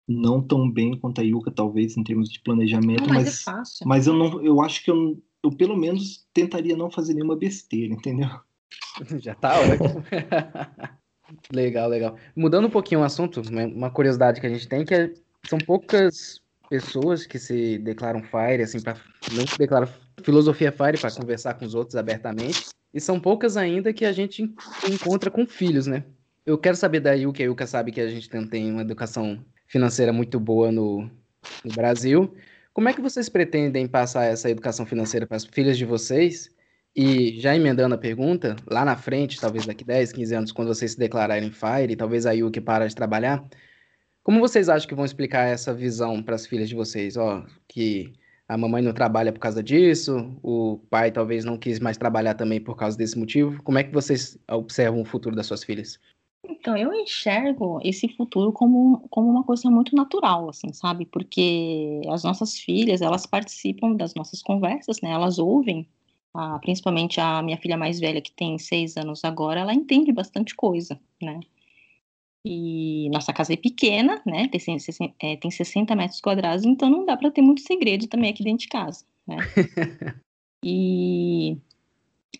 Não 0.06 0.40
tão 0.40 0.70
bem 0.70 0.96
quanto 0.96 1.20
a 1.20 1.24
Yuka, 1.24 1.50
talvez, 1.50 1.96
em 1.96 2.04
termos 2.04 2.30
de 2.30 2.40
planejamento, 2.40 3.06
não, 3.06 3.14
mas, 3.14 3.44
mas, 3.46 3.80
é 3.82 3.84
mas, 3.84 4.06
eu 4.06 4.14
não, 4.14 4.42
eu 4.42 4.62
acho 4.62 4.82
que 4.82 4.90
eu, 4.90 5.20
eu 5.42 5.50
pelo 5.50 5.76
menos 5.76 6.26
tentaria 6.32 6.76
não 6.76 6.90
fazer 6.90 7.14
nenhuma 7.14 7.36
besteira, 7.36 7.92
entendeu? 7.92 8.28
Já 9.20 9.34
tá 9.34 9.60
ótimo. 9.60 10.04
legal, 11.52 11.88
legal. 11.88 12.16
Mudando 12.34 12.66
um 12.66 12.70
pouquinho 12.70 13.00
o 13.00 13.04
assunto, 13.04 13.42
uma 13.50 13.90
curiosidade 13.90 14.40
que 14.40 14.46
a 14.46 14.50
gente 14.50 14.68
tem 14.68 14.84
que 14.84 14.94
é, 14.94 15.12
são 15.46 15.58
poucas 15.58 16.40
pessoas 16.68 17.26
que 17.26 17.38
se 17.38 17.78
declaram 17.78 18.22
Fire, 18.22 18.62
assim, 18.62 18.80
para 18.80 18.96
não 19.32 19.46
se 19.46 19.56
declaram 19.58 19.88
filosofia 20.22 20.70
Fire 20.70 20.98
para 20.98 21.10
conversar 21.10 21.54
com 21.54 21.64
os 21.64 21.74
outros 21.74 21.96
abertamente, 21.96 22.66
e 22.92 23.00
são 23.00 23.18
poucas 23.18 23.56
ainda 23.56 23.92
que 23.92 24.04
a 24.04 24.12
gente 24.12 24.42
encontra 24.88 25.30
com 25.30 25.46
filhos, 25.46 25.86
né? 25.86 26.04
Eu 26.44 26.56
quero 26.56 26.76
saber 26.76 27.00
da 27.00 27.12
Yuka, 27.12 27.42
a 27.42 27.46
Yuka 27.46 27.66
sabe 27.66 27.92
que 27.92 28.00
a 28.00 28.08
gente 28.08 28.28
tem 28.28 28.70
uma 28.72 28.80
educação 28.80 29.44
financeira 29.66 30.12
muito 30.12 30.40
boa 30.40 30.72
no, 30.72 31.10
no 31.64 31.74
Brasil. 31.74 32.34
Como 32.72 32.88
é 32.88 32.92
que 32.92 33.00
vocês 33.00 33.28
pretendem 33.28 33.86
passar 33.86 34.24
essa 34.24 34.48
educação 34.48 34.86
financeira 34.86 35.26
para 35.26 35.36
as 35.36 35.44
filhas 35.44 35.76
de 35.76 35.84
vocês? 35.84 36.50
E 37.00 37.38
já 37.40 37.54
emendando 37.54 37.94
a 37.94 37.98
pergunta, 37.98 38.56
lá 38.68 38.84
na 38.84 38.96
frente, 38.96 39.40
talvez 39.40 39.64
daqui 39.64 39.84
10, 39.84 40.10
15 40.10 40.34
anos, 40.34 40.50
quando 40.50 40.66
vocês 40.66 40.90
se 40.90 40.98
declararem 40.98 41.52
FIRE, 41.52 41.94
talvez 41.94 42.26
a 42.26 42.32
Yuki 42.32 42.60
para 42.60 42.88
de 42.88 42.94
trabalhar, 42.96 43.48
como 44.24 44.40
vocês 44.40 44.68
acham 44.68 44.88
que 44.88 44.96
vão 44.96 45.04
explicar 45.04 45.46
essa 45.46 45.72
visão 45.72 46.20
para 46.20 46.34
as 46.34 46.44
filhas 46.44 46.68
de 46.68 46.74
vocês? 46.74 47.16
Ó, 47.16 47.46
que 47.68 48.12
a 48.48 48.58
mamãe 48.58 48.82
não 48.82 48.92
trabalha 48.92 49.32
por 49.32 49.38
causa 49.38 49.62
disso, 49.62 50.36
o 50.42 50.80
pai 50.90 51.12
talvez 51.12 51.44
não 51.44 51.56
quis 51.56 51.78
mais 51.78 51.96
trabalhar 51.96 52.34
também 52.34 52.60
por 52.60 52.74
causa 52.74 52.98
desse 52.98 53.16
motivo. 53.16 53.62
Como 53.62 53.78
é 53.78 53.84
que 53.84 53.94
vocês 53.94 54.36
observam 54.50 55.00
o 55.00 55.04
futuro 55.04 55.36
das 55.36 55.46
suas 55.46 55.62
filhas? 55.62 56.00
Então, 56.44 56.76
eu 56.76 56.92
enxergo 56.92 57.78
esse 57.84 58.08
futuro 58.08 58.52
como, 58.52 59.06
como 59.08 59.30
uma 59.30 59.44
coisa 59.44 59.70
muito 59.70 59.94
natural, 59.94 60.50
assim, 60.50 60.72
sabe? 60.72 61.06
Porque 61.06 62.00
as 62.08 62.24
nossas 62.24 62.58
filhas, 62.58 63.00
elas 63.02 63.24
participam 63.24 63.94
das 63.94 64.16
nossas 64.16 64.42
conversas, 64.42 65.00
né? 65.00 65.10
Elas 65.10 65.38
ouvem, 65.38 65.88
ah, 66.40 66.56
principalmente 66.60 67.20
a 67.20 67.42
minha 67.42 67.58
filha 67.58 67.76
mais 67.76 67.98
velha, 67.98 68.20
que 68.20 68.30
tem 68.30 68.56
seis 68.58 68.96
anos 68.96 69.24
agora, 69.24 69.58
ela 69.58 69.74
entende 69.74 70.12
bastante 70.12 70.54
coisa, 70.54 70.96
né? 71.20 71.40
E 72.44 73.10
nossa 73.10 73.32
casa 73.32 73.54
é 73.54 73.56
pequena, 73.56 74.22
né? 74.24 74.46
Tem, 74.46 74.76
é, 75.18 75.36
tem 75.36 75.50
60 75.50 75.96
metros 75.96 76.20
quadrados, 76.20 76.64
então 76.64 76.88
não 76.88 77.04
dá 77.04 77.16
para 77.16 77.32
ter 77.32 77.42
muito 77.42 77.62
segredo 77.62 78.06
também 78.06 78.30
aqui 78.30 78.44
dentro 78.44 78.60
de 78.60 78.68
casa, 78.68 79.04
né? 79.26 79.38
e, 80.64 81.56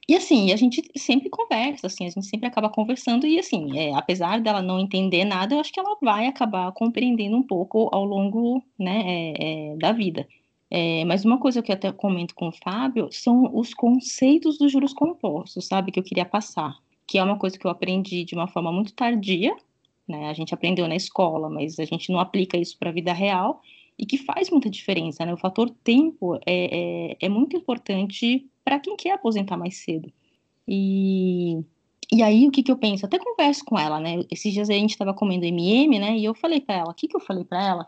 e 0.09 0.15
assim, 0.15 0.53
a 0.53 0.57
gente 0.57 0.81
sempre 0.97 1.29
conversa, 1.29 1.89
assim, 1.89 2.07
a 2.07 2.11
gente 2.11 2.27
sempre 2.27 2.47
acaba 2.47 2.71
conversando, 2.71 3.27
e 3.27 3.37
assim, 3.37 3.77
é, 3.77 3.93
apesar 3.97 4.41
dela 4.41 4.63
não 4.63 4.79
entender 4.79 5.25
nada, 5.25 5.57
eu 5.57 5.61
acho 5.61 5.73
que 5.73 5.81
ela 5.81 5.97
vai 6.01 6.27
acabar 6.27 6.71
compreendendo 6.71 7.37
um 7.37 7.43
pouco 7.43 7.89
ao 7.93 8.05
longo 8.05 8.63
né, 8.79 9.03
é, 9.05 9.73
é, 9.73 9.77
da 9.77 9.91
vida. 9.91 10.25
É, 10.71 11.05
mas 11.05 11.25
uma 11.25 11.39
coisa 11.39 11.63
que 11.63 11.73
eu 11.73 11.77
até 11.77 11.91
comento 11.91 12.35
com 12.35 12.49
o 12.49 12.53
Fábio 12.53 13.09
são 13.11 13.57
os 13.57 13.73
conceitos 13.73 14.59
dos 14.59 14.71
juros 14.71 14.93
compostos, 14.93 15.67
sabe? 15.67 15.91
Que 15.91 15.99
eu 15.99 16.05
queria 16.05 16.25
passar. 16.25 16.77
Que 17.07 17.19
é 17.19 17.25
uma 17.25 17.39
coisa 17.39 17.59
que 17.59 17.67
eu 17.67 17.71
aprendi 17.71 18.25
de 18.25 18.35
uma 18.35 18.49
forma 18.49 18.71
muito 18.71 18.93
tardia, 18.93 19.57
né? 20.07 20.29
A 20.29 20.33
gente 20.35 20.53
aprendeu 20.53 20.87
na 20.87 20.97
escola, 20.97 21.49
mas 21.49 21.79
a 21.79 21.85
gente 21.85 22.13
não 22.13 22.21
aplica 22.21 22.57
isso 22.57 22.77
para 22.79 22.91
a 22.91 22.93
vida 22.93 23.13
real 23.13 23.63
e 23.99 24.07
que 24.07 24.17
faz 24.17 24.51
muita 24.51 24.71
diferença, 24.71 25.25
né? 25.27 25.35
O 25.35 25.39
fator 25.39 25.71
tempo 25.83 26.37
é, 26.47 27.11
é, 27.11 27.17
é 27.21 27.29
muito 27.29 27.57
importante 27.57 28.47
para 28.65 28.79
quem 28.79 28.97
quer 28.97 29.13
aposentar 29.13 29.57
mais 29.57 29.77
cedo. 29.79 30.13
E, 30.67 31.59
e 32.13 32.23
aí, 32.23 32.47
o 32.47 32.51
que, 32.51 32.63
que 32.63 32.71
eu 32.71 32.77
penso? 32.77 33.07
Até 33.07 33.19
converso 33.19 33.65
com 33.65 33.79
ela, 33.79 33.99
né? 33.99 34.23
Esses 34.31 34.53
dias 34.53 34.71
a 34.71 34.75
gente 34.75 34.91
estava 34.91 35.13
comendo 35.13 35.47
MM, 35.47 35.99
né? 35.99 36.17
E 36.17 36.25
eu 36.25 36.35
falei 36.35 36.61
para 36.61 36.77
ela, 36.77 36.91
o 36.91 36.95
que, 36.95 37.09
que 37.09 37.17
eu 37.17 37.21
falei 37.21 37.45
para 37.45 37.67
ela? 37.67 37.87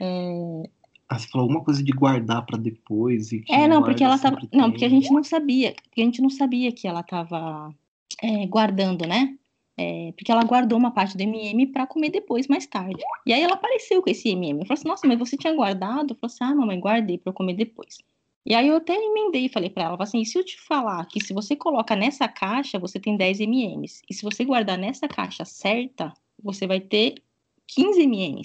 É... 0.00 0.70
Ah, 1.12 1.18
você 1.18 1.28
falou 1.28 1.44
alguma 1.44 1.62
coisa 1.62 1.82
de 1.82 1.92
guardar 1.92 2.46
para 2.46 2.56
depois 2.56 3.32
e 3.32 3.44
É, 3.50 3.68
não, 3.68 3.82
porque 3.82 4.02
ela 4.02 4.18
tava, 4.18 4.38
não, 4.50 4.70
porque 4.70 4.86
a 4.86 4.88
gente 4.88 5.12
não 5.12 5.22
sabia, 5.22 5.74
porque 5.82 6.00
a 6.00 6.04
gente 6.04 6.22
não 6.22 6.30
sabia 6.30 6.72
que 6.72 6.88
ela 6.88 7.00
estava 7.00 7.74
é, 8.22 8.46
guardando, 8.46 9.06
né? 9.06 9.36
É, 9.76 10.12
porque 10.16 10.32
ela 10.32 10.42
guardou 10.42 10.78
uma 10.78 10.90
parte 10.90 11.14
do 11.14 11.22
MM 11.22 11.66
para 11.66 11.86
comer 11.86 12.08
depois, 12.10 12.46
mais 12.48 12.66
tarde. 12.66 13.02
E 13.26 13.32
aí 13.32 13.42
ela 13.42 13.54
apareceu 13.54 14.02
com 14.02 14.08
esse 14.08 14.30
MM. 14.30 14.60
Eu 14.60 14.66
falei 14.66 14.80
assim, 14.80 14.88
nossa, 14.88 15.06
mas 15.06 15.18
você 15.18 15.36
tinha 15.36 15.54
guardado? 15.54 16.12
Eu 16.12 16.16
falei 16.16 16.34
assim, 16.34 16.44
ah, 16.44 16.54
mamãe, 16.54 16.80
guardei 16.80 17.18
para 17.18 17.30
eu 17.30 17.34
comer 17.34 17.54
depois. 17.54 17.98
E 18.44 18.54
aí 18.54 18.68
eu 18.68 18.76
até 18.76 18.94
emendei 18.94 19.46
e 19.46 19.48
falei 19.48 19.68
para 19.68 19.84
ela, 19.84 19.96
assim, 20.00 20.20
e 20.20 20.26
se 20.26 20.38
eu 20.38 20.44
te 20.44 20.58
falar 20.60 21.04
que 21.06 21.22
se 21.22 21.32
você 21.32 21.54
coloca 21.54 21.94
nessa 21.94 22.26
caixa, 22.26 22.78
você 22.78 22.98
tem 22.98 23.16
10 23.16 23.40
MM, 23.40 23.86
e 24.08 24.14
se 24.14 24.22
você 24.22 24.44
guardar 24.44 24.78
nessa 24.78 25.06
caixa 25.06 25.44
certa, 25.44 26.12
você 26.42 26.66
vai 26.66 26.80
ter 26.80 27.22
15 27.68 28.00
MM, 28.00 28.42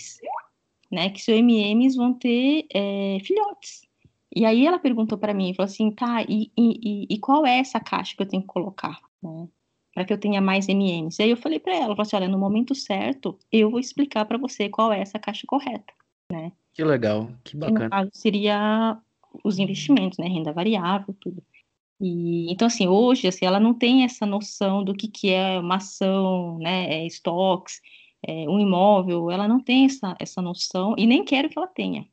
né? 0.92 1.10
Que 1.10 1.22
seus 1.22 1.40
MMs 1.40 1.96
vão 1.96 2.14
ter 2.14 2.68
é, 2.74 3.18
filhotes. 3.24 3.82
E 4.36 4.46
aí 4.46 4.66
ela 4.66 4.80
perguntou 4.80 5.18
para 5.18 5.34
mim, 5.34 5.54
falou 5.54 5.70
assim, 5.70 5.92
tá, 5.92 6.22
e, 6.24 6.52
e, 6.58 7.08
e, 7.10 7.20
qual 7.20 7.46
é 7.46 7.60
essa 7.60 7.80
caixa 7.80 8.16
que 8.16 8.22
eu 8.22 8.28
tenho 8.28 8.44
que 8.44 8.48
colocar, 8.48 9.00
né? 9.22 9.48
para 9.98 10.06
que 10.06 10.14
eu 10.14 10.18
tenha 10.20 10.40
mais 10.40 10.68
MMs. 10.68 11.20
E 11.20 11.24
aí 11.24 11.32
eu 11.32 11.38
falei 11.38 11.58
para 11.58 11.74
ela, 11.74 11.96
falei 11.96 12.02
assim, 12.04 12.16
olha, 12.18 12.28
no 12.28 12.38
momento 12.38 12.76
certo, 12.76 13.36
eu 13.52 13.72
vou 13.72 13.80
explicar 13.80 14.26
para 14.26 14.38
você 14.38 14.70
qual 14.70 14.94
é 14.94 15.00
essa 15.00 15.18
caixa 15.18 15.48
correta, 15.48 15.92
né? 16.32 16.52
Que 16.72 16.84
legal, 16.84 17.32
que 17.44 17.58
bacana. 17.58 17.80
E 17.80 17.84
no 17.86 17.90
caso 17.90 18.10
seria 18.14 18.96
os 19.44 19.58
investimentos, 19.58 20.20
né, 20.20 20.28
renda 20.28 20.54
variável, 20.54 21.16
tudo. 21.20 21.44
E, 22.00 22.52
então, 22.52 22.68
assim, 22.68 22.88
hoje, 22.88 23.28
assim, 23.28 23.44
ela 23.44 23.60
não 23.60 23.74
tem 23.74 24.04
essa 24.04 24.24
noção 24.24 24.84
do 24.84 24.94
que, 24.94 25.08
que 25.08 25.32
é 25.32 25.60
uma 25.60 25.78
ação, 25.78 26.60
né, 26.60 26.94
é 26.94 27.08
estoques, 27.08 27.82
é 28.28 28.48
um 28.48 28.60
imóvel, 28.60 29.32
ela 29.32 29.48
não 29.48 29.60
tem 29.60 29.86
essa, 29.86 30.16
essa 30.20 30.42
noção 30.42 30.94
e 30.98 31.08
nem 31.08 31.24
quero 31.24 31.50
que 31.50 31.58
ela 31.58 31.68
tenha, 31.68 32.06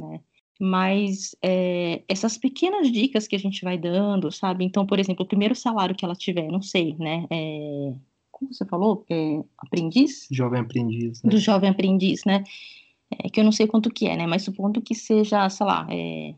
né? 0.00 0.20
mas 0.60 1.34
é, 1.42 2.02
essas 2.06 2.36
pequenas 2.36 2.92
dicas 2.92 3.26
que 3.26 3.34
a 3.34 3.38
gente 3.38 3.64
vai 3.64 3.78
dando, 3.78 4.30
sabe? 4.30 4.62
Então, 4.62 4.84
por 4.84 4.98
exemplo, 4.98 5.24
o 5.24 5.28
primeiro 5.28 5.54
salário 5.54 5.94
que 5.94 6.04
ela 6.04 6.14
tiver, 6.14 6.48
não 6.48 6.60
sei, 6.60 6.94
né? 6.98 7.26
É, 7.30 7.94
como 8.30 8.52
você 8.52 8.66
falou? 8.66 9.02
É, 9.08 9.42
aprendiz? 9.56 10.28
Jovem 10.30 10.60
aprendiz. 10.60 11.22
Né? 11.22 11.30
Do 11.30 11.38
jovem 11.38 11.70
aprendiz, 11.70 12.26
né? 12.26 12.44
É, 13.10 13.30
que 13.30 13.40
eu 13.40 13.44
não 13.44 13.52
sei 13.52 13.66
quanto 13.66 13.88
que 13.88 14.06
é, 14.06 14.16
né? 14.18 14.26
Mas 14.26 14.42
supondo 14.42 14.82
que 14.82 14.94
seja, 14.94 15.48
sei 15.48 15.66
lá, 15.66 15.86
é, 15.90 16.34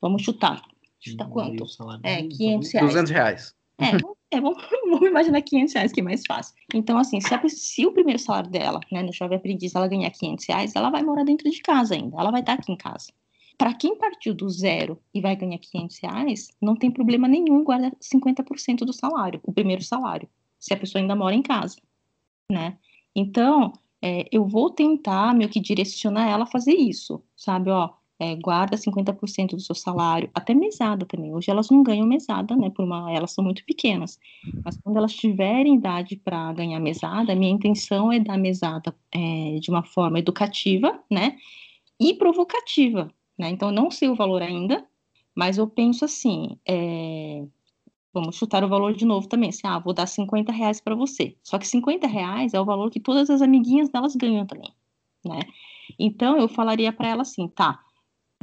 vamos 0.00 0.22
chutar. 0.22 0.62
Chutar 1.00 1.28
quanto? 1.28 1.64
É, 2.04 2.22
500 2.22 2.72
reais. 2.72 2.88
200 2.88 3.10
reais. 3.10 3.54
É, 3.78 3.90
é 4.34 4.40
vamos, 4.40 4.62
vamos, 4.90 5.08
imaginar 5.08 5.40
500 5.42 5.74
reais, 5.74 5.92
que 5.92 6.00
é 6.00 6.02
mais 6.02 6.22
fácil. 6.26 6.54
Então, 6.74 6.98
assim, 6.98 7.20
se, 7.20 7.34
a, 7.34 7.48
se, 7.48 7.86
o 7.86 7.92
primeiro 7.92 8.18
salário 8.18 8.50
dela, 8.50 8.80
né, 8.90 9.02
no 9.02 9.12
jovem 9.12 9.38
aprendiz, 9.38 9.74
ela 9.74 9.88
ganhar 9.88 10.10
500 10.10 10.46
reais, 10.46 10.76
ela 10.76 10.90
vai 10.90 11.02
morar 11.02 11.24
dentro 11.24 11.50
de 11.50 11.60
casa 11.60 11.94
ainda. 11.94 12.16
Ela 12.18 12.30
vai 12.30 12.40
estar 12.40 12.54
aqui 12.54 12.72
em 12.72 12.76
casa. 12.76 13.12
Para 13.56 13.72
quem 13.72 13.96
partiu 13.96 14.34
do 14.34 14.48
zero 14.50 14.98
e 15.12 15.20
vai 15.20 15.36
ganhar 15.36 15.58
500 15.58 15.98
reais, 15.98 16.48
não 16.60 16.74
tem 16.74 16.90
problema 16.90 17.28
nenhum 17.28 17.62
guardar 17.62 17.92
50% 18.00 18.78
do 18.78 18.92
salário, 18.92 19.40
o 19.44 19.52
primeiro 19.52 19.82
salário, 19.82 20.28
se 20.58 20.74
a 20.74 20.76
pessoa 20.76 21.00
ainda 21.00 21.14
mora 21.14 21.34
em 21.34 21.42
casa, 21.42 21.76
né? 22.50 22.76
Então, 23.14 23.72
é, 24.02 24.28
eu 24.32 24.44
vou 24.44 24.70
tentar 24.70 25.34
meio 25.34 25.48
que 25.48 25.60
direcionar 25.60 26.28
ela 26.28 26.42
a 26.42 26.46
fazer 26.46 26.74
isso, 26.74 27.22
sabe? 27.36 27.70
Ó, 27.70 27.90
é, 28.18 28.36
guarda 28.36 28.76
50% 28.76 29.50
do 29.50 29.60
seu 29.60 29.74
salário, 29.74 30.30
até 30.34 30.54
mesada 30.54 31.04
também. 31.04 31.34
Hoje 31.34 31.50
elas 31.50 31.68
não 31.70 31.82
ganham 31.82 32.06
mesada, 32.06 32.54
né? 32.54 32.70
Por 32.70 32.84
uma, 32.84 33.12
elas 33.12 33.32
são 33.32 33.42
muito 33.42 33.64
pequenas. 33.64 34.18
Mas 34.64 34.78
quando 34.78 34.96
elas 34.96 35.14
tiverem 35.14 35.76
idade 35.76 36.16
para 36.16 36.52
ganhar 36.52 36.78
mesada, 36.80 37.34
minha 37.34 37.50
intenção 37.52 38.12
é 38.12 38.20
dar 38.20 38.38
mesada 38.38 38.94
é, 39.12 39.58
de 39.60 39.70
uma 39.70 39.82
forma 39.82 40.18
educativa, 40.18 40.98
né? 41.10 41.36
E 41.98 42.14
provocativa, 42.14 43.12
né? 43.38 43.50
Então, 43.50 43.72
não 43.72 43.90
sei 43.90 44.08
o 44.08 44.14
valor 44.14 44.42
ainda, 44.42 44.86
mas 45.34 45.58
eu 45.58 45.66
penso 45.66 46.04
assim, 46.04 46.56
é, 46.66 47.44
vamos 48.12 48.36
chutar 48.36 48.62
o 48.62 48.68
valor 48.68 48.94
de 48.94 49.04
novo 49.04 49.26
também, 49.28 49.50
assim, 49.50 49.66
ah, 49.66 49.78
vou 49.80 49.92
dar 49.92 50.06
50 50.06 50.52
reais 50.52 50.80
para 50.80 50.94
você. 50.94 51.36
Só 51.42 51.58
que 51.58 51.66
50 51.66 52.06
reais 52.06 52.54
é 52.54 52.60
o 52.60 52.64
valor 52.64 52.90
que 52.90 53.00
todas 53.00 53.28
as 53.28 53.42
amiguinhas 53.42 53.88
delas 53.88 54.14
ganham 54.14 54.46
também, 54.46 54.72
né? 55.24 55.40
Então, 55.98 56.38
eu 56.38 56.48
falaria 56.48 56.92
para 56.92 57.08
ela 57.08 57.22
assim, 57.22 57.48
tá, 57.48 57.80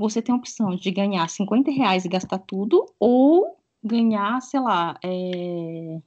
você 0.01 0.21
tem 0.21 0.33
a 0.33 0.37
opção 0.37 0.75
de 0.75 0.91
ganhar 0.91 1.27
50 1.29 1.71
reais 1.71 2.03
e 2.03 2.09
gastar 2.09 2.39
tudo, 2.39 2.85
ou 2.99 3.57
ganhar, 3.83 4.41
sei 4.41 4.59
lá, 4.59 4.99
é, 5.03 6.01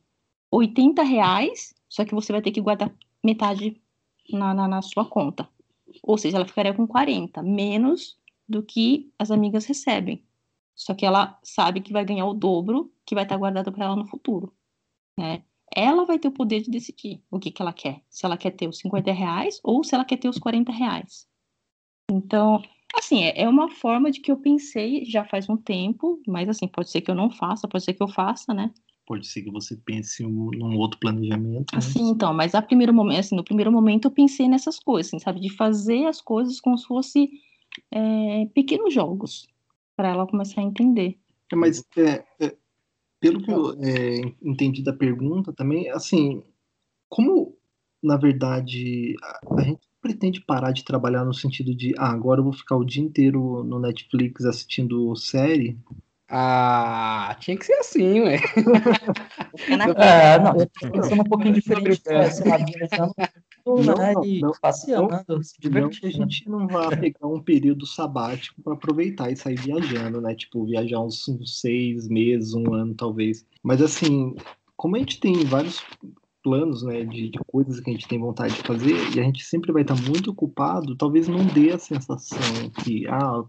80 0.51 1.03
reais, 1.03 1.75
só 1.89 2.05
que 2.05 2.15
você 2.15 2.33
vai 2.33 2.43
ter 2.43 2.51
que 2.51 2.61
guardar 2.61 2.95
metade 3.23 3.81
na, 4.31 4.53
na, 4.55 4.69
na 4.69 4.83
sua 4.83 5.05
conta. 5.05 5.49
Ou 6.03 6.19
seja, 6.19 6.37
ela 6.37 6.47
ficaria 6.47 6.75
com 6.75 6.87
40, 6.87 7.43
menos 7.43 8.19
do 8.49 8.63
que 8.63 9.13
as 9.19 9.31
amigas 9.31 9.65
recebem. 9.65 10.23
Só 10.75 10.95
que 10.95 11.07
ela 11.07 11.39
sabe 11.43 11.81
que 11.81 11.93
vai 11.93 12.05
ganhar 12.05 12.27
o 12.27 12.35
dobro 12.35 12.93
que 13.07 13.15
vai 13.15 13.25
estar 13.25 13.37
guardado 13.37 13.73
para 13.73 13.85
ela 13.85 13.97
no 13.97 14.07
futuro. 14.07 14.53
Né? 15.19 15.45
Ela 15.75 16.05
vai 16.05 16.19
ter 16.19 16.29
o 16.29 16.33
poder 16.33 16.63
de 16.63 16.71
decidir 16.71 17.23
o 17.31 17.39
que, 17.39 17.51
que 17.51 17.63
ela 17.63 17.73
quer. 17.73 18.03
Se 18.11 18.27
ela 18.27 18.37
quer 18.37 18.51
ter 18.51 18.69
os 18.69 18.79
50 18.79 19.13
reais 19.13 19.61
ou 19.63 19.85
se 19.85 19.95
ela 19.95 20.05
quer 20.05 20.17
ter 20.17 20.29
os 20.29 20.39
40 20.39 20.73
reais. 20.73 21.29
Então, 22.11 22.63
assim, 22.99 23.25
é, 23.25 23.43
é 23.43 23.49
uma 23.49 23.71
forma 23.71 24.11
de 24.11 24.21
que 24.21 24.31
eu 24.31 24.37
pensei 24.37 25.05
já 25.05 25.25
faz 25.25 25.49
um 25.49 25.57
tempo, 25.57 26.21
mas 26.27 26.49
assim, 26.49 26.67
pode 26.67 26.91
ser 26.91 27.01
que 27.01 27.11
eu 27.11 27.15
não 27.15 27.31
faça, 27.31 27.69
pode 27.69 27.85
ser 27.85 27.95
que 27.95 28.03
eu 28.03 28.09
faça, 28.09 28.53
né? 28.53 28.73
Pode 29.07 29.27
ser 29.27 29.43
que 29.43 29.51
você 29.51 29.77
pense 29.77 30.23
num 30.23 30.79
outro 30.79 30.99
planejamento. 30.99 31.73
Né? 31.73 31.79
Assim, 31.79 32.09
então, 32.09 32.33
mas 32.33 32.55
a 32.55 32.63
primeiro 32.63 32.93
momento, 32.93 33.21
assim, 33.21 33.37
no 33.37 33.45
primeiro 33.45 33.71
momento 33.71 34.07
eu 34.07 34.11
pensei 34.11 34.49
nessas 34.49 34.79
coisas, 34.79 35.11
assim, 35.11 35.19
sabe? 35.19 35.41
De 35.41 35.51
fazer 35.51 36.07
as 36.07 36.23
coisas 36.23 36.59
como 36.59 36.79
se 36.79 36.87
fosse 36.87 37.31
é, 37.91 38.47
pequenos 38.55 38.95
jogos 38.95 39.47
para 39.95 40.09
ela 40.09 40.27
começar 40.27 40.61
a 40.61 40.65
entender. 40.65 41.19
É, 41.53 41.57
mas 41.57 41.85
é, 41.99 42.25
é, 42.41 42.57
pelo 43.21 43.43
que 43.43 43.51
eu 43.51 43.73
é, 43.83 44.21
entendi 44.43 44.83
da 44.83 44.93
pergunta 44.93 45.53
também, 45.53 45.91
assim, 45.91 46.43
como 47.09 47.57
na 48.03 48.17
verdade 48.17 49.15
a, 49.23 49.55
a, 49.55 49.63
gente 49.63 49.87
pretende 50.05 50.43
parar 50.43 50.71
de 50.71 50.85
trabalhar 50.85 51.25
no 51.25 51.33
sentido 51.33 51.75
de 51.75 51.95
ah, 51.97 52.11
agora 52.11 52.41
eu 52.41 52.45
vou 52.45 52.53
ficar 52.53 52.77
o 52.77 52.85
dia 52.85 53.03
inteiro 53.03 53.65
no 53.65 53.79
Netflix 53.79 54.45
assistindo 54.45 55.17
série. 55.17 55.79
Ah, 56.29 57.35
tinha 57.41 57.57
que 57.57 57.65
ser 57.65 57.73
assim, 57.75 58.21
ué. 58.21 58.37
é, 59.97 60.39
não, 60.39 60.57
eu 60.57 60.67
tô 60.67 60.91
pensando 60.91 61.23
um 61.23 61.25
pouquinho 61.25 61.55
diferente. 61.55 62.03
É, 62.07 62.29
sei 62.29 62.51
lá, 62.51 62.59
não, 62.87 63.17
né? 63.17 64.13
Não, 64.13 64.25
e 64.25 64.41
não, 64.43 64.53
passeando, 64.61 65.25
não, 65.27 65.43
se 65.43 65.55
divertindo. 65.59 66.07
a 66.09 66.11
gente 66.11 66.51
não 66.51 66.69
vai 66.69 66.95
pegar 67.01 67.27
um 67.27 67.41
período 67.41 67.87
sabático 67.87 68.61
para 68.61 68.75
aproveitar 68.75 69.31
e 69.31 69.37
sair 69.37 69.59
viajando, 69.59 70.21
né? 70.21 70.35
Tipo, 70.35 70.67
viajar 70.67 71.01
uns, 71.01 71.27
uns 71.29 71.61
seis 71.61 72.09
meses, 72.09 72.53
um 72.53 72.75
ano, 72.75 72.95
talvez. 72.95 73.47
Mas 73.63 73.81
assim, 73.81 74.37
como 74.77 74.97
a 74.97 74.99
gente 74.99 75.19
tem 75.19 75.45
vários 75.45 75.83
planos, 76.45 76.83
né, 76.83 77.05
de, 77.05 77.31
de, 77.31 77.39
coisas 77.47 77.81
que 77.81 77.89
a 77.89 77.93
gente 77.93 78.07
tem 78.07 78.21
vontade 78.21 78.55
de 78.55 78.63
fazer 78.63 78.93
e 79.17 79.19
a 79.19 79.23
gente 79.23 79.43
sempre 79.43 79.73
vai 79.73 79.81
estar 79.81 79.97
muito 79.97 80.31
ocupado, 80.31 80.95
talvez 80.95 81.27
não 81.27 81.45
dê 81.47 81.73
a 81.73 81.79
sensação 81.79 82.71
que, 82.85 83.07
ah, 83.09 83.43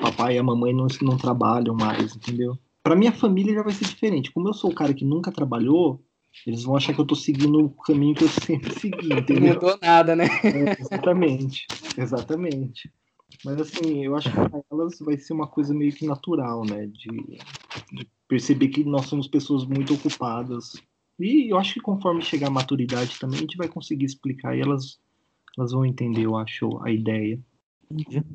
papai 0.00 0.36
e 0.36 0.38
a 0.38 0.42
mamãe 0.42 0.72
não, 0.72 0.86
não 1.02 1.18
trabalham 1.18 1.74
mais, 1.74 2.16
entendeu? 2.16 2.58
Para 2.82 2.96
minha 2.96 3.12
família 3.12 3.54
já 3.54 3.62
vai 3.62 3.72
ser 3.72 3.84
diferente. 3.84 4.32
Como 4.32 4.48
eu 4.48 4.54
sou 4.54 4.70
o 4.70 4.74
cara 4.74 4.94
que 4.94 5.04
nunca 5.04 5.30
trabalhou, 5.30 6.02
eles 6.46 6.64
vão 6.64 6.74
achar 6.74 6.94
que 6.94 7.00
eu 7.00 7.06
tô 7.06 7.14
seguindo 7.14 7.66
o 7.66 7.70
caminho 7.70 8.14
que 8.14 8.24
eu 8.24 8.28
sempre 8.28 8.72
segui, 8.72 9.12
entendeu? 9.14 9.54
Não 9.54 9.54
mudou 9.54 9.78
nada, 9.80 10.16
né? 10.16 10.26
É, 10.42 10.80
exatamente, 10.80 11.66
exatamente. 11.96 12.90
Mas 13.44 13.60
assim, 13.60 14.04
eu 14.04 14.16
acho 14.16 14.30
que 14.30 14.36
para 14.36 14.62
elas 14.70 14.98
vai 15.00 15.16
ser 15.16 15.32
uma 15.32 15.46
coisa 15.46 15.74
meio 15.74 15.92
que 15.92 16.06
natural, 16.06 16.64
né? 16.64 16.86
De, 16.86 17.38
de, 17.92 18.08
perceber 18.28 18.68
que 18.68 18.84
nós 18.84 19.06
somos 19.06 19.28
pessoas 19.28 19.64
muito 19.64 19.94
ocupadas. 19.94 20.72
E 21.22 21.50
eu 21.50 21.58
acho 21.58 21.74
que 21.74 21.80
conforme 21.80 22.20
chegar 22.22 22.48
a 22.48 22.50
maturidade 22.50 23.18
também, 23.18 23.38
a 23.38 23.42
gente 23.42 23.56
vai 23.56 23.68
conseguir 23.68 24.04
explicar 24.04 24.56
e 24.56 24.60
elas, 24.60 24.98
elas 25.56 25.72
vão 25.72 25.86
entender, 25.86 26.22
eu 26.22 26.36
acho, 26.36 26.78
a 26.82 26.90
ideia. 26.90 27.38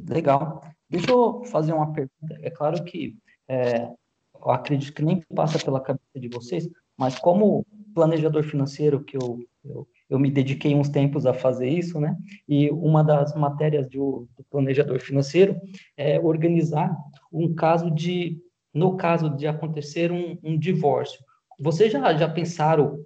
Legal. 0.07 0.63
Deixa 0.89 1.11
eu 1.11 1.43
fazer 1.45 1.73
uma 1.73 1.91
pergunta. 1.91 2.39
É 2.41 2.49
claro 2.49 2.83
que 2.83 3.17
é, 3.47 3.89
eu 4.33 4.51
acredito 4.51 4.93
que 4.93 5.03
nem 5.03 5.21
passa 5.35 5.59
pela 5.59 5.81
cabeça 5.81 6.19
de 6.19 6.29
vocês, 6.29 6.69
mas 6.97 7.19
como 7.19 7.65
planejador 7.93 8.43
financeiro 8.43 9.03
que 9.03 9.17
eu, 9.17 9.39
eu, 9.65 9.88
eu, 10.09 10.19
me 10.19 10.31
dediquei 10.31 10.75
uns 10.75 10.88
tempos 10.88 11.25
a 11.25 11.33
fazer 11.33 11.67
isso, 11.67 11.99
né? 11.99 12.15
E 12.47 12.69
uma 12.69 13.03
das 13.03 13.35
matérias 13.35 13.88
do, 13.89 14.27
do 14.38 14.43
planejador 14.49 14.99
financeiro 14.99 15.59
é 15.97 16.19
organizar 16.19 16.95
um 17.33 17.53
caso 17.53 17.89
de, 17.89 18.39
no 18.73 18.95
caso 18.95 19.35
de 19.35 19.47
acontecer 19.47 20.11
um, 20.11 20.38
um 20.43 20.57
divórcio. 20.57 21.19
Vocês 21.60 21.91
já, 21.91 22.16
já 22.16 22.30
pensaram, 22.30 22.99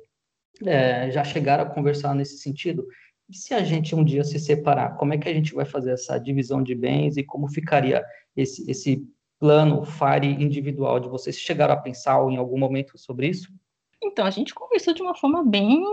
é, 0.66 1.10
já 1.12 1.24
chegaram 1.24 1.64
a 1.64 1.70
conversar 1.70 2.14
nesse 2.14 2.38
sentido? 2.38 2.86
E 3.30 3.36
se 3.36 3.54
a 3.54 3.64
gente 3.64 3.96
um 3.96 4.04
dia 4.04 4.24
se 4.24 4.38
separar, 4.38 4.98
como 4.98 5.14
é 5.14 5.18
que 5.18 5.30
a 5.30 5.34
gente 5.34 5.54
vai 5.54 5.66
fazer 5.66 5.92
essa 5.92 6.18
divisão 6.18 6.62
de 6.62 6.76
bens 6.76 7.16
e 7.16 7.24
como 7.24 7.48
ficaria 7.48 8.04
esse, 8.36 8.70
esse 8.70 9.08
plano 9.40 9.86
FARE 9.86 10.28
individual 10.28 11.00
de 11.00 11.08
vocês? 11.08 11.40
Chegaram 11.40 11.74
a 11.74 11.78
pensar 11.78 12.22
em 12.30 12.36
algum 12.36 12.60
momento 12.60 12.98
sobre 12.98 13.30
isso? 13.30 13.50
Então, 14.04 14.26
a 14.26 14.32
gente 14.32 14.54
conversou 14.54 14.94
de 14.94 15.02
uma 15.02 15.16
forma 15.16 15.44
bem 15.44 15.84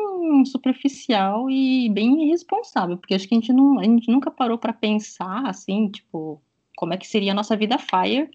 superficial 0.47 1.49
e 1.51 1.89
bem 1.91 2.27
irresponsável, 2.27 2.97
porque 2.97 3.15
acho 3.15 3.29
que 3.29 3.35
a 3.35 3.39
gente, 3.39 3.53
não, 3.53 3.79
a 3.79 3.85
gente 3.85 4.11
nunca 4.11 4.31
parou 4.31 4.59
para 4.59 4.73
pensar, 4.73 5.47
assim, 5.47 5.89
tipo, 5.91 6.43
como 6.77 6.95
é 6.95 6.97
que 6.97 7.07
seria 7.07 7.33
a 7.33 7.35
nossa 7.35 7.57
vida 7.57 7.79
fire 7.79 8.31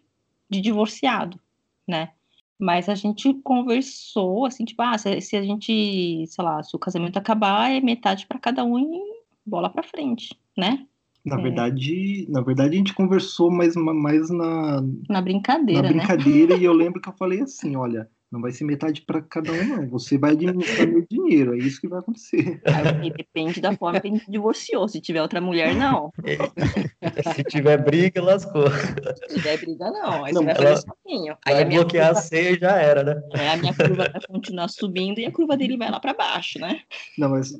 de 0.50 0.62
divorciado, 0.62 1.40
né? 1.88 2.12
Mas 2.60 2.88
a 2.88 2.96
gente 2.96 3.34
conversou, 3.44 4.46
assim, 4.46 4.64
tipo, 4.64 4.82
ah, 4.82 4.98
se, 4.98 5.20
se 5.22 5.36
a 5.36 5.42
gente, 5.42 6.26
sei 6.28 6.44
lá, 6.44 6.62
se 6.62 6.76
o 6.76 6.80
casamento 6.80 7.18
acabar, 7.18 7.72
é 7.72 7.82
metade 7.82 8.26
para 8.28 8.40
cada 8.40 8.64
um 8.64 8.80
e 8.80 9.02
bola 9.46 9.70
para 9.70 9.84
frente, 9.84 10.38
né? 10.58 10.86
Na 11.26 11.40
é. 11.40 11.42
verdade, 11.42 12.28
na 12.30 12.42
verdade 12.42 12.76
a 12.76 12.78
gente 12.78 12.94
conversou 12.94 13.50
mais, 13.50 13.76
mais 13.76 14.30
na 14.30 14.82
na 15.10 15.22
brincadeira, 15.22 15.84
na 15.84 15.88
brincadeira 15.88 16.56
né? 16.56 16.62
e 16.62 16.66
eu 16.66 16.74
lembro 16.74 17.02
que 17.02 17.08
eu 17.08 17.14
falei 17.14 17.42
assim, 17.42 17.76
olha, 17.76 18.10
não 18.34 18.42
vai 18.42 18.52
ser 18.52 18.64
metade 18.64 19.04
para 19.04 19.22
cada 19.22 19.52
um, 19.52 19.64
não. 19.64 19.90
Você 19.90 20.18
vai 20.18 20.32
administrar 20.32 20.88
meu 20.88 21.06
dinheiro, 21.08 21.54
é 21.54 21.60
isso 21.60 21.80
que 21.80 21.88
vai 21.88 22.00
acontecer. 22.00 22.60
Aí, 22.66 23.12
depende 23.12 23.62
da 23.62 23.78
forma 23.78 24.02
que 24.02 24.08
a 24.08 24.12
gente 24.12 24.30
divorciou. 24.30 24.88
Se 24.88 25.00
tiver 25.00 25.22
outra 25.22 25.40
mulher, 25.40 25.76
não. 25.76 26.12
Se 27.36 27.44
tiver 27.44 27.78
briga, 27.78 28.24
lascou. 28.24 28.66
Se 28.72 29.36
tiver 29.36 29.60
briga, 29.60 29.92
não. 29.92 30.26
Aí 30.26 30.34
não, 30.34 30.42
você 30.42 30.46
vai 30.46 30.56
fazer 30.56 30.78
sozinho. 30.78 31.38
Aí 31.46 31.54
vai 31.54 31.64
a 31.64 31.66
bloquear 31.68 32.08
curva... 32.08 32.20
a 32.20 32.24
ceia 32.24 32.58
já 32.58 32.72
era, 32.72 33.04
né? 33.04 33.22
Aí 33.36 33.50
a 33.50 33.58
minha 33.58 33.74
curva 33.76 34.10
vai 34.12 34.22
continuar 34.28 34.68
subindo 34.68 35.20
e 35.20 35.26
a 35.28 35.32
curva 35.32 35.56
dele 35.56 35.78
vai 35.78 35.92
lá 35.92 36.00
para 36.00 36.16
baixo, 36.16 36.58
né? 36.58 36.82
Não, 37.16 37.30
mas 37.30 37.54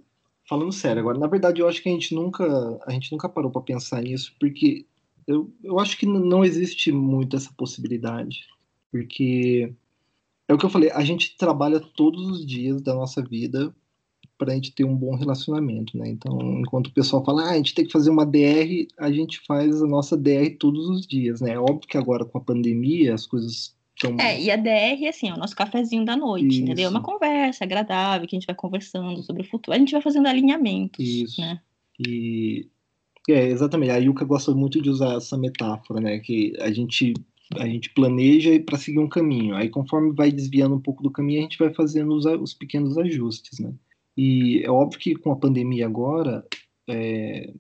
falando 0.50 0.72
sério, 0.72 1.02
agora, 1.02 1.20
na 1.20 1.28
verdade, 1.28 1.62
eu 1.62 1.68
acho 1.68 1.84
que 1.84 1.90
a 1.90 1.92
gente 1.92 2.16
nunca, 2.16 2.44
a 2.88 2.92
gente 2.92 3.12
nunca 3.12 3.30
parou 3.30 3.52
para 3.52 3.62
pensar 3.62 4.02
nisso, 4.02 4.34
porque 4.40 4.88
eu, 5.28 5.54
eu 5.64 5.80
acho 5.80 5.96
que 6.00 6.08
não 6.08 6.44
existe 6.44 6.92
muito 6.92 7.36
essa 7.36 7.52
possibilidade. 7.56 8.52
Porque 8.92 9.74
é 10.54 10.56
o 10.56 10.60
que 10.60 10.66
eu 10.66 10.70
falei, 10.70 10.92
a 10.92 11.04
gente 11.04 11.36
trabalha 11.38 11.80
todos 11.80 12.28
os 12.28 12.46
dias 12.46 12.82
da 12.82 12.94
nossa 12.94 13.22
vida 13.22 13.74
para 14.38 14.52
a 14.52 14.56
gente 14.56 14.74
ter 14.74 14.84
um 14.84 14.96
bom 14.96 15.16
relacionamento, 15.16 15.98
né? 15.98 16.10
Então, 16.10 16.38
enquanto 16.60 16.88
o 16.88 16.94
pessoal 16.94 17.24
fala, 17.24 17.44
ah, 17.44 17.52
a 17.52 17.58
gente 17.58 17.74
tem 17.74 17.86
que 17.86 17.92
fazer 17.92 18.10
uma 18.10 18.26
DR, 18.26 18.88
a 18.98 19.12
gente 19.12 19.40
faz 19.46 19.82
a 19.82 19.88
nossa 19.88 20.18
DR 20.18 20.58
todos 20.60 20.90
os 20.90 21.06
dias, 21.08 21.40
né? 21.40 21.52
É 21.52 21.60
óbvio 21.60 21.88
que 21.88 21.98
agora 21.98 22.26
com 22.26 22.38
a 22.38 22.42
pandemia 22.42 23.14
as 23.14 23.26
coisas 23.26 23.76
estão. 23.96 24.18
É, 24.20 24.42
e 24.42 24.52
a 24.52 24.56
DR, 24.56 25.08
assim, 25.08 25.30
é 25.30 25.34
o 25.34 25.38
nosso 25.38 25.56
cafezinho 25.56 26.04
da 26.04 26.18
noite, 26.18 26.48
Isso. 26.48 26.62
entendeu? 26.62 26.88
É 26.88 26.90
uma 26.90 27.02
conversa 27.02 27.64
agradável 27.64 28.28
que 28.28 28.36
a 28.36 28.40
gente 28.40 28.48
vai 28.48 28.56
conversando 28.56 29.22
sobre 29.24 29.44
o 29.44 29.50
futuro. 29.50 29.76
A 29.76 29.80
gente 29.80 29.92
vai 29.94 30.02
fazendo 30.02 30.28
alinhamentos, 30.28 31.06
Isso. 31.06 31.40
né? 31.40 31.60
E. 32.00 32.68
É, 33.30 33.48
exatamente. 33.48 33.92
A 33.92 33.98
Yuka 33.98 34.26
gosta 34.26 34.54
muito 34.54 34.82
de 34.82 34.90
usar 34.90 35.16
essa 35.16 35.38
metáfora, 35.38 36.02
né? 36.02 36.20
Que 36.20 36.54
a 36.60 36.72
gente 36.72 37.14
a 37.58 37.68
gente 37.68 37.90
planeja 37.92 38.60
para 38.60 38.78
seguir 38.78 39.00
um 39.00 39.10
caminho. 39.10 39.56
Aí, 39.56 39.70
conforme 39.70 40.14
vai 40.14 40.32
desviando 40.32 40.76
um 40.76 40.80
pouco 40.80 41.04
do 41.04 41.12
caminho, 41.12 41.40
a 41.40 41.44
gente 41.44 41.58
vai 41.58 41.74
fazendo 41.74 42.14
os, 42.14 42.26
os 42.26 42.54
pequenos 42.54 42.98
ajustes, 42.98 43.60
né? 43.60 43.74
E 44.16 44.62
é 44.64 44.70
óbvio 44.70 45.00
que 45.00 45.16
com 45.16 45.32
a 45.32 45.36
pandemia 45.36 45.86
agora, 45.86 46.46
é, 46.88 47.54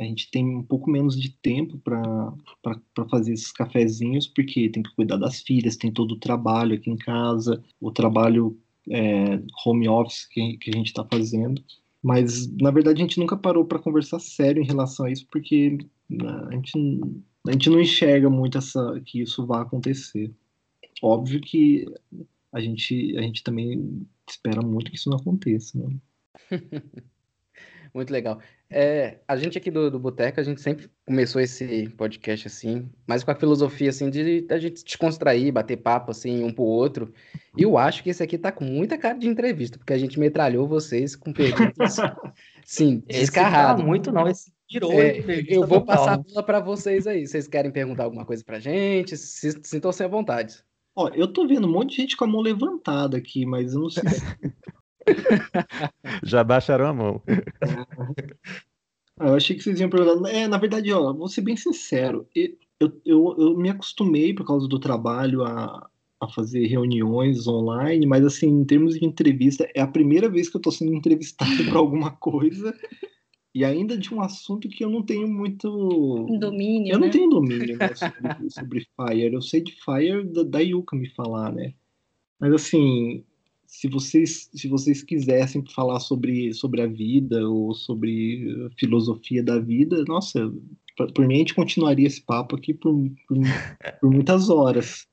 a 0.00 0.04
gente 0.04 0.30
tem 0.30 0.44
um 0.44 0.62
pouco 0.62 0.90
menos 0.90 1.20
de 1.20 1.30
tempo 1.30 1.78
para 1.78 3.06
fazer 3.08 3.32
esses 3.34 3.52
cafezinhos, 3.52 4.26
porque 4.26 4.68
tem 4.68 4.82
que 4.82 4.94
cuidar 4.94 5.16
das 5.16 5.40
filhas, 5.42 5.76
tem 5.76 5.92
todo 5.92 6.12
o 6.12 6.18
trabalho 6.18 6.74
aqui 6.74 6.90
em 6.90 6.96
casa, 6.96 7.62
o 7.80 7.90
trabalho 7.90 8.58
é, 8.90 9.40
home 9.64 9.88
office 9.88 10.26
que, 10.26 10.56
que 10.58 10.70
a 10.70 10.76
gente 10.76 10.88
está 10.88 11.04
fazendo. 11.04 11.62
Mas, 12.02 12.52
na 12.56 12.72
verdade, 12.72 13.00
a 13.00 13.06
gente 13.06 13.20
nunca 13.20 13.36
parou 13.36 13.64
para 13.64 13.78
conversar 13.78 14.18
sério 14.18 14.60
em 14.60 14.66
relação 14.66 15.06
a 15.06 15.10
isso, 15.10 15.26
porque 15.30 15.78
né, 16.10 16.46
a 16.48 16.54
gente 16.54 16.72
a 17.46 17.52
gente 17.52 17.70
não 17.70 17.80
enxerga 17.80 18.30
muito 18.30 18.58
essa, 18.58 19.00
que 19.04 19.20
isso 19.22 19.46
vai 19.46 19.62
acontecer. 19.62 20.32
Óbvio 21.02 21.40
que 21.40 21.86
a 22.52 22.60
gente, 22.60 23.16
a 23.16 23.22
gente 23.22 23.42
também 23.42 24.06
espera 24.28 24.62
muito 24.62 24.90
que 24.90 24.96
isso 24.96 25.10
não 25.10 25.18
aconteça, 25.18 25.78
né? 25.78 25.96
Muito 27.94 28.10
legal. 28.10 28.40
É, 28.70 29.18
a 29.28 29.36
gente 29.36 29.58
aqui 29.58 29.70
do, 29.70 29.90
do 29.90 29.98
Boteco, 29.98 30.40
a 30.40 30.42
gente 30.42 30.62
sempre 30.62 30.88
começou 31.04 31.42
esse 31.42 31.90
podcast 31.90 32.46
assim, 32.46 32.88
mas 33.06 33.22
com 33.22 33.30
a 33.30 33.34
filosofia 33.34 33.90
assim 33.90 34.08
de 34.08 34.46
a 34.48 34.56
gente 34.56 34.82
descontrair, 34.82 35.52
bater 35.52 35.76
papo 35.76 36.10
assim 36.10 36.42
um 36.42 36.50
pro 36.50 36.64
outro. 36.64 37.12
E 37.56 37.62
eu 37.62 37.76
acho 37.76 38.02
que 38.02 38.08
esse 38.08 38.22
aqui 38.22 38.38
tá 38.38 38.50
com 38.50 38.64
muita 38.64 38.96
cara 38.96 39.18
de 39.18 39.28
entrevista, 39.28 39.76
porque 39.76 39.92
a 39.92 39.98
gente 39.98 40.18
metralhou 40.18 40.66
vocês 40.66 41.14
com 41.14 41.34
perguntas 41.34 41.96
sim, 42.64 43.02
descarrado. 43.06 43.82
Tá 43.82 43.86
muito 43.86 44.10
não, 44.10 44.26
esse 44.26 44.50
tirou. 44.72 44.92
É, 44.92 45.22
eu 45.48 45.66
vou 45.66 45.84
passar 45.84 46.14
a 46.14 46.18
bola 46.18 46.42
para 46.42 46.60
vocês 46.60 47.06
aí. 47.06 47.26
Vocês 47.26 47.46
querem 47.46 47.70
perguntar 47.70 48.04
alguma 48.04 48.24
coisa 48.24 48.42
pra 48.44 48.58
gente? 48.58 49.16
Sintam-se 49.16 50.02
à 50.02 50.08
vontade. 50.08 50.62
Ó, 50.94 51.08
eu 51.08 51.32
tô 51.32 51.46
vendo 51.46 51.66
um 51.66 51.72
monte 51.72 51.90
de 51.90 51.96
gente 51.96 52.16
com 52.16 52.24
a 52.24 52.28
mão 52.28 52.40
levantada 52.40 53.16
aqui, 53.16 53.46
mas 53.46 53.74
eu 53.74 53.80
não 53.80 53.90
sei. 53.90 54.02
Já 56.22 56.44
baixaram 56.44 56.86
a 56.86 56.92
mão. 56.92 57.22
Ah, 59.18 59.28
eu 59.28 59.34
achei 59.34 59.56
que 59.56 59.62
vocês 59.62 59.80
iam 59.80 59.88
perguntar. 59.88 60.30
É, 60.30 60.46
na 60.46 60.58
verdade, 60.58 60.92
ó, 60.92 61.12
vou 61.12 61.28
ser 61.28 61.42
bem 61.42 61.56
sincero. 61.56 62.28
Eu, 62.34 63.00
eu, 63.04 63.36
eu 63.38 63.56
me 63.56 63.70
acostumei, 63.70 64.34
por 64.34 64.46
causa 64.46 64.68
do 64.68 64.78
trabalho, 64.78 65.44
a, 65.44 65.88
a 66.20 66.28
fazer 66.28 66.66
reuniões 66.66 67.46
online, 67.46 68.06
mas, 68.06 68.24
assim, 68.24 68.48
em 68.48 68.64
termos 68.64 68.94
de 68.94 69.04
entrevista, 69.04 69.68
é 69.74 69.80
a 69.80 69.86
primeira 69.86 70.28
vez 70.28 70.48
que 70.48 70.56
eu 70.56 70.60
estou 70.60 70.72
sendo 70.72 70.94
entrevistado 70.94 71.50
para 71.68 71.78
alguma 71.78 72.10
coisa. 72.12 72.74
E 73.54 73.64
ainda 73.64 73.98
de 73.98 74.14
um 74.14 74.22
assunto 74.22 74.68
que 74.68 74.82
eu 74.82 74.88
não 74.88 75.02
tenho 75.02 75.28
muito. 75.28 75.68
Domínio. 76.38 76.94
Eu 76.94 76.98
né? 76.98 77.06
não 77.06 77.12
tenho 77.12 77.28
domínio 77.28 77.76
né, 77.76 77.94
sobre, 77.94 78.50
sobre 78.50 78.86
Fire. 78.96 79.34
Eu 79.34 79.42
sei 79.42 79.60
de 79.60 79.72
Fire 79.72 80.24
da, 80.24 80.42
da 80.42 80.58
Yuka 80.60 80.96
me 80.96 81.08
falar, 81.10 81.52
né? 81.52 81.74
Mas 82.40 82.54
assim, 82.54 83.24
se 83.66 83.88
vocês, 83.88 84.50
se 84.54 84.68
vocês 84.68 85.02
quisessem 85.02 85.64
falar 85.66 86.00
sobre, 86.00 86.52
sobre 86.54 86.82
a 86.82 86.86
vida 86.86 87.48
ou 87.48 87.74
sobre 87.74 88.70
filosofia 88.78 89.42
da 89.42 89.58
vida, 89.58 90.02
nossa, 90.06 90.52
por 91.14 91.26
mim 91.26 91.36
a 91.36 91.38
gente 91.38 91.54
continuaria 91.54 92.06
esse 92.06 92.20
papo 92.20 92.56
aqui 92.56 92.74
por, 92.74 92.94
por, 93.26 93.38
por 94.00 94.10
muitas 94.10 94.50
horas. 94.50 95.06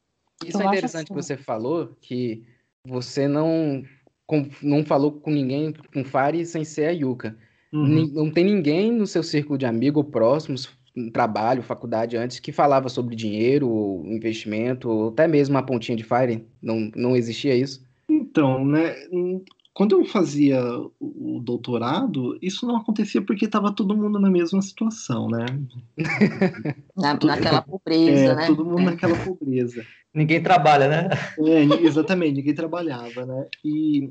Isso 0.46 0.62
é 0.62 0.66
interessante 0.66 1.08
que 1.08 1.14
você 1.14 1.38
falou, 1.38 1.96
que 2.02 2.44
você 2.86 3.28
não, 3.28 3.84
com, 4.26 4.50
não 4.62 4.84
falou 4.86 5.12
com 5.12 5.32
ninguém 5.32 5.74
com 5.94 6.04
Fari 6.04 6.46
sem 6.46 6.64
ser 6.66 6.88
a 6.88 6.92
Yuka. 6.92 7.38
Uhum. 7.72 8.11
Não 8.13 8.32
tem 8.32 8.43
ninguém 8.43 8.91
no 8.91 9.05
seu 9.05 9.22
círculo 9.22 9.57
de 9.57 9.65
amigos 9.65 10.05
próximos, 10.11 10.70
trabalho, 11.13 11.61
faculdade 11.61 12.17
antes, 12.17 12.39
que 12.39 12.51
falava 12.51 12.89
sobre 12.89 13.15
dinheiro, 13.15 14.03
investimento, 14.05 14.89
ou 14.89 15.09
até 15.09 15.28
mesmo 15.28 15.55
uma 15.55 15.65
pontinha 15.65 15.95
de 15.95 16.03
Fire? 16.03 16.45
Não, 16.61 16.91
não 16.95 17.15
existia 17.15 17.55
isso? 17.55 17.84
Então, 18.09 18.65
né? 18.65 18.95
Quando 19.74 19.95
eu 19.97 20.03
fazia 20.03 20.59
o 20.99 21.39
doutorado, 21.41 22.38
isso 22.41 22.67
não 22.67 22.76
acontecia 22.76 23.22
porque 23.22 23.45
estava 23.45 23.72
todo 23.72 23.95
mundo 23.95 24.20
na 24.20 24.30
mesma 24.30 24.61
situação, 24.61 25.30
né? 25.30 25.45
Na, 26.97 27.13
naquela 27.13 27.61
pobreza, 27.61 28.32
é, 28.32 28.36
né? 28.36 28.47
Todo 28.47 28.65
mundo 28.65 28.82
naquela 28.82 29.15
pobreza. 29.15 29.86
Ninguém 30.13 30.41
trabalha, 30.41 30.88
né? 30.88 31.09
É, 31.39 31.63
exatamente, 31.86 32.36
ninguém 32.36 32.53
trabalhava, 32.53 33.26
né? 33.26 33.47
E, 33.63 34.09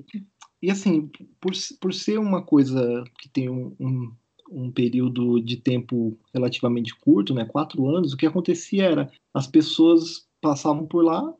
e 0.62 0.70
assim, 0.70 1.10
por, 1.40 1.52
por 1.80 1.94
ser 1.94 2.18
uma 2.18 2.42
coisa 2.42 3.04
que 3.18 3.28
tem 3.28 3.48
um, 3.48 3.74
um, 3.78 4.12
um 4.50 4.70
período 4.72 5.40
de 5.40 5.56
tempo 5.56 6.18
relativamente 6.34 6.94
curto, 6.96 7.32
né? 7.32 7.44
Quatro 7.44 7.86
anos, 7.88 8.12
o 8.12 8.16
que 8.16 8.26
acontecia 8.26 8.84
era 8.84 9.12
as 9.32 9.46
pessoas 9.46 10.26
passavam 10.40 10.86
por 10.86 11.04
lá, 11.04 11.32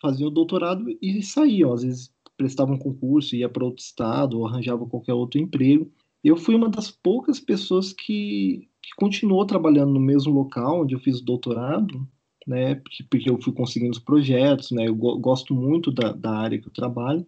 faziam 0.00 0.28
o 0.28 0.32
doutorado 0.32 0.84
e 1.00 1.22
saíam. 1.22 1.72
Às 1.72 1.82
vezes 1.82 2.12
prestavam 2.36 2.78
concurso, 2.78 3.36
ia 3.36 3.48
para 3.48 3.64
outro 3.64 3.82
estado 3.82 4.38
ou 4.38 4.46
arranjavam 4.46 4.88
qualquer 4.88 5.14
outro 5.14 5.40
emprego. 5.40 5.90
Eu 6.22 6.36
fui 6.36 6.54
uma 6.54 6.68
das 6.68 6.90
poucas 6.90 7.40
pessoas 7.40 7.92
que, 7.92 8.68
que 8.82 8.90
continuou 8.96 9.44
trabalhando 9.46 9.92
no 9.92 10.00
mesmo 10.00 10.32
local 10.32 10.82
onde 10.82 10.94
eu 10.94 11.00
fiz 11.00 11.20
o 11.20 11.24
doutorado, 11.24 12.06
né? 12.46 12.74
Porque, 12.74 13.04
porque 13.04 13.30
eu 13.30 13.40
fui 13.40 13.52
conseguindo 13.52 13.92
os 13.92 13.98
projetos, 13.98 14.70
né? 14.70 14.88
Eu 14.88 14.94
go 14.94 15.18
gosto 15.18 15.54
muito 15.54 15.90
da, 15.90 16.12
da 16.12 16.30
área 16.30 16.58
que 16.58 16.68
eu 16.68 16.72
trabalho. 16.72 17.26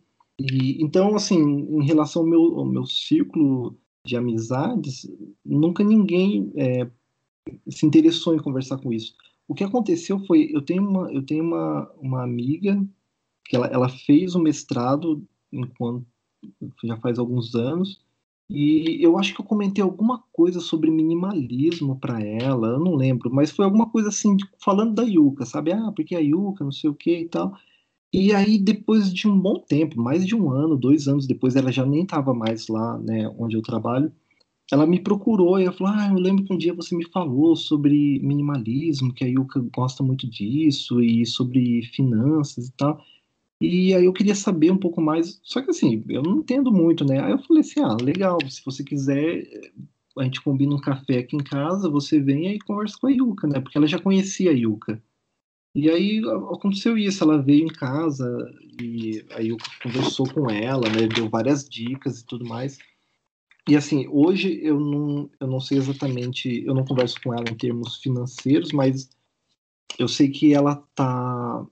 E, 0.51 0.83
então, 0.83 1.15
assim, 1.15 1.39
em 1.39 1.85
relação 1.85 2.23
ao 2.23 2.29
meu, 2.29 2.59
ao 2.59 2.65
meu 2.65 2.87
círculo 2.87 3.77
de 4.05 4.17
amizades, 4.17 5.09
nunca 5.45 5.85
ninguém 5.85 6.53
é, 6.57 6.91
se 7.69 7.87
interessou 7.87 8.35
em 8.35 8.43
conversar 8.43 8.79
com 8.79 8.93
isso. 8.93 9.15
O 9.47 9.55
que 9.55 9.65
aconteceu 9.65 10.19
foi, 10.27 10.51
eu 10.53 10.63
tenho 10.63 10.83
uma, 10.83 11.13
eu 11.13 11.23
tenho 11.25 11.45
uma, 11.45 11.91
uma 12.01 12.23
amiga 12.23 12.83
que 13.45 13.57
ela, 13.57 13.67
ela 13.67 13.89
fez 13.89 14.35
o 14.35 14.41
mestrado 14.41 15.23
enquanto 15.53 16.07
já 16.85 16.97
faz 16.97 17.19
alguns 17.19 17.55
anos 17.55 18.01
e 18.55 19.03
eu 19.03 19.19
acho 19.19 19.35
que 19.35 19.41
eu 19.41 19.47
comentei 19.47 19.83
alguma 19.83 20.23
coisa 20.31 20.61
sobre 20.61 20.91
minimalismo 20.91 21.99
para 21.99 22.23
ela, 22.23 22.69
eu 22.69 22.81
não 22.81 22.95
lembro, 22.95 23.33
mas 23.33 23.51
foi 23.51 23.65
alguma 23.65 23.89
coisa 23.89 24.11
assim, 24.11 24.37
falando 24.63 24.95
da 24.95 25.03
Yuka, 25.05 25.47
sabe? 25.47 25.73
Ah, 25.73 25.91
porque 25.95 26.15
a 26.15 26.19
Yuka, 26.19 26.63
não 26.63 26.71
sei 26.71 26.91
o 26.91 26.95
que 26.95 27.21
e 27.21 27.29
tal. 27.29 27.57
E 28.13 28.35
aí, 28.35 28.59
depois 28.59 29.13
de 29.13 29.27
um 29.27 29.39
bom 29.39 29.59
tempo, 29.59 30.01
mais 30.01 30.27
de 30.27 30.35
um 30.35 30.51
ano, 30.51 30.77
dois 30.77 31.09
anos 31.09 31.27
depois, 31.27 31.57
ela 31.57 31.73
já 31.73 31.87
nem 31.87 32.03
estava 32.03 32.35
mais 32.35 32.69
lá, 32.69 32.99
né, 32.99 33.29
onde 33.39 33.57
eu 33.57 33.63
trabalho 33.63 34.13
ela 34.73 34.87
me 34.87 34.99
procurou 34.99 35.59
e 35.59 35.71
falou: 35.73 35.93
Ah, 35.93 36.09
eu 36.11 36.19
lembro 36.19 36.45
que 36.45 36.53
um 36.53 36.57
dia 36.57 36.73
você 36.73 36.97
me 36.97 37.05
falou 37.11 37.55
sobre 37.55 38.19
minimalismo, 38.21 39.13
que 39.13 39.23
a 39.23 39.27
Yuka 39.27 39.61
gosta 39.75 40.03
muito 40.03 40.29
disso, 40.29 41.03
e 41.03 41.27
sobre 41.27 41.83
finanças 41.95 42.69
e 42.69 42.73
tal. 42.73 43.05
E 43.61 43.95
aí 43.95 44.05
eu 44.07 44.13
queria 44.13 44.35
saber 44.35 44.71
um 44.73 44.79
pouco 44.79 45.01
mais. 45.01 45.41
Só 45.45 45.63
que 45.63 45.71
assim, 45.71 46.05
eu 46.09 46.23
não 46.23 46.39
entendo 46.39 46.73
muito, 46.73 47.05
né? 47.05 47.21
Aí 47.23 47.33
eu 47.33 47.39
falei 47.39 47.61
assim: 47.61 47.81
ah, 47.81 47.97
legal, 48.03 48.39
se 48.49 48.65
você 48.65 48.83
quiser, 48.83 49.45
a 50.19 50.25
gente 50.25 50.41
combina 50.43 50.75
um 50.75 50.81
café 50.81 51.19
aqui 51.19 51.37
em 51.37 51.45
casa, 51.45 51.91
você 51.91 52.21
vem 52.21 52.55
e 52.55 52.61
conversa 52.61 52.97
com 53.01 53.09
a 53.09 53.11
Yuka, 53.11 53.47
né? 53.49 53.61
Porque 53.61 53.77
ela 53.79 53.87
já 53.87 53.99
conhecia 53.99 54.51
a 54.51 54.55
Yuka. 54.55 55.03
E 55.75 55.89
aí 55.91 56.21
aconteceu 56.53 56.99
isso, 56.99 57.25
ela 57.25 57.41
veio 57.41 57.65
em 57.65 57.73
casa 57.73 58.29
e 58.81 59.25
aí 59.35 59.49
eu 59.49 59.57
conversou 59.83 60.31
com 60.31 60.51
ela, 60.51 60.89
né? 60.89 61.07
Deu 61.07 61.31
várias 61.31 61.67
dicas 61.67 62.21
e 62.21 62.27
tudo 62.27 62.45
mais. 62.45 62.79
E 63.69 63.77
assim, 63.77 64.07
hoje 64.09 64.61
eu 64.63 64.79
não, 64.79 65.31
eu 65.41 65.47
não 65.47 65.61
sei 65.61 65.79
exatamente, 65.79 66.63
eu 66.67 66.75
não 66.75 66.85
converso 66.85 67.21
com 67.23 67.33
ela 67.33 67.45
em 67.49 67.55
termos 67.55 67.97
financeiros, 67.97 68.73
mas 68.73 69.09
eu 69.99 70.09
sei 70.09 70.29
que 70.29 70.53
ela 70.53 70.83
tá, 70.95 71.67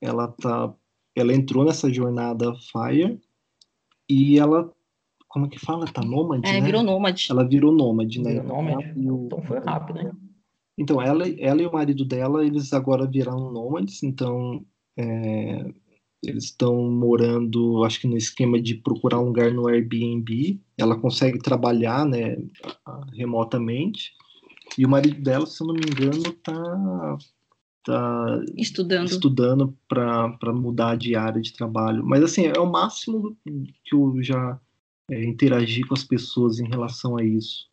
ela 0.00 0.28
tá, 0.28 0.72
ela 1.14 1.34
entrou 1.34 1.64
nessa 1.64 1.92
jornada 1.92 2.54
Fire 2.54 3.20
e 4.08 4.38
ela, 4.38 4.72
como 5.28 5.46
é 5.46 5.48
que 5.48 5.58
fala? 5.58 5.86
Tá 5.86 6.02
nômade, 6.02 6.48
É, 6.48 6.60
né? 6.60 6.60
virou 6.60 6.82
nômade. 6.82 7.26
Ela 7.28 7.46
virou 7.46 7.72
nômade, 7.72 8.20
né? 8.20 8.34
Virou 8.34 8.46
nômade. 8.46 8.92
Então 8.96 9.42
foi 9.42 9.58
rápido, 9.58 10.02
né? 10.02 10.12
Então, 10.78 11.00
ela, 11.00 11.28
ela 11.38 11.62
e 11.62 11.66
o 11.66 11.72
marido 11.72 12.04
dela, 12.04 12.44
eles 12.44 12.72
agora 12.72 13.06
viraram 13.06 13.52
nômades, 13.52 14.02
então 14.02 14.64
é, 14.96 15.72
eles 16.22 16.44
estão 16.44 16.88
morando, 16.90 17.82
acho 17.84 18.00
que 18.00 18.06
no 18.06 18.16
esquema 18.16 18.60
de 18.60 18.76
procurar 18.76 19.20
um 19.20 19.26
lugar 19.26 19.52
no 19.52 19.66
Airbnb. 19.66 20.60
Ela 20.78 20.96
consegue 20.96 21.38
trabalhar, 21.38 22.06
né, 22.06 22.36
remotamente. 23.12 24.12
E 24.78 24.86
o 24.86 24.88
marido 24.88 25.20
dela, 25.20 25.46
se 25.46 25.62
eu 25.62 25.66
não 25.66 25.74
me 25.74 25.82
engano, 25.84 26.32
tá, 26.42 27.18
tá 27.84 28.40
estudando, 28.56 29.08
estudando 29.08 29.76
para 29.88 30.52
mudar 30.54 30.96
de 30.96 31.16
área 31.16 31.42
de 31.42 31.52
trabalho. 31.52 32.04
Mas 32.06 32.22
assim, 32.22 32.46
é 32.46 32.58
o 32.58 32.70
máximo 32.70 33.36
que 33.84 33.94
eu 33.94 34.22
já 34.22 34.60
é, 35.10 35.24
interagi 35.24 35.82
com 35.82 35.94
as 35.94 36.04
pessoas 36.04 36.60
em 36.60 36.68
relação 36.68 37.18
a 37.18 37.24
isso. 37.24 37.68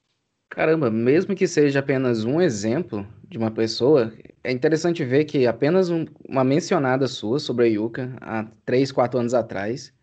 Caramba, 0.50 0.90
mesmo 0.90 1.36
que 1.36 1.48
seja 1.48 1.80
apenas 1.80 2.26
um 2.26 2.42
exemplo 2.42 3.08
de 3.28 3.38
uma 3.38 3.52
pessoa, 3.52 4.12
é 4.44 4.52
interessante 4.52 5.06
ver 5.06 5.26
que 5.26 5.46
apenas 5.46 5.90
um, 5.90 6.06
uma 6.28 6.44
mencionada 6.44 7.08
sua 7.08 7.40
sobre 7.40 7.66
a 7.66 7.68
Yuka, 7.68 8.16
há 8.20 8.46
3, 8.66 8.92
4 8.92 9.20
anos 9.20 9.34
atrás, 9.34 9.94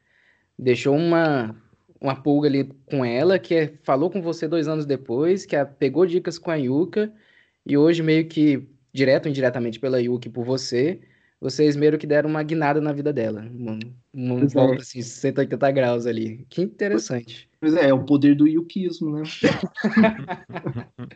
deixou 0.57 0.97
uma, 0.97 1.55
uma 2.01 2.15
pulga 2.23 2.49
ali 2.49 2.65
com 2.87 3.05
ela, 3.05 3.39
que 3.39 3.55
é, 3.55 3.75
falou 3.83 4.09
com 4.09 4.23
você 4.23 4.47
dois 4.47 4.69
anos 4.69 4.87
depois, 4.87 5.45
que 5.45 5.57
a, 5.57 5.67
pegou 5.67 6.07
dicas 6.07 6.39
com 6.39 6.51
a 6.51 6.57
Yuka, 6.57 7.13
e 7.65 7.77
hoje 7.77 8.03
meio 8.03 8.27
que, 8.29 8.69
direto 8.93 9.27
ou 9.27 9.31
indiretamente 9.31 9.81
pela 9.81 10.01
Yuka 10.01 10.29
e 10.29 10.31
por 10.31 10.45
você, 10.45 11.01
vocês 11.41 11.77
meio 11.77 11.99
que 11.99 12.07
deram 12.07 12.31
uma 12.31 12.43
guinada 12.43 12.81
na 12.81 12.93
vida 12.93 13.13
dela. 13.13 13.41
Uma, 13.51 13.79
uma 14.13 14.47
volta 14.47 14.83
assim, 14.83 15.03
180 15.03 15.71
graus 15.73 16.07
ali. 16.07 16.47
Que 16.49 16.63
interessante. 16.63 17.46
Pois 17.61 17.75
é, 17.75 17.89
é 17.89 17.95
o 17.95 18.05
poder 18.05 18.35
do 18.37 18.47
yukismo, 18.47 19.11
né? 19.11 19.23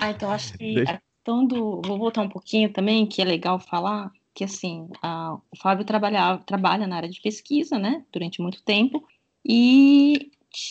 Ah, 0.00 0.10
então 0.10 0.30
acho 0.30 0.52
que 0.56 0.74
Deixa- 0.74 0.92
a 0.92 0.98
questão 0.98 1.46
do. 1.46 1.80
Vou 1.82 1.98
voltar 1.98 2.22
um 2.22 2.28
pouquinho 2.28 2.72
também, 2.72 3.06
que 3.06 3.20
é 3.22 3.24
legal 3.24 3.58
falar, 3.58 4.10
que 4.34 4.44
assim, 4.44 4.88
a- 5.02 5.36
o 5.50 5.56
Fábio 5.56 5.84
trabalhava, 5.84 6.42
trabalha 6.44 6.86
na 6.86 6.96
área 6.96 7.08
de 7.08 7.20
pesquisa, 7.20 7.78
né, 7.78 8.04
durante 8.12 8.40
muito 8.40 8.62
tempo, 8.62 9.04
e 9.44 10.30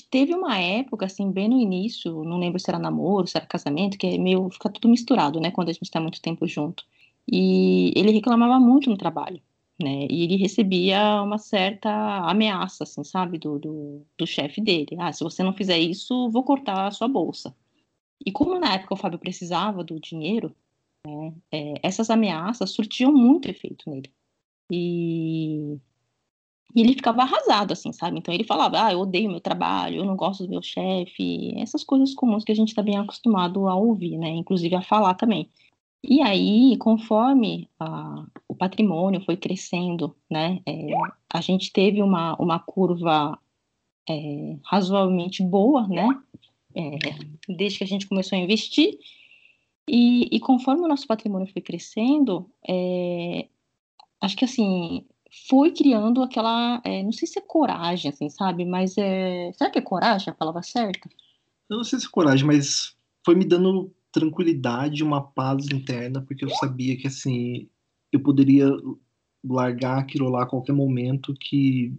teve 0.09 0.33
uma 0.33 0.57
época, 0.57 1.05
assim, 1.05 1.31
bem 1.31 1.49
no 1.49 1.59
início, 1.59 2.23
não 2.23 2.37
lembro 2.37 2.59
se 2.59 2.69
era 2.69 2.79
namoro, 2.79 3.27
se 3.27 3.37
era 3.37 3.45
casamento, 3.45 3.97
que 3.97 4.07
é 4.07 4.17
meio, 4.17 4.49
fica 4.49 4.69
tudo 4.69 4.89
misturado, 4.89 5.39
né, 5.39 5.51
quando 5.51 5.69
a 5.69 5.73
gente 5.73 5.89
tá 5.91 5.99
muito 5.99 6.21
tempo 6.21 6.47
junto. 6.47 6.83
E 7.29 7.91
ele 7.95 8.11
reclamava 8.11 8.59
muito 8.59 8.89
no 8.89 8.97
trabalho, 8.97 9.41
né, 9.79 10.07
e 10.09 10.23
ele 10.23 10.35
recebia 10.37 11.21
uma 11.21 11.37
certa 11.37 11.89
ameaça, 12.29 12.83
assim, 12.83 13.03
sabe, 13.03 13.37
do, 13.37 13.59
do, 13.59 14.05
do 14.17 14.27
chefe 14.27 14.61
dele. 14.61 14.97
Ah, 14.99 15.13
se 15.13 15.23
você 15.23 15.43
não 15.43 15.53
fizer 15.53 15.77
isso, 15.79 16.29
vou 16.29 16.43
cortar 16.43 16.87
a 16.87 16.91
sua 16.91 17.07
bolsa. 17.07 17.55
E 18.25 18.31
como 18.31 18.59
na 18.59 18.73
época 18.73 18.95
o 18.95 18.97
Fábio 18.97 19.19
precisava 19.19 19.83
do 19.83 19.99
dinheiro, 19.99 20.55
né, 21.05 21.33
é, 21.51 21.73
essas 21.83 22.09
ameaças 22.09 22.71
surtiam 22.71 23.11
muito 23.13 23.49
efeito 23.49 23.89
nele. 23.89 24.11
E 24.71 25.79
e 26.75 26.81
ele 26.81 26.93
ficava 26.93 27.21
arrasado, 27.23 27.73
assim, 27.73 27.91
sabe? 27.91 28.19
Então 28.19 28.33
ele 28.33 28.43
falava, 28.43 28.85
ah, 28.85 28.93
eu 28.93 28.99
odeio 28.99 29.29
meu 29.29 29.39
trabalho, 29.39 29.97
eu 29.97 30.05
não 30.05 30.15
gosto 30.15 30.43
do 30.43 30.49
meu 30.49 30.61
chefe, 30.61 31.53
essas 31.57 31.83
coisas 31.83 32.13
comuns 32.13 32.43
que 32.43 32.51
a 32.51 32.55
gente 32.55 32.69
está 32.69 32.83
bem 32.83 32.97
acostumado 32.97 33.67
a 33.67 33.75
ouvir, 33.75 34.17
né? 34.17 34.29
Inclusive 34.29 34.75
a 34.75 34.81
falar 34.81 35.15
também. 35.15 35.49
E 36.03 36.21
aí, 36.21 36.77
conforme 36.77 37.69
a, 37.79 38.25
o 38.47 38.55
patrimônio 38.55 39.23
foi 39.25 39.35
crescendo, 39.35 40.15
né? 40.29 40.61
É, 40.65 40.87
a 41.33 41.41
gente 41.41 41.71
teve 41.71 42.01
uma, 42.01 42.35
uma 42.35 42.59
curva 42.59 43.37
é, 44.09 44.57
razoavelmente 44.63 45.43
boa, 45.43 45.87
né? 45.87 46.07
É, 46.75 47.53
desde 47.53 47.79
que 47.79 47.83
a 47.83 47.87
gente 47.87 48.07
começou 48.07 48.37
a 48.37 48.41
investir. 48.41 48.97
E, 49.89 50.35
e 50.35 50.39
conforme 50.39 50.83
o 50.83 50.87
nosso 50.87 51.07
patrimônio 51.07 51.51
foi 51.51 51.61
crescendo, 51.61 52.49
é, 52.67 53.47
acho 54.21 54.35
que 54.35 54.45
assim, 54.45 55.05
foi 55.47 55.71
criando 55.71 56.21
aquela, 56.21 56.81
é, 56.83 57.03
não 57.03 57.11
sei 57.11 57.27
se 57.27 57.39
é 57.39 57.41
coragem, 57.41 58.11
assim, 58.11 58.29
sabe? 58.29 58.65
Mas 58.65 58.97
é, 58.97 59.51
será 59.53 59.69
que 59.69 59.79
é 59.79 59.81
coragem 59.81 60.29
a 60.29 60.35
palavra 60.35 60.61
certa? 60.61 61.09
Eu 61.69 61.77
não 61.77 61.83
sei 61.83 61.99
se 61.99 62.05
é 62.05 62.09
coragem, 62.09 62.45
mas 62.45 62.95
foi 63.25 63.35
me 63.35 63.45
dando 63.45 63.93
tranquilidade, 64.11 65.03
uma 65.03 65.21
paz 65.21 65.67
interna, 65.71 66.21
porque 66.21 66.45
eu 66.45 66.49
sabia 66.49 66.97
que, 66.97 67.07
assim, 67.07 67.67
eu 68.11 68.19
poderia 68.19 68.69
largar 69.43 69.99
aquilo 69.99 70.29
lá 70.29 70.43
a 70.43 70.47
qualquer 70.47 70.73
momento 70.73 71.33
que 71.39 71.93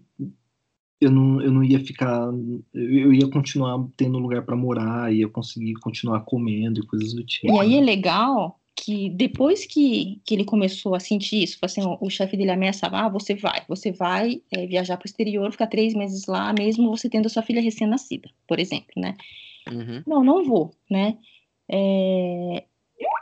eu 1.01 1.11
não, 1.11 1.41
eu 1.41 1.53
não 1.53 1.63
ia 1.63 1.79
ficar, 1.79 2.29
eu 2.75 3.13
ia 3.13 3.29
continuar 3.29 3.87
tendo 3.97 4.19
lugar 4.19 4.45
para 4.45 4.57
morar, 4.57 5.13
ia 5.13 5.29
conseguir 5.29 5.75
continuar 5.75 6.21
comendo 6.23 6.81
e 6.81 6.87
coisas 6.87 7.15
do 7.15 7.25
tipo. 7.25 7.53
E 7.53 7.61
aí 7.61 7.77
é 7.77 7.81
legal 7.81 8.59
que 8.75 9.09
depois 9.11 9.65
que, 9.65 10.21
que 10.25 10.35
ele 10.35 10.45
começou 10.45 10.95
a 10.95 11.01
sentir 11.01 11.43
isso, 11.43 11.59
assim, 11.63 11.83
o, 11.83 11.99
o 12.01 12.11
chefe 12.11 12.37
dele 12.37 12.51
ameaçava, 12.51 12.99
ah, 12.99 13.09
você 13.09 13.35
vai, 13.35 13.63
você 13.69 13.93
vai 13.93 14.41
é, 14.51 14.67
viajar 14.67 14.97
para 14.97 15.07
o 15.07 15.09
exterior, 15.09 15.51
ficar 15.53 15.67
três 15.67 15.95
meses 15.95 16.27
lá, 16.27 16.53
mesmo 16.53 16.89
você 16.89 17.09
tendo 17.09 17.27
a 17.27 17.29
sua 17.29 17.43
filha 17.43 17.61
recém-nascida, 17.61 18.29
por 18.47 18.59
exemplo, 18.59 18.93
né? 18.97 19.17
Uhum. 19.71 20.03
Não, 20.07 20.25
não 20.25 20.45
vou, 20.45 20.73
né? 20.91 21.17
É, 21.71 22.64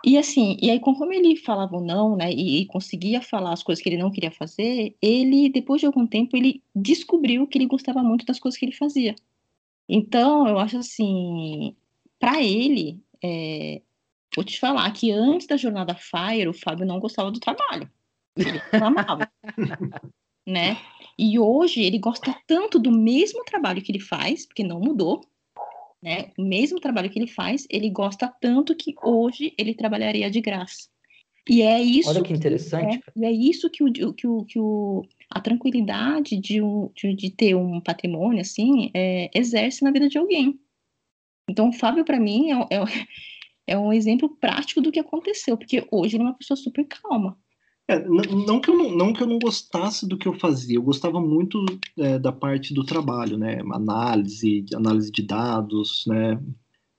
e 0.04 0.16
assim, 0.16 0.56
e 0.60 0.70
aí 0.70 0.80
conforme 0.80 1.16
ele 1.16 1.36
falava 1.36 1.80
não, 1.80 2.16
né, 2.16 2.32
e, 2.32 2.62
e, 2.62 2.66
conseguia 2.66 3.20
falar 3.20 3.52
as 3.52 3.62
coisas 3.62 3.82
que 3.82 3.88
ele 3.88 3.98
não 3.98 4.10
queria 4.10 4.30
fazer, 4.30 4.96
ele, 5.02 5.48
depois 5.50 5.80
de 5.80 5.86
algum 5.86 6.06
tempo, 6.06 6.36
ele 6.36 6.62
descobriu 6.74 7.46
que 7.46 7.58
ele 7.58 7.66
gostava 7.66 8.02
muito 8.02 8.24
das 8.24 8.38
coisas 8.38 8.58
que 8.58 8.64
ele 8.64 8.72
fazia. 8.72 9.14
Então, 9.88 10.48
eu 10.48 10.58
acho 10.58 10.78
assim, 10.78 11.76
para 12.18 12.42
ele, 12.42 13.00
é, 13.22 13.82
Vou 14.36 14.44
te 14.44 14.60
falar 14.60 14.90
que 14.92 15.10
antes 15.10 15.46
da 15.46 15.56
jornada 15.56 15.94
Fire, 15.94 16.46
o 16.46 16.52
Fábio 16.52 16.84
não 16.84 17.00
gostava 17.00 17.30
do 17.30 17.40
trabalho. 17.40 17.90
Ele 18.36 18.60
amava. 18.70 19.30
né? 20.46 20.76
E 21.18 21.38
hoje 21.38 21.80
ele 21.80 21.98
gosta 21.98 22.38
tanto 22.46 22.78
do 22.78 22.92
mesmo 22.92 23.42
trabalho 23.44 23.80
que 23.80 23.90
ele 23.90 23.98
faz, 23.98 24.44
porque 24.44 24.62
não 24.62 24.78
mudou, 24.78 25.24
né? 26.06 26.30
O 26.38 26.42
mesmo 26.42 26.78
trabalho 26.78 27.10
que 27.10 27.18
ele 27.18 27.26
faz, 27.26 27.66
ele 27.68 27.90
gosta 27.90 28.32
tanto 28.40 28.76
que 28.76 28.94
hoje 29.02 29.52
ele 29.58 29.74
trabalharia 29.74 30.30
de 30.30 30.40
graça. 30.40 30.88
E 31.48 31.62
é 31.62 31.82
isso. 31.82 32.08
Olha 32.08 32.22
que 32.22 32.32
interessante. 32.32 33.00
Que, 33.00 33.10
é, 33.10 33.12
e 33.16 33.24
é 33.24 33.32
isso 33.32 33.68
que, 33.68 33.82
o, 33.82 33.92
que, 33.92 34.26
o, 34.26 34.44
que 34.44 34.58
o, 34.58 35.04
a 35.28 35.40
tranquilidade 35.40 36.38
de, 36.38 36.62
um, 36.62 36.92
de, 36.94 37.12
de 37.12 37.30
ter 37.30 37.56
um 37.56 37.80
patrimônio 37.80 38.40
assim 38.40 38.88
é, 38.94 39.28
exerce 39.34 39.82
na 39.82 39.90
vida 39.90 40.08
de 40.08 40.16
alguém. 40.16 40.60
Então, 41.50 41.70
o 41.70 41.72
Fábio, 41.72 42.04
para 42.04 42.20
mim, 42.20 42.52
é, 42.52 42.54
é, 42.54 42.78
é 43.74 43.78
um 43.78 43.92
exemplo 43.92 44.28
prático 44.36 44.80
do 44.80 44.92
que 44.92 45.00
aconteceu, 45.00 45.58
porque 45.58 45.84
hoje 45.90 46.16
ele 46.16 46.22
é 46.22 46.26
uma 46.26 46.38
pessoa 46.38 46.56
super 46.56 46.86
calma. 46.86 47.36
É, 47.88 48.00
não, 48.00 48.60
que 48.60 48.68
eu 48.68 48.76
não, 48.76 48.90
não, 48.90 49.12
que 49.12 49.22
eu 49.22 49.26
não 49.28 49.38
gostasse 49.38 50.08
do 50.08 50.18
que 50.18 50.26
eu 50.26 50.38
fazia, 50.38 50.76
eu 50.76 50.82
gostava 50.82 51.20
muito 51.20 51.64
é, 51.96 52.18
da 52.18 52.32
parte 52.32 52.74
do 52.74 52.84
trabalho, 52.84 53.38
né? 53.38 53.60
Análise, 53.72 54.66
análise 54.74 55.10
de 55.10 55.22
dados, 55.22 56.04
né? 56.06 56.40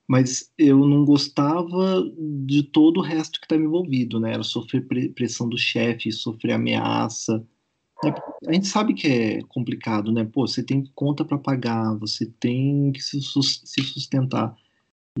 Mas 0.08 0.50
eu 0.56 0.78
não 0.86 1.04
gostava 1.04 2.02
de 2.46 2.62
todo 2.62 2.98
o 2.98 3.02
resto 3.02 3.38
que 3.38 3.44
estava 3.44 3.62
envolvido, 3.62 4.18
né? 4.18 4.32
Era 4.32 4.42
sofrer 4.42 4.86
pressão 5.14 5.46
do 5.46 5.58
chefe, 5.58 6.10
sofrer 6.10 6.52
ameaça. 6.52 7.46
Né? 8.02 8.14
A 8.46 8.52
gente 8.54 8.68
sabe 8.68 8.94
que 8.94 9.06
é 9.06 9.42
complicado, 9.42 10.10
né? 10.10 10.24
Pô, 10.24 10.46
você 10.46 10.62
tem 10.62 10.84
conta 10.94 11.24
para 11.24 11.38
pagar, 11.38 11.94
você 11.98 12.24
tem 12.24 12.92
que 12.92 13.02
se 13.02 13.20
sustentar. 13.20 14.56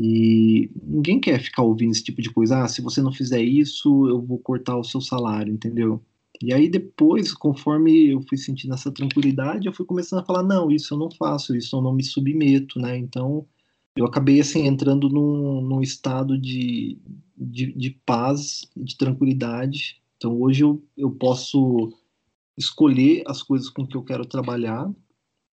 E 0.00 0.70
ninguém 0.80 1.18
quer 1.18 1.40
ficar 1.40 1.62
ouvindo 1.62 1.90
esse 1.90 2.04
tipo 2.04 2.22
de 2.22 2.30
coisa. 2.30 2.62
Ah, 2.62 2.68
se 2.68 2.80
você 2.80 3.02
não 3.02 3.10
fizer 3.12 3.42
isso, 3.42 4.06
eu 4.06 4.22
vou 4.22 4.38
cortar 4.38 4.76
o 4.76 4.84
seu 4.84 5.00
salário, 5.00 5.52
entendeu? 5.52 6.00
E 6.40 6.54
aí 6.54 6.68
depois, 6.68 7.34
conforme 7.34 8.10
eu 8.10 8.22
fui 8.22 8.38
sentindo 8.38 8.74
essa 8.74 8.92
tranquilidade, 8.92 9.66
eu 9.66 9.72
fui 9.72 9.84
começando 9.84 10.20
a 10.20 10.24
falar, 10.24 10.44
não, 10.44 10.70
isso 10.70 10.94
eu 10.94 10.98
não 10.98 11.10
faço, 11.10 11.56
isso 11.56 11.74
eu 11.76 11.82
não 11.82 11.92
me 11.92 12.04
submeto, 12.04 12.78
né? 12.78 12.96
Então, 12.96 13.44
eu 13.96 14.06
acabei, 14.06 14.40
assim, 14.40 14.68
entrando 14.68 15.08
num, 15.08 15.60
num 15.62 15.82
estado 15.82 16.38
de, 16.38 16.96
de, 17.36 17.72
de 17.72 17.90
paz, 18.06 18.70
de 18.76 18.96
tranquilidade. 18.96 20.00
Então, 20.16 20.40
hoje 20.40 20.62
eu, 20.62 20.80
eu 20.96 21.10
posso 21.10 21.92
escolher 22.56 23.24
as 23.26 23.42
coisas 23.42 23.68
com 23.68 23.84
que 23.84 23.96
eu 23.96 24.04
quero 24.04 24.24
trabalhar, 24.24 24.88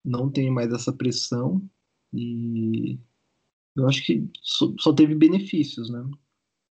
não 0.03 0.29
tenho 0.29 0.53
mais 0.53 0.71
essa 0.71 0.93
pressão 0.93 1.61
e 2.13 2.97
eu 3.75 3.87
acho 3.87 4.05
que 4.05 4.29
só, 4.41 4.67
só 4.77 4.93
teve 4.93 5.15
benefícios, 5.15 5.89
né? 5.89 6.03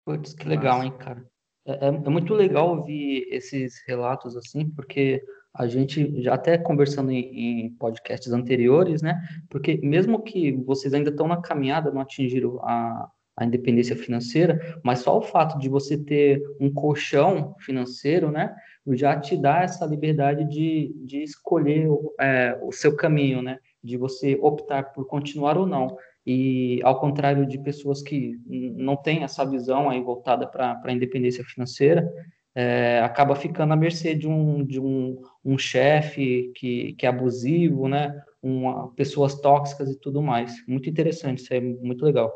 Putz, 0.04 0.34
que 0.34 0.48
legal, 0.48 0.82
hein, 0.82 0.92
cara. 0.98 1.26
É, 1.66 1.86
é, 1.86 1.88
é, 1.88 2.08
muito 2.08 2.32
legal 2.32 2.76
ouvir 2.76 3.26
esses 3.30 3.82
relatos 3.86 4.36
assim, 4.36 4.70
porque 4.70 5.22
a 5.52 5.66
gente 5.66 6.22
já 6.22 6.34
até 6.34 6.56
conversando 6.56 7.10
em, 7.10 7.66
em, 7.66 7.70
podcasts 7.70 8.32
anteriores, 8.32 9.02
né? 9.02 9.20
Porque 9.50 9.78
mesmo 9.82 10.22
que 10.22 10.52
vocês 10.52 10.94
ainda 10.94 11.10
estão 11.10 11.26
na 11.26 11.40
caminhada, 11.40 11.90
não 11.90 12.00
atingiram 12.00 12.60
a, 12.62 13.10
a 13.36 13.44
independência 13.44 13.96
financeira, 13.96 14.78
mas 14.84 15.00
só 15.00 15.18
o 15.18 15.22
fato 15.22 15.58
de 15.58 15.68
você 15.68 15.98
ter 15.98 16.40
um 16.60 16.72
colchão 16.72 17.56
financeiro, 17.58 18.30
né? 18.30 18.54
Já 18.92 19.18
te 19.18 19.36
dá 19.36 19.62
essa 19.62 19.84
liberdade 19.84 20.48
de, 20.48 20.94
de 21.04 21.22
escolher 21.22 21.88
é, 22.20 22.56
o 22.62 22.70
seu 22.70 22.94
caminho, 22.94 23.42
né? 23.42 23.58
De 23.82 23.96
você 23.96 24.38
optar 24.40 24.92
por 24.92 25.06
continuar 25.06 25.58
ou 25.58 25.66
não. 25.66 25.96
E 26.26 26.80
ao 26.82 26.98
contrário 26.98 27.46
de 27.46 27.58
pessoas 27.58 28.02
que 28.02 28.36
não 28.46 28.96
têm 28.96 29.22
essa 29.22 29.44
visão 29.44 29.88
aí 29.88 30.02
voltada 30.02 30.46
para 30.46 30.80
a 30.82 30.92
independência 30.92 31.44
financeira, 31.44 32.10
é, 32.52 33.00
acaba 33.00 33.36
ficando 33.36 33.74
à 33.74 33.76
mercê 33.76 34.14
de 34.14 34.26
um, 34.26 34.64
de 34.64 34.80
um, 34.80 35.22
um 35.44 35.56
chefe 35.56 36.50
que, 36.56 36.94
que 36.94 37.06
é 37.06 37.08
abusivo, 37.08 37.86
né? 37.86 38.18
Uma, 38.42 38.88
pessoas 38.94 39.40
tóxicas 39.40 39.90
e 39.90 40.00
tudo 40.00 40.22
mais. 40.22 40.66
Muito 40.66 40.88
interessante, 40.88 41.42
isso 41.42 41.52
é 41.54 41.60
muito 41.60 42.04
legal. 42.04 42.32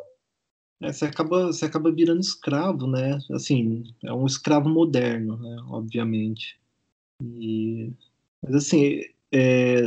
É, 0.83 0.93
você, 0.93 1.07
acaba, 1.07 1.47
você 1.47 1.65
acaba 1.65 1.91
virando 1.91 2.21
escravo, 2.21 2.87
né? 2.87 3.19
Assim, 3.33 3.83
é 4.05 4.13
um 4.13 4.27
escravo 4.27 4.69
moderno, 4.69 5.37
né? 5.37 5.57
Obviamente. 5.69 6.61
E, 7.23 7.91
mas 8.43 8.55
assim, 8.55 9.01
é, 9.33 9.83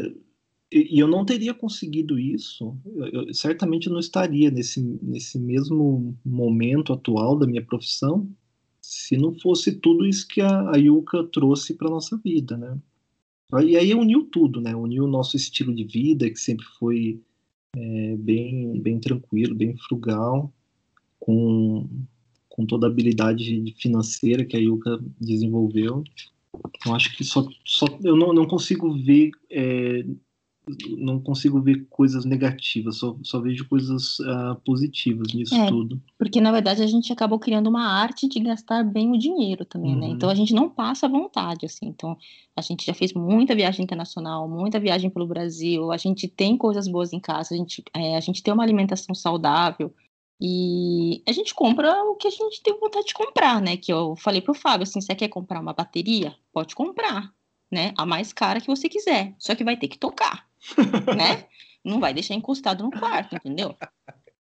e 0.96 1.00
eu 1.00 1.08
não 1.08 1.26
teria 1.26 1.54
conseguido 1.54 2.18
isso, 2.18 2.76
eu, 2.96 3.06
eu, 3.06 3.34
certamente 3.34 3.88
eu 3.88 3.94
não 3.94 4.00
estaria 4.00 4.50
nesse, 4.50 4.82
nesse 5.02 5.38
mesmo 5.40 6.18
momento 6.26 6.94
atual 6.94 7.38
da 7.38 7.46
minha 7.46 7.64
profissão 7.64 8.28
se 8.84 9.16
não 9.16 9.34
fosse 9.40 9.72
tudo 9.80 10.06
isso 10.06 10.28
que 10.28 10.42
a, 10.42 10.72
a 10.72 10.76
Yuka 10.76 11.24
trouxe 11.32 11.74
para 11.74 11.90
nossa 11.90 12.18
vida, 12.18 12.58
né? 12.58 12.78
E 13.66 13.78
aí 13.78 13.94
uniu 13.94 14.26
tudo, 14.26 14.60
né? 14.60 14.76
Uniu 14.76 15.06
o 15.06 15.10
nosso 15.10 15.38
estilo 15.38 15.74
de 15.74 15.84
vida, 15.84 16.30
que 16.30 16.40
sempre 16.40 16.66
foi 16.78 17.22
é, 17.76 18.16
bem, 18.18 18.80
bem 18.82 19.00
tranquilo, 19.00 19.56
bem 19.56 19.78
frugal, 19.78 20.52
com, 21.20 21.88
com 22.50 22.66
toda 22.66 22.88
a 22.88 22.90
habilidade 22.90 23.74
financeira 23.78 24.44
que 24.44 24.58
a 24.58 24.60
Yuka 24.60 25.00
desenvolveu. 25.20 26.04
Eu 26.86 26.94
acho 26.94 27.16
que 27.16 27.24
só, 27.24 27.48
só 27.64 27.86
eu 28.04 28.18
não, 28.18 28.34
não 28.34 28.46
consigo 28.46 28.94
ver 28.94 29.32
é, 29.50 30.06
não 30.98 31.20
consigo 31.20 31.62
ver 31.62 31.86
coisas 31.90 32.24
negativas, 32.26 32.98
só, 32.98 33.16
só 33.22 33.40
vejo 33.40 33.68
coisas 33.68 34.20
uh, 34.20 34.56
positivas 34.66 35.34
nisso 35.34 35.56
é, 35.56 35.68
tudo. 35.68 36.02
Porque, 36.18 36.40
na 36.40 36.52
verdade, 36.52 36.82
a 36.82 36.88
gente 36.88 37.12
acabou 37.12 37.38
criando 37.38 37.68
uma 37.68 37.86
arte 37.86 38.28
de 38.28 38.40
gastar 38.40 38.84
bem 38.84 39.12
o 39.12 39.18
dinheiro 39.18 39.66
também, 39.66 39.96
né? 39.96 40.02
uhum. 40.02 40.08
né? 40.08 40.14
Então, 40.16 40.30
a 40.30 40.36
gente 40.36 40.54
não 40.54 40.70
passa 40.70 41.08
vontade, 41.08 41.66
assim. 41.66 41.88
Então, 41.88 42.18
a 42.56 42.62
gente 42.62 42.86
já 42.86 42.94
fez 42.94 43.14
muita 43.14 43.56
viagem 43.56 43.84
internacional, 43.84 44.48
muita 44.48 44.80
viagem 44.80 45.10
pelo 45.10 45.28
Brasil, 45.28 45.92
a 45.92 45.98
gente 45.98 46.28
tem 46.28 46.58
coisas 46.58 46.88
boas 46.88 47.12
em 47.12 47.20
casa, 47.20 47.54
a 47.54 47.58
gente, 47.58 47.84
é, 47.94 48.16
a 48.16 48.22
gente 48.22 48.42
tem 48.42 48.54
uma 48.54 48.64
alimentação 48.64 49.14
saudável, 49.14 49.94
e 50.46 51.24
a 51.28 51.32
gente 51.32 51.54
compra 51.54 52.04
o 52.04 52.16
que 52.16 52.28
a 52.28 52.32
gente 52.32 52.62
tem 52.62 52.78
vontade 52.78 53.08
de 53.08 53.14
comprar, 53.14 53.62
né? 53.62 53.78
Que 53.78 53.94
eu 53.94 54.16
falei 54.16 54.42
pro 54.42 54.54
Fábio, 54.54 54.84
assim, 54.84 55.00
você 55.00 55.16
quer 55.16 55.30
comprar 55.30 55.62
uma 55.62 55.72
bateria? 55.72 56.36
Pode 56.52 56.76
comprar, 56.76 57.34
né? 57.72 57.94
A 57.98 58.06
mais 58.06 58.34
cara 58.34 58.60
que 58.60 58.68
você 58.68 58.90
quiser. 58.90 59.34
Só 59.40 59.56
que 59.56 59.64
vai 59.64 59.78
ter 59.78 59.88
que 59.88 59.98
tocar. 59.98 60.46
né? 61.18 61.46
Não 61.84 62.00
vai 62.00 62.14
deixar 62.14 62.34
encostado 62.34 62.84
no 62.84 62.92
quarto, 62.92 63.36
entendeu? 63.36 63.76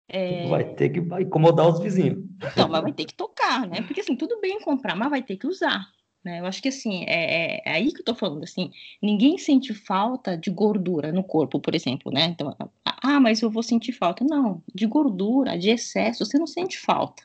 É... 0.08 0.46
Vai 0.48 0.64
ter 0.74 0.90
que 0.90 1.00
incomodar 1.00 1.68
os 1.68 1.80
vizinhos. 1.80 2.24
Então, 2.52 2.68
mas 2.68 2.82
vai 2.82 2.92
ter 2.92 3.04
que 3.04 3.14
tocar, 3.14 3.66
né? 3.66 3.82
Porque 3.82 4.00
assim, 4.00 4.14
tudo 4.14 4.40
bem 4.40 4.60
comprar, 4.60 4.94
mas 4.94 5.10
vai 5.10 5.22
ter 5.22 5.36
que 5.36 5.46
usar. 5.46 5.86
Né? 6.24 6.40
Eu 6.40 6.46
acho 6.46 6.62
que 6.62 6.68
assim, 6.68 7.04
é, 7.04 7.56
é, 7.56 7.62
é, 7.66 7.70
aí 7.72 7.92
que 7.92 8.00
eu 8.00 8.04
tô 8.04 8.14
falando, 8.14 8.44
assim, 8.44 8.70
ninguém 9.02 9.36
sente 9.36 9.74
falta 9.74 10.38
de 10.38 10.50
gordura 10.50 11.12
no 11.12 11.22
corpo, 11.22 11.60
por 11.60 11.74
exemplo, 11.74 12.10
né? 12.10 12.24
Então, 12.24 12.56
ah, 12.84 13.20
mas 13.20 13.42
eu 13.42 13.50
vou 13.50 13.62
sentir 13.62 13.92
falta. 13.92 14.24
Não, 14.24 14.62
de 14.74 14.86
gordura, 14.86 15.58
de 15.58 15.68
excesso, 15.68 16.24
você 16.24 16.38
não 16.38 16.46
sente 16.46 16.78
falta. 16.78 17.22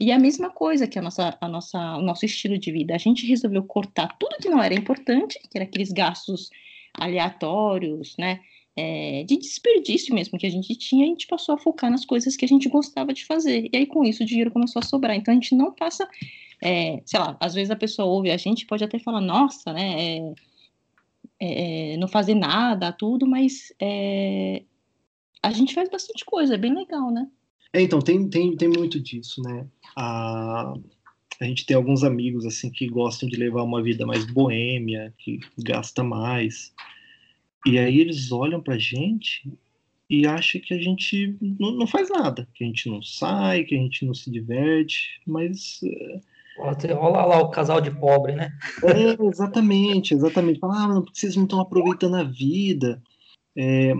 E 0.00 0.10
a 0.10 0.18
mesma 0.18 0.50
coisa 0.50 0.86
que 0.86 0.98
a 0.98 1.02
nossa, 1.02 1.36
a 1.40 1.46
nossa, 1.46 1.96
o 1.96 2.02
nosso 2.02 2.24
estilo 2.24 2.58
de 2.58 2.72
vida. 2.72 2.94
A 2.94 2.98
gente 2.98 3.26
resolveu 3.26 3.62
cortar 3.62 4.16
tudo 4.18 4.38
que 4.40 4.48
não 4.48 4.62
era 4.62 4.74
importante, 4.74 5.38
que 5.38 5.58
era 5.58 5.64
aqueles 5.64 5.92
gastos 5.92 6.48
aleatórios, 6.94 8.16
né? 8.18 8.40
É, 8.74 9.22
de 9.24 9.36
desperdício 9.36 10.14
mesmo 10.14 10.38
que 10.38 10.46
a 10.46 10.50
gente 10.50 10.74
tinha, 10.76 11.04
a 11.04 11.08
gente 11.08 11.26
passou 11.26 11.54
a 11.54 11.58
focar 11.58 11.90
nas 11.90 12.06
coisas 12.06 12.36
que 12.36 12.44
a 12.44 12.48
gente 12.48 12.68
gostava 12.68 13.12
de 13.12 13.24
fazer. 13.24 13.68
E 13.72 13.76
aí, 13.76 13.86
com 13.86 14.02
isso, 14.02 14.22
o 14.22 14.26
dinheiro 14.26 14.50
começou 14.50 14.80
a 14.80 14.84
sobrar. 14.84 15.14
Então, 15.14 15.32
a 15.32 15.34
gente 15.34 15.54
não 15.54 15.72
passa, 15.72 16.08
é, 16.62 17.02
sei 17.04 17.20
lá, 17.20 17.36
às 17.38 17.54
vezes 17.54 17.70
a 17.70 17.76
pessoa 17.76 18.08
ouve 18.08 18.30
a 18.30 18.36
gente, 18.36 18.66
pode 18.66 18.82
até 18.82 18.98
falar, 18.98 19.20
nossa, 19.20 19.72
né, 19.72 20.34
é, 21.38 21.94
é 21.94 21.96
não 21.98 22.08
fazer 22.08 22.34
nada, 22.34 22.92
tudo, 22.92 23.26
mas 23.26 23.74
é, 23.78 24.62
a 25.42 25.52
gente 25.52 25.74
faz 25.74 25.90
bastante 25.90 26.24
coisa, 26.24 26.54
é 26.54 26.58
bem 26.58 26.74
legal, 26.74 27.10
né? 27.10 27.28
É, 27.74 27.80
então, 27.82 28.00
tem, 28.00 28.28
tem, 28.28 28.56
tem 28.56 28.68
muito 28.68 29.00
disso, 29.00 29.42
né? 29.42 29.66
A 31.40 31.44
gente 31.44 31.66
tem 31.66 31.76
alguns 31.76 32.04
amigos 32.04 32.44
assim 32.46 32.70
que 32.70 32.88
gostam 32.88 33.28
de 33.28 33.36
levar 33.36 33.62
uma 33.62 33.82
vida 33.82 34.06
mais 34.06 34.24
boêmia, 34.24 35.12
que 35.18 35.40
gasta 35.58 36.02
mais. 36.02 36.72
E 37.66 37.78
aí 37.78 38.00
eles 38.00 38.32
olham 38.32 38.60
pra 38.60 38.78
gente 38.78 39.50
e 40.08 40.26
acham 40.26 40.60
que 40.60 40.74
a 40.74 40.78
gente 40.78 41.36
não, 41.40 41.72
não 41.72 41.86
faz 41.86 42.10
nada, 42.10 42.46
que 42.54 42.64
a 42.64 42.66
gente 42.66 42.88
não 42.88 43.02
sai, 43.02 43.64
que 43.64 43.74
a 43.74 43.78
gente 43.78 44.04
não 44.04 44.14
se 44.14 44.30
diverte, 44.30 45.20
mas. 45.26 45.80
Olha 46.58 46.94
lá 46.98 47.40
o 47.40 47.50
casal 47.50 47.80
de 47.80 47.90
pobre, 47.90 48.34
né? 48.34 48.52
É, 48.84 49.24
exatamente, 49.26 50.12
exatamente. 50.12 50.60
Falar, 50.60 50.84
ah, 50.84 51.02
vocês 51.12 51.34
não 51.34 51.44
estão 51.44 51.60
aproveitando 51.60 52.16
a 52.16 52.24
vida. 52.24 53.02
É, 53.56 53.94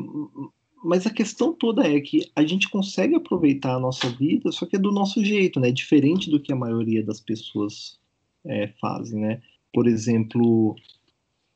mas 0.83 1.07
a 1.07 1.11
questão 1.11 1.53
toda 1.53 1.87
é 1.87 2.01
que 2.01 2.31
a 2.35 2.45
gente 2.45 2.69
consegue 2.69 3.15
aproveitar 3.15 3.77
a 3.77 3.81
nossa 3.81 4.09
vida, 4.11 4.51
só 4.51 4.67
que 4.67 4.77
é 4.77 4.79
do 4.79 4.91
nosso 4.91 5.25
jeito, 5.25 5.61
né? 5.61 5.71
Diferente 5.71 6.31
do 6.31 6.41
que 6.41 6.53
a 6.53 6.57
maioria 6.57 7.05
das 7.05 7.21
pessoas 7.21 7.99
é, 8.45 8.69
fazem, 8.81 9.21
né? 9.21 9.43
Por 9.73 9.87
exemplo, 9.87 10.77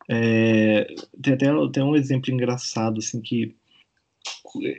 é, 0.08 0.94
tem 1.20 1.34
até 1.34 1.46
tem 1.72 1.82
um 1.82 1.96
exemplo 1.96 2.32
engraçado, 2.32 2.98
assim, 2.98 3.20
que 3.20 3.54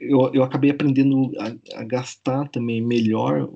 eu, 0.02 0.34
eu 0.34 0.44
acabei 0.44 0.72
aprendendo 0.72 1.32
a, 1.40 1.80
a 1.82 1.84
gastar 1.84 2.48
também 2.50 2.82
melhor, 2.82 3.50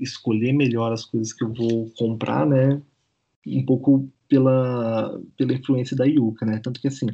escolher 0.00 0.52
melhor 0.52 0.92
as 0.92 1.04
coisas 1.04 1.32
que 1.32 1.44
eu 1.44 1.52
vou 1.52 1.90
comprar, 1.96 2.46
né? 2.46 2.82
Um 3.46 3.64
pouco 3.64 4.08
pela, 4.28 5.20
pela 5.36 5.52
influência 5.52 5.96
da 5.96 6.04
Yuka, 6.04 6.44
né? 6.46 6.60
Tanto 6.62 6.80
que, 6.80 6.88
assim, 6.88 7.06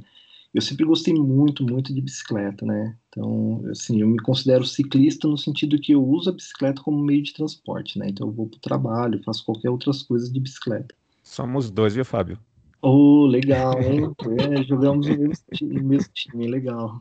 eu 0.53 0.61
sempre 0.61 0.85
gostei 0.85 1.15
muito, 1.15 1.65
muito 1.65 1.95
de 1.95 2.01
bicicleta, 2.01 2.67
né? 2.67 2.97
Então, 3.09 3.63
assim, 3.71 4.01
eu 4.01 4.09
me 4.09 4.19
considero 4.19 4.65
ciclista 4.65 5.29
no 5.29 5.39
sentido 5.39 5.81
que 5.81 5.93
eu 5.93 6.05
uso 6.05 6.31
a 6.31 6.33
bicicleta 6.33 6.83
como 6.83 7.03
meio 7.03 7.23
de 7.23 7.33
transporte, 7.33 7.99
né? 7.99 8.09
Então 8.09 8.27
eu 8.27 8.33
vou 8.33 8.49
para 8.49 8.57
o 8.57 8.61
trabalho, 8.61 9.23
faço 9.23 9.45
qualquer 9.45 9.71
outras 9.71 10.03
coisas 10.03 10.33
de 10.33 10.41
bicicleta. 10.41 10.95
Somos 11.23 11.71
dois, 11.71 11.95
viu, 11.95 12.05
Fábio? 12.05 12.39
Oh, 12.83 13.27
legal, 13.27 13.81
hein? 13.81 14.13
é, 14.59 14.63
jogamos 14.65 15.07
no 15.07 15.19
mesmo, 15.19 15.45
time, 15.55 15.75
no 15.75 15.89
mesmo 15.89 16.13
time, 16.13 16.49
legal. 16.49 17.01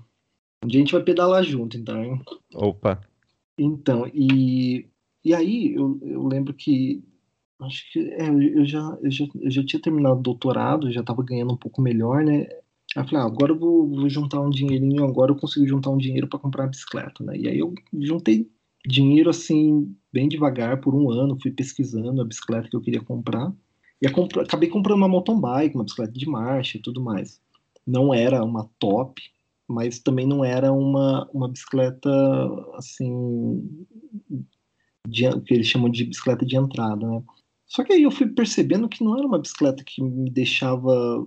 Um 0.63 0.67
dia 0.67 0.79
a 0.79 0.83
gente 0.83 0.93
vai 0.93 1.03
pedalar 1.03 1.43
junto, 1.43 1.77
então, 1.77 2.03
hein? 2.03 2.21
Opa! 2.53 3.01
Então, 3.57 4.05
e, 4.13 4.87
e 5.23 5.33
aí 5.33 5.73
eu, 5.73 5.99
eu 6.03 6.27
lembro 6.27 6.53
que 6.53 7.03
acho 7.61 7.91
que 7.91 7.99
é, 8.11 8.29
eu, 8.29 8.65
já, 8.65 8.97
eu, 9.01 9.11
já, 9.11 9.25
eu 9.41 9.51
já 9.51 9.65
tinha 9.65 9.81
terminado 9.81 10.19
o 10.19 10.23
doutorado, 10.23 10.91
já 10.91 11.01
estava 11.01 11.23
ganhando 11.23 11.53
um 11.53 11.57
pouco 11.57 11.81
melhor, 11.81 12.23
né? 12.23 12.47
Eu 12.99 13.05
falei, 13.07 13.23
ah, 13.23 13.25
agora 13.25 13.51
eu 13.53 13.59
vou, 13.59 13.87
vou, 13.87 14.09
juntar 14.09 14.41
um 14.41 14.49
dinheirinho, 14.49 15.05
agora 15.05 15.31
eu 15.31 15.35
consigo 15.35 15.65
juntar 15.65 15.89
um 15.89 15.97
dinheiro 15.97 16.27
para 16.27 16.39
comprar 16.39 16.65
a 16.65 16.67
bicicleta, 16.67 17.23
né? 17.23 17.37
E 17.37 17.47
aí 17.47 17.57
eu 17.57 17.73
juntei 17.93 18.49
dinheiro 18.85 19.29
assim, 19.29 19.95
bem 20.11 20.27
devagar, 20.27 20.81
por 20.81 20.93
um 20.93 21.09
ano, 21.09 21.39
fui 21.41 21.51
pesquisando 21.51 22.21
a 22.21 22.25
bicicleta 22.25 22.69
que 22.69 22.75
eu 22.75 22.81
queria 22.81 23.01
comprar. 23.01 23.53
E 24.01 24.07
acabei 24.07 24.69
comprando 24.69 24.97
uma 24.97 25.07
mountain 25.07 25.39
bike, 25.39 25.75
uma 25.75 25.83
bicicleta 25.83 26.13
de 26.13 26.27
marcha 26.27 26.77
e 26.77 26.81
tudo 26.81 27.01
mais. 27.01 27.41
Não 27.85 28.13
era 28.13 28.43
uma 28.43 28.69
top, 28.79 29.21
mas 29.67 29.99
também 29.99 30.27
não 30.27 30.43
era 30.43 30.71
uma, 30.71 31.29
uma 31.33 31.47
bicicleta 31.47 32.09
assim, 32.75 33.63
de, 35.07 35.41
que 35.41 35.53
eles 35.53 35.67
chamam 35.67 35.89
de 35.89 36.05
bicicleta 36.05 36.45
de 36.45 36.57
entrada, 36.57 37.07
né? 37.07 37.23
Só 37.65 37.83
que 37.83 37.93
aí 37.93 38.03
eu 38.03 38.11
fui 38.11 38.27
percebendo 38.27 38.89
que 38.89 39.03
não 39.03 39.17
era 39.17 39.27
uma 39.27 39.37
bicicleta 39.37 39.83
que 39.83 40.01
me 40.01 40.29
deixava 40.29 41.25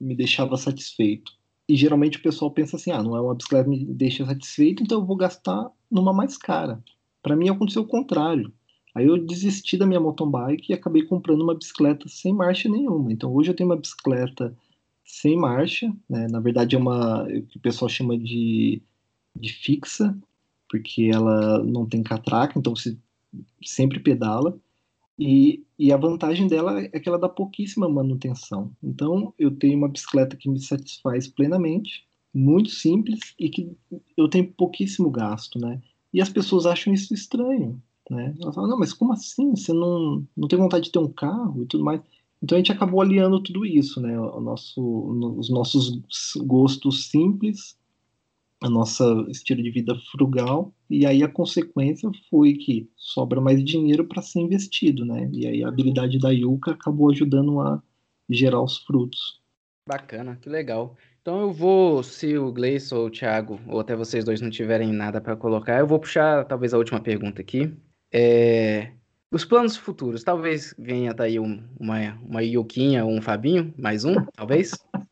me 0.00 0.14
deixava 0.14 0.56
satisfeito. 0.56 1.32
E 1.68 1.76
geralmente 1.76 2.18
o 2.18 2.22
pessoal 2.22 2.50
pensa 2.50 2.76
assim: 2.76 2.90
ah, 2.90 3.02
não 3.02 3.16
é 3.16 3.20
uma 3.20 3.34
bicicleta 3.34 3.68
que 3.68 3.76
me 3.76 3.94
deixa 3.94 4.24
satisfeito, 4.24 4.82
então 4.82 5.00
eu 5.00 5.06
vou 5.06 5.16
gastar 5.16 5.70
numa 5.90 6.12
mais 6.12 6.36
cara. 6.36 6.82
Para 7.22 7.36
mim 7.36 7.48
aconteceu 7.48 7.82
o 7.82 7.88
contrário. 7.88 8.52
Aí 8.94 9.06
eu 9.06 9.18
desisti 9.18 9.76
da 9.76 9.86
minha 9.86 10.00
mountain 10.00 10.30
bike 10.30 10.72
e 10.72 10.74
acabei 10.74 11.02
comprando 11.02 11.42
uma 11.42 11.54
bicicleta 11.54 12.08
sem 12.08 12.32
marcha 12.32 12.68
nenhuma. 12.68 13.12
Então 13.12 13.34
hoje 13.34 13.50
eu 13.50 13.54
tenho 13.54 13.68
uma 13.68 13.76
bicicleta 13.76 14.56
sem 15.04 15.36
marcha, 15.36 15.92
né? 16.08 16.26
na 16.28 16.40
verdade 16.40 16.74
é 16.74 16.78
uma 16.78 17.26
que 17.48 17.58
o 17.58 17.60
pessoal 17.60 17.88
chama 17.88 18.18
de, 18.18 18.82
de 19.34 19.52
fixa, 19.52 20.16
porque 20.68 21.10
ela 21.12 21.62
não 21.62 21.86
tem 21.86 22.02
catraca, 22.02 22.58
então 22.58 22.74
você 22.74 22.96
sempre 23.62 24.00
pedala. 24.00 24.58
E, 25.18 25.64
e 25.78 25.92
a 25.92 25.96
vantagem 25.96 26.46
dela 26.46 26.80
é 26.80 27.00
que 27.00 27.08
ela 27.08 27.18
dá 27.18 27.28
pouquíssima 27.28 27.88
manutenção. 27.88 28.70
Então, 28.82 29.32
eu 29.38 29.50
tenho 29.50 29.78
uma 29.78 29.88
bicicleta 29.88 30.36
que 30.36 30.48
me 30.48 30.60
satisfaz 30.60 31.26
plenamente, 31.26 32.06
muito 32.34 32.68
simples 32.68 33.34
e 33.38 33.48
que 33.48 33.70
eu 34.16 34.28
tenho 34.28 34.52
pouquíssimo 34.52 35.10
gasto, 35.10 35.58
né? 35.58 35.80
E 36.12 36.20
as 36.20 36.28
pessoas 36.28 36.66
acham 36.66 36.92
isso 36.92 37.14
estranho, 37.14 37.80
né? 38.10 38.34
Elas 38.40 38.54
falam, 38.54 38.70
não, 38.70 38.78
mas 38.78 38.92
como 38.92 39.12
assim? 39.12 39.56
Você 39.56 39.72
não, 39.72 40.26
não 40.36 40.48
tem 40.48 40.58
vontade 40.58 40.84
de 40.84 40.92
ter 40.92 40.98
um 40.98 41.12
carro 41.12 41.62
e 41.62 41.66
tudo 41.66 41.84
mais? 41.84 42.00
Então 42.42 42.56
a 42.56 42.58
gente 42.58 42.72
acabou 42.72 43.00
aliando 43.00 43.42
tudo 43.42 43.64
isso, 43.64 44.00
né? 44.00 44.18
O 44.20 44.40
nosso, 44.40 44.80
os 45.38 45.48
nossos 45.48 45.98
gostos 46.44 47.08
simples 47.08 47.76
a 48.66 48.70
nossa 48.70 49.04
estilo 49.28 49.62
de 49.62 49.70
vida 49.70 49.94
frugal 50.10 50.72
e 50.88 51.06
aí 51.06 51.22
a 51.22 51.28
consequência 51.28 52.10
foi 52.28 52.54
que 52.54 52.88
sobra 52.96 53.40
mais 53.40 53.64
dinheiro 53.64 54.06
para 54.06 54.22
ser 54.22 54.40
investido, 54.40 55.04
né? 55.04 55.28
E 55.32 55.46
aí 55.46 55.64
a 55.64 55.68
habilidade 55.68 56.18
da 56.18 56.30
Yuka 56.30 56.72
acabou 56.72 57.10
ajudando 57.10 57.60
a 57.60 57.82
gerar 58.28 58.62
os 58.62 58.78
frutos. 58.78 59.40
Bacana, 59.88 60.36
que 60.36 60.48
legal. 60.48 60.96
Então 61.22 61.40
eu 61.40 61.52
vou, 61.52 62.02
se 62.02 62.36
o 62.36 62.52
Gleison 62.52 62.96
ou 62.96 63.06
o 63.06 63.10
Thiago, 63.10 63.60
ou 63.68 63.80
até 63.80 63.96
vocês 63.96 64.24
dois 64.24 64.40
não 64.40 64.50
tiverem 64.50 64.92
nada 64.92 65.20
para 65.20 65.36
colocar, 65.36 65.78
eu 65.78 65.86
vou 65.86 65.98
puxar 65.98 66.44
talvez 66.44 66.74
a 66.74 66.78
última 66.78 67.00
pergunta 67.00 67.40
aqui. 67.40 67.72
É... 68.12 68.92
Os 69.30 69.44
planos 69.44 69.76
futuros, 69.76 70.22
talvez 70.22 70.74
venha 70.78 71.12
daí 71.12 71.38
um, 71.38 71.62
uma, 71.78 72.14
uma 72.22 72.42
Yuquinha 72.42 73.04
ou 73.04 73.10
um 73.10 73.20
Fabinho, 73.20 73.74
mais 73.76 74.04
um, 74.04 74.14
talvez? 74.34 74.72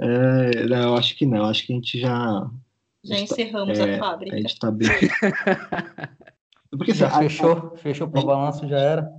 É, 0.00 0.66
não, 0.66 0.96
acho 0.96 1.16
que 1.16 1.26
não. 1.26 1.44
Acho 1.44 1.66
que 1.66 1.72
a 1.72 1.76
gente 1.76 1.98
já. 1.98 2.50
Já 3.04 3.14
tá, 3.16 3.20
encerramos 3.20 3.78
é, 3.78 3.94
a 3.94 3.98
fábrica. 3.98 4.36
A 4.36 4.38
gente 4.38 4.52
está 4.52 4.70
bem. 4.70 4.88
Porque, 6.70 6.92
já 6.92 7.08
assim, 7.08 7.20
fechou, 7.20 7.52
a, 7.52 7.76
fechou 7.76 8.08
para 8.08 8.20
o 8.20 8.26
balanço, 8.26 8.68
já 8.68 8.78
era. 8.78 9.12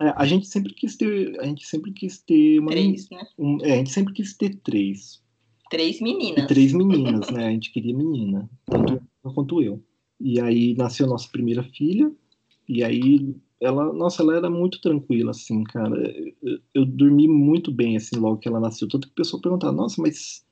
É, 0.00 0.12
a 0.16 0.24
gente 0.26 0.46
sempre 0.46 0.72
quis 0.74 0.96
ter. 0.96 1.38
A 1.40 1.44
gente 1.44 1.66
sempre 1.66 1.92
quis 1.92 2.18
ter 2.18 2.58
uma. 2.58 2.70
Três, 2.70 3.08
né? 3.10 3.26
Um, 3.38 3.58
é, 3.62 3.74
a 3.74 3.76
gente 3.76 3.90
sempre 3.90 4.12
quis 4.14 4.36
ter 4.36 4.56
três. 4.56 5.22
Três 5.70 6.00
meninas. 6.00 6.44
E 6.44 6.46
três 6.46 6.72
meninas, 6.72 7.28
né? 7.30 7.48
A 7.48 7.50
gente 7.50 7.72
queria 7.72 7.94
menina, 7.94 8.48
tanto 8.64 9.02
quanto 9.34 9.62
eu. 9.62 9.82
E 10.20 10.40
aí 10.40 10.74
nasceu 10.74 11.06
nossa 11.06 11.28
primeira 11.28 11.62
filha, 11.62 12.10
e 12.68 12.82
aí 12.82 13.36
ela, 13.66 13.92
nossa, 13.92 14.22
ela 14.22 14.36
era 14.36 14.50
muito 14.50 14.80
tranquila, 14.80 15.30
assim, 15.30 15.64
cara. 15.64 15.96
Eu, 16.42 16.60
eu, 16.74 16.86
dormi 16.86 17.28
muito 17.28 17.70
bem, 17.72 17.96
assim, 17.96 18.16
logo 18.16 18.38
que 18.38 18.48
ela 18.48 18.60
nasceu. 18.60 18.88
Tanto 18.88 19.08
que 19.08 19.12
o 19.12 19.16
pessoal 19.16 19.40
perguntava, 19.40 19.72
nossa, 19.72 20.00
mas 20.00 20.44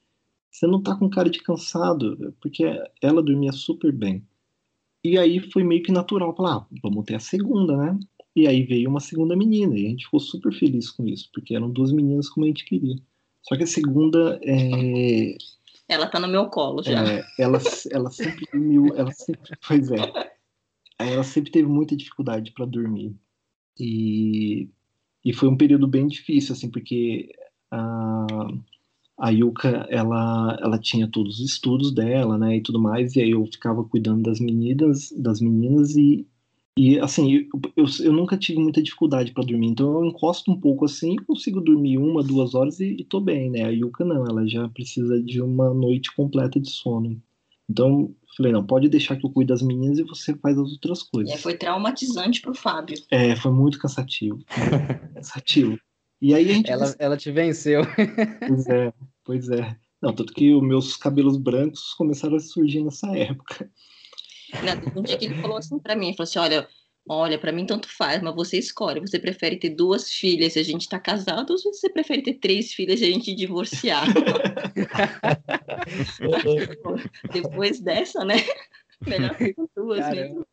você 0.51 0.67
não 0.67 0.83
tá 0.83 0.95
com 0.97 1.09
cara 1.09 1.31
de 1.31 1.43
cansado? 1.43 2.35
Porque 2.41 2.65
ela 3.01 3.23
dormia 3.23 3.53
super 3.53 3.93
bem. 3.93 4.27
E 5.03 5.19
aí 5.19 5.39
foi 5.51 5.63
meio 5.63 5.83
que 5.83 5.93
natural 5.93 6.35
falar, 6.35 6.57
ah, 6.57 6.67
vamos 6.83 7.05
ter 7.05 7.15
a 7.15 7.21
segunda, 7.21 7.77
né? 7.77 7.99
E 8.35 8.49
aí 8.49 8.63
veio 8.65 8.91
uma 8.91 9.01
segunda 9.01 9.37
menina, 9.37 9.79
e 9.79 9.87
a 9.87 9.91
gente 9.91 10.07
ficou 10.07 10.19
super 10.19 10.53
feliz 10.53 10.91
com 10.91 11.07
isso, 11.07 11.31
porque 11.33 11.55
eram 11.55 11.71
duas 11.71 11.93
meninas 11.93 12.29
como 12.29 12.45
a 12.45 12.49
gente 12.49 12.65
queria. 12.65 12.97
Só 13.43 13.57
que 13.57 13.65
a 13.65 13.67
segunda 13.67 14.41
é. 14.43 15.37
Ela 15.87 16.07
tá 16.07 16.19
no 16.19 16.27
meu 16.27 16.49
colo 16.49 16.83
já. 16.83 17.05
É, 17.07 17.25
ela, 17.39 17.59
ela 17.91 18.11
sempre 18.11 18.47
dormiu, 18.51 18.87
ela 18.97 19.13
sempre. 19.13 19.57
Pois 19.69 19.91
é. 19.91 20.34
Ela 21.07 21.23
sempre 21.25 21.51
teve 21.51 21.69
muita 21.69 21.97
dificuldade 21.97 22.53
para 22.53 22.67
dormir. 22.67 23.15
E, 23.79 24.69
e 25.25 25.33
foi 25.33 25.49
um 25.49 25.57
período 25.57 25.87
bem 25.87 26.07
difícil, 26.07 26.55
assim, 26.55 26.71
porque 26.71 27.35
a, 27.71 28.27
a 29.19 29.31
Yuka, 29.31 29.87
ela, 29.91 30.57
ela 30.61 30.79
tinha 30.79 31.09
todos 31.09 31.41
os 31.41 31.51
estudos 31.53 31.93
dela, 31.93 32.39
né, 32.39 32.57
e 32.57 32.63
tudo 32.63 32.81
mais, 32.81 33.15
e 33.17 33.23
aí 33.23 33.31
eu 33.31 33.45
ficava 33.47 33.85
cuidando 33.85 34.23
das 34.23 34.41
meninas, 34.41 35.13
das 35.17 35.41
meninas 35.41 35.97
e, 35.97 36.27
e 36.77 36.99
assim, 36.99 37.33
eu, 37.33 37.61
eu, 37.77 37.87
eu 38.05 38.13
nunca 38.13 38.37
tive 38.37 38.61
muita 38.61 38.83
dificuldade 38.83 39.33
para 39.33 39.45
dormir, 39.45 39.69
então 39.69 40.01
eu 40.01 40.05
encosto 40.07 40.51
um 40.51 40.61
pouco 40.61 40.85
assim, 40.85 41.17
consigo 41.17 41.61
dormir 41.61 41.99
uma, 41.99 42.23
duas 42.23 42.55
horas 42.55 42.81
e, 42.81 42.97
e 43.01 43.05
tô 43.05 43.21
bem, 43.21 43.51
né, 43.51 43.65
a 43.65 43.69
Yuka 43.69 44.05
não, 44.05 44.25
ela 44.27 44.47
já 44.47 44.69
precisa 44.69 45.23
de 45.23 45.41
uma 45.41 45.73
noite 45.73 46.15
completa 46.15 46.61
de 46.61 46.71
sono. 46.71 47.21
Então, 47.69 48.15
falei, 48.37 48.53
não, 48.53 48.67
pode 48.67 48.89
deixar 48.89 49.17
que 49.17 49.25
eu 49.25 49.31
cuide 49.31 49.49
das 49.49 49.63
meninas 49.63 49.99
e 49.99 50.03
você 50.03 50.35
faz 50.37 50.59
as 50.59 50.73
outras 50.73 51.03
coisas. 51.03 51.33
É, 51.33 51.39
foi 51.39 51.57
traumatizante 51.57 52.41
pro 52.41 52.55
Fábio. 52.55 52.97
É, 53.11 53.35
foi 53.37 53.51
muito 53.53 53.79
cansativo. 53.79 54.37
Muito 54.37 55.15
cansativo. 55.15 55.79
E 56.21 56.35
aí 56.35 56.51
a 56.51 56.55
gente. 56.55 56.71
Ela, 56.71 56.95
ela 56.99 57.17
te 57.17 57.31
venceu. 57.31 57.83
Pois 58.47 58.67
é, 58.67 58.93
pois 59.25 59.49
é. 59.51 59.77
Não, 60.01 60.13
tanto 60.13 60.35
que 60.35 60.55
os 60.55 60.63
meus 60.63 60.97
cabelos 60.97 61.37
brancos 61.37 61.95
começaram 61.95 62.37
a 62.37 62.41
surgir 62.41 62.83
nessa 62.83 63.07
época. 63.17 63.71
Um 64.95 65.03
dia 65.03 65.17
que 65.17 65.25
ele 65.25 65.41
falou 65.41 65.57
assim 65.57 65.79
para 65.79 65.97
mim, 65.97 66.15
falou 66.15 66.25
assim, 66.29 66.39
olha, 66.39 66.69
olha, 67.09 67.39
para 67.39 67.53
mim 67.53 67.67
tanto 67.67 67.89
faz, 67.89 68.23
mas 68.23 68.35
você 68.35 68.59
escolhe, 68.59 69.01
você 69.01 69.19
prefere 69.19 69.57
ter 69.57 69.71
duas 69.71 70.11
filhas 70.11 70.57
e 70.57 70.59
a 70.59 70.63
gente 70.63 70.89
tá 70.89 70.99
casado 70.99 71.51
ou 71.51 71.59
você 71.59 71.91
prefere 71.91 72.23
ter 72.23 72.35
três 72.35 72.73
filhas 72.73 73.01
e 73.01 73.05
a 73.05 73.11
gente 73.11 73.35
divorciar? 73.35 74.07
Depois 77.33 77.81
dessa, 77.81 78.25
né? 78.25 78.37
Melhor 79.07 79.37
ter 79.37 79.55
duas 79.77 80.01
Caramba. 80.01 80.21
mesmo. 80.21 80.47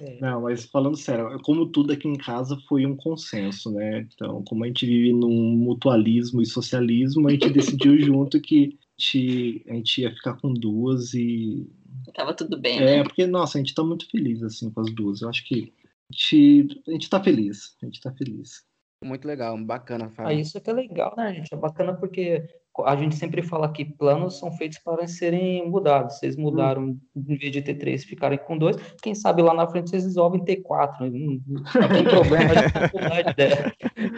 É. 0.00 0.18
Não, 0.20 0.42
mas 0.42 0.64
falando 0.64 0.96
sério, 0.96 1.40
como 1.42 1.66
tudo 1.66 1.92
aqui 1.92 2.08
em 2.08 2.16
casa 2.16 2.58
foi 2.68 2.84
um 2.84 2.96
consenso, 2.96 3.70
né? 3.70 4.06
Então, 4.12 4.42
como 4.44 4.64
a 4.64 4.66
gente 4.66 4.84
vive 4.84 5.12
num 5.12 5.56
mutualismo 5.56 6.42
e 6.42 6.46
socialismo, 6.46 7.28
a 7.28 7.30
gente 7.30 7.48
decidiu 7.50 7.96
junto 8.00 8.40
que 8.40 8.76
a 8.98 9.00
gente, 9.00 9.64
a 9.68 9.74
gente 9.74 10.00
ia 10.00 10.12
ficar 10.12 10.34
com 10.34 10.52
duas 10.52 11.14
e. 11.14 11.68
Tava 12.14 12.34
tudo 12.34 12.60
bem, 12.60 12.78
é, 12.78 12.96
né? 12.96 13.02
porque, 13.04 13.26
nossa, 13.26 13.56
a 13.56 13.60
gente 13.60 13.74
tá 13.74 13.84
muito 13.84 14.08
feliz, 14.10 14.42
assim, 14.42 14.68
com 14.70 14.80
as 14.80 14.92
duas. 14.92 15.22
Eu 15.22 15.28
acho 15.28 15.46
que 15.46 15.72
gente, 16.14 16.82
a 16.86 16.90
gente 16.92 17.10
tá 17.10 17.22
feliz. 17.22 17.76
A 17.82 17.86
gente 17.86 18.00
tá 18.00 18.12
feliz. 18.12 18.62
Muito 19.02 19.28
legal, 19.28 19.56
bacana, 19.58 20.08
Fábio. 20.08 20.30
Ah, 20.30 20.34
isso 20.34 20.56
é 20.56 20.60
que 20.60 20.70
é 20.70 20.72
legal, 20.72 21.14
né, 21.16 21.34
gente? 21.34 21.52
É 21.52 21.56
bacana 21.56 21.92
porque 21.92 22.42
a 22.84 22.96
gente 22.96 23.14
sempre 23.14 23.42
fala 23.42 23.70
que 23.70 23.84
planos 23.84 24.38
são 24.38 24.50
feitos 24.52 24.78
para 24.78 25.06
serem 25.06 25.68
mudados. 25.68 26.18
Vocês 26.18 26.36
mudaram, 26.36 26.82
hum. 26.84 26.98
em 27.14 27.36
vez 27.36 27.52
de 27.52 27.62
ter 27.62 27.74
três, 27.74 28.04
ficarem 28.04 28.38
com 28.38 28.56
dois. 28.56 28.76
Quem 29.02 29.14
sabe 29.14 29.42
lá 29.42 29.52
na 29.52 29.66
frente 29.66 29.90
vocês 29.90 30.04
resolvem 30.04 30.42
ter 30.42 30.56
quatro. 30.56 31.04
Não, 31.10 31.40
não 31.46 31.88
tem 31.88 32.04
problema 32.04 32.54
de 32.54 32.72
dificuldade 32.72 33.34
dela. 33.34 33.72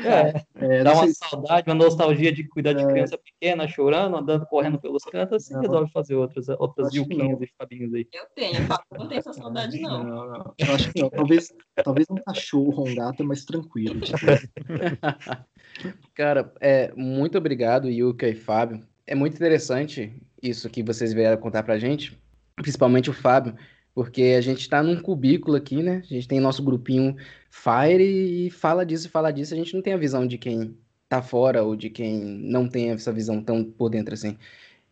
É, 0.06 0.44
é, 0.56 0.84
dá 0.84 0.92
uma 0.92 1.08
saudade, 1.08 1.68
uma 1.68 1.74
nostalgia 1.74 2.32
de 2.32 2.44
cuidar 2.44 2.72
de 2.72 2.82
é. 2.82 2.86
criança 2.86 3.18
pequena, 3.18 3.66
chorando, 3.68 4.16
andando, 4.16 4.46
correndo 4.46 4.78
pelos 4.78 5.04
cantos. 5.04 5.44
Você 5.44 5.58
resolve 5.58 5.90
fazer 5.90 6.14
outras, 6.14 6.48
outras 6.48 6.94
Yuquinhas 6.94 7.40
e 7.40 7.50
Fabinhos 7.58 7.92
aí. 7.94 8.06
Eu 8.12 8.26
tenho, 8.34 8.60
não 8.96 9.08
tenho 9.08 9.18
essa 9.18 9.32
saudade, 9.32 9.80
não. 9.80 10.04
não, 10.04 10.28
não. 10.28 10.54
Eu 10.58 10.74
acho 10.74 10.92
que 10.92 11.00
não. 11.00 11.10
Talvez, 11.10 11.54
talvez 11.82 12.06
um 12.10 12.16
cachorro, 12.16 12.88
um 12.88 12.94
gato 12.94 13.22
é 13.22 13.26
mais 13.26 13.44
tranquilo. 13.44 14.00
Tipo. 14.00 14.18
Cara, 16.14 16.52
é, 16.60 16.92
muito 16.94 17.36
obrigado, 17.36 17.88
Yuka 17.88 18.28
e 18.28 18.34
Fábio. 18.34 18.80
É 19.06 19.14
muito 19.14 19.34
interessante 19.34 20.12
isso 20.42 20.68
que 20.70 20.82
vocês 20.82 21.12
vieram 21.12 21.36
contar 21.36 21.62
pra 21.62 21.78
gente, 21.78 22.18
principalmente 22.56 23.10
o 23.10 23.12
Fábio, 23.12 23.54
porque 23.96 24.34
a 24.36 24.42
gente 24.42 24.60
está 24.60 24.82
num 24.82 25.00
cubículo 25.00 25.56
aqui, 25.56 25.82
né? 25.82 26.02
A 26.04 26.14
gente 26.14 26.28
tem 26.28 26.38
nosso 26.38 26.62
grupinho 26.62 27.16
Fire 27.48 28.04
e 28.04 28.50
fala 28.50 28.84
disso 28.84 29.06
e 29.06 29.10
fala 29.10 29.32
disso. 29.32 29.54
A 29.54 29.56
gente 29.56 29.72
não 29.72 29.80
tem 29.80 29.94
a 29.94 29.96
visão 29.96 30.26
de 30.26 30.36
quem 30.36 30.76
tá 31.08 31.22
fora 31.22 31.62
ou 31.64 31.74
de 31.74 31.88
quem 31.88 32.14
não 32.20 32.68
tem 32.68 32.90
essa 32.90 33.10
visão 33.10 33.42
tão 33.42 33.64
por 33.64 33.88
dentro 33.88 34.12
assim. 34.12 34.36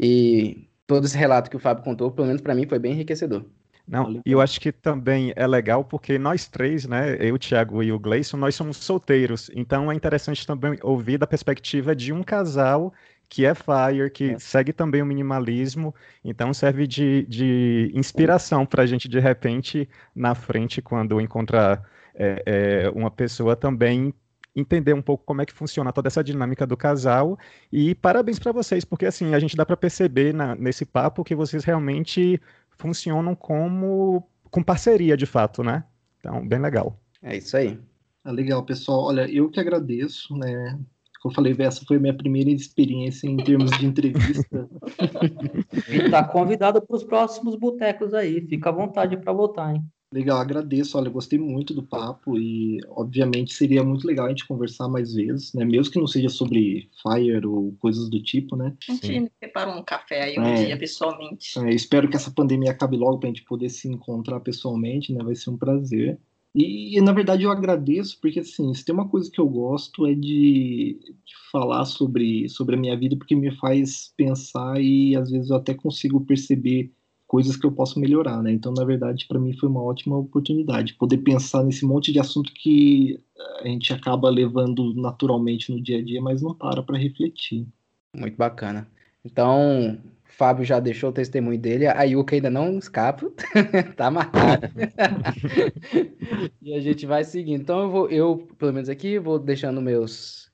E 0.01 0.67
todo 0.87 1.05
esse 1.05 1.19
relato 1.19 1.51
que 1.51 1.57
o 1.57 1.61
Fábio 1.61 1.85
contou, 1.85 2.11
pelo 2.13 2.29
menos 2.29 2.41
para 2.41 2.55
mim, 2.55 2.67
foi 2.67 2.79
bem 2.79 2.93
enriquecedor. 2.93 3.45
Não, 3.87 4.23
e 4.25 4.33
eu 4.33 4.41
acho 4.41 4.59
que 4.59 4.73
também 4.73 5.35
é 5.37 5.47
legal 5.47 5.85
porque 5.85 6.19
nós 6.19 6.49
três, 6.49 6.87
né, 6.87 7.19
eu, 7.21 7.35
o 7.35 7.39
Thiago 7.39 7.83
e 7.83 7.93
o 7.93 7.99
Gleison, 7.99 8.39
nós 8.39 8.55
somos 8.55 8.79
solteiros, 8.79 9.51
então 9.55 9.93
é 9.93 9.95
interessante 9.95 10.47
também 10.47 10.79
ouvir 10.83 11.19
da 11.19 11.27
perspectiva 11.27 11.95
de 11.95 12.11
um 12.11 12.23
casal 12.23 12.95
que 13.35 13.45
é 13.45 13.53
Fire, 13.53 14.09
que 14.13 14.31
é. 14.31 14.39
segue 14.39 14.73
também 14.73 15.03
o 15.03 15.07
minimalismo, 15.07 15.93
então 16.25 16.55
serve 16.55 16.87
de, 16.87 17.27
de 17.29 17.91
inspiração 17.93 18.65
para 18.65 18.85
a 18.85 18.87
gente, 18.87 19.09
de 19.09 19.19
repente, 19.19 19.89
na 20.15 20.37
frente, 20.37 20.81
quando 20.81 21.21
encontrar 21.21 21.83
é, 22.15 22.43
é, 22.47 22.91
uma 22.91 23.11
pessoa 23.11 23.57
também 23.57 24.15
entender 24.55 24.95
um 24.95 25.03
pouco 25.03 25.25
como 25.25 25.43
é 25.43 25.47
que 25.47 25.53
funciona 25.53 25.93
toda 25.93 26.07
essa 26.07 26.23
dinâmica 26.23 26.65
do 26.65 26.77
casal. 26.77 27.37
E 27.73 27.93
parabéns 27.97 28.39
para 28.39 28.53
vocês, 28.53 28.85
porque 28.85 29.05
assim, 29.05 29.35
a 29.35 29.41
gente 29.41 29.57
dá 29.57 29.67
para 29.67 29.77
perceber 29.77 30.33
na, 30.33 30.55
nesse 30.55 30.85
papo 30.85 31.25
que 31.25 31.35
vocês 31.35 31.65
realmente 31.65 32.41
funcionam 32.71 33.35
como 33.35 34.29
com 34.49 34.63
parceria 34.63 35.17
de 35.17 35.27
fato, 35.27 35.65
né? 35.65 35.83
Então, 36.21 36.47
bem 36.47 36.61
legal. 36.61 36.97
É 37.21 37.37
isso 37.37 37.57
aí. 37.57 37.81
É 38.25 38.31
legal, 38.31 38.65
pessoal. 38.65 39.07
Olha, 39.07 39.29
eu 39.29 39.51
que 39.51 39.59
agradeço, 39.59 40.37
né? 40.37 40.79
Eu 41.25 41.31
falei, 41.31 41.57
essa 41.59 41.85
foi 41.87 41.97
a 41.97 42.01
minha 42.01 42.15
primeira 42.15 42.51
experiência 42.51 43.27
em 43.27 43.37
termos 43.39 43.71
de 43.79 43.87
entrevista. 43.87 44.69
e 45.89 46.09
tá 46.11 46.23
convidado 46.23 46.83
para 46.83 46.97
os 46.97 47.03
próximos 47.03 47.57
botecos 47.57 48.13
aí. 48.13 48.47
Fica 48.47 48.69
à 48.69 48.73
vontade 48.73 49.17
para 49.17 49.33
voltar, 49.33 49.75
hein? 49.75 49.83
Legal, 50.15 50.39
agradeço. 50.39 50.97
Olha, 50.97 51.11
gostei 51.11 51.39
muito 51.39 51.75
do 51.75 51.83
papo 51.83 52.39
e, 52.39 52.79
obviamente, 52.91 53.53
seria 53.53 53.83
muito 53.83 54.07
legal 54.07 54.27
a 54.27 54.29
gente 54.29 54.47
conversar 54.47 54.89
mais 54.89 55.13
vezes, 55.15 55.53
né? 55.55 55.65
Mesmo 55.65 55.93
que 55.93 55.99
não 55.99 56.07
seja 56.07 56.29
sobre 56.29 56.89
Fire 57.03 57.45
ou 57.45 57.75
coisas 57.81 58.09
do 58.09 58.23
tipo, 58.23 58.55
né? 58.55 58.77
A 58.89 58.93
gente 58.93 59.33
prepara 59.41 59.71
um 59.71 59.83
café 59.83 60.23
aí 60.23 60.39
um 60.39 60.45
é, 60.45 60.67
dia, 60.67 60.79
pessoalmente. 60.79 61.59
É, 61.59 61.75
espero 61.75 62.09
que 62.09 62.15
essa 62.15 62.31
pandemia 62.31 62.71
acabe 62.71 62.97
logo 62.97 63.19
para 63.19 63.29
a 63.29 63.33
gente 63.33 63.45
poder 63.45 63.69
se 63.71 63.89
encontrar 63.89 64.39
pessoalmente, 64.39 65.13
né? 65.13 65.25
Vai 65.25 65.35
ser 65.35 65.51
um 65.51 65.57
prazer. 65.57 66.17
E, 66.55 67.01
na 67.01 67.13
verdade, 67.13 67.43
eu 67.43 67.51
agradeço, 67.51 68.19
porque, 68.21 68.39
assim, 68.41 68.73
se 68.75 68.85
tem 68.85 68.95
uma 68.95 69.09
coisa 69.09 69.29
que 69.31 69.41
eu 69.41 69.49
gosto 69.49 70.07
é 70.07 70.15
de, 70.15 70.99
de 71.25 71.35
falar 71.51 71.85
sobre, 71.85 72.49
sobre 72.49 72.77
a 72.77 72.79
minha 72.79 72.97
vida, 72.97 73.17
porque 73.17 73.35
me 73.35 73.51
faz 73.57 74.13
pensar 74.17 74.81
e, 74.81 75.17
às 75.17 75.31
vezes, 75.31 75.51
eu 75.51 75.57
até 75.57 75.75
consigo 75.75 76.21
perceber 76.21 76.93
coisas 77.27 77.57
que 77.57 77.67
eu 77.67 77.73
posso 77.73 77.99
melhorar, 77.99 78.41
né? 78.41 78.53
Então, 78.53 78.73
na 78.73 78.85
verdade, 78.85 79.27
para 79.27 79.41
mim 79.41 79.53
foi 79.55 79.69
uma 79.69 79.83
ótima 79.83 80.17
oportunidade 80.17 80.95
poder 80.95 81.19
pensar 81.19 81.65
nesse 81.65 81.85
monte 81.85 82.13
de 82.13 82.21
assunto 82.21 82.53
que 82.53 83.19
a 83.61 83.67
gente 83.67 83.93
acaba 83.93 84.31
levando 84.31 84.95
naturalmente 84.95 85.73
no 85.73 85.83
dia 85.83 85.99
a 85.99 86.03
dia, 86.03 86.23
mas 86.23 86.43
não 86.43 86.55
para 86.55 86.83
para 86.83 86.99
refletir. 86.99 87.67
Muito 88.15 88.37
bacana. 88.37 88.87
Então, 89.25 89.99
Fábio 90.35 90.65
já 90.65 90.81
deixou 90.81 91.11
o 91.11 91.13
testemunho 91.13 91.59
dele, 91.59 91.87
a 91.87 92.03
Yuka 92.03 92.35
ainda 92.35 92.51
não 92.51 92.79
escapa, 92.79 93.31
tá 93.97 94.11
marcado. 94.11 94.69
e 96.61 96.75
a 96.75 96.81
gente 96.81 97.07
vai 97.07 97.23
seguindo. 97.25 97.61
Então, 97.61 97.83
eu, 97.83 97.91
vou, 97.91 98.11
eu, 98.11 98.49
pelo 98.59 98.73
menos 98.73 98.89
aqui, 98.89 99.19
vou 99.19 99.39
deixando 99.39 99.81
meus 99.81 100.45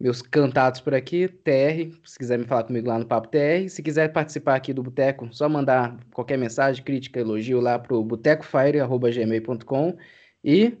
meus 0.00 0.22
cantados 0.22 0.80
por 0.80 0.94
aqui, 0.94 1.28
TR, 1.28 1.94
se 2.04 2.18
quiser 2.18 2.38
me 2.38 2.46
falar 2.46 2.64
comigo 2.64 2.88
lá 2.88 2.98
no 2.98 3.04
Papo 3.04 3.28
TR. 3.28 3.68
Se 3.68 3.82
quiser 3.82 4.10
participar 4.10 4.54
aqui 4.54 4.72
do 4.72 4.82
Boteco, 4.82 5.28
só 5.30 5.46
mandar 5.46 5.94
qualquer 6.14 6.38
mensagem, 6.38 6.82
crítica, 6.82 7.20
elogio 7.20 7.60
lá 7.60 7.78
pro 7.78 8.02
botecofire.gmail.com. 8.02 9.96
E 10.42 10.78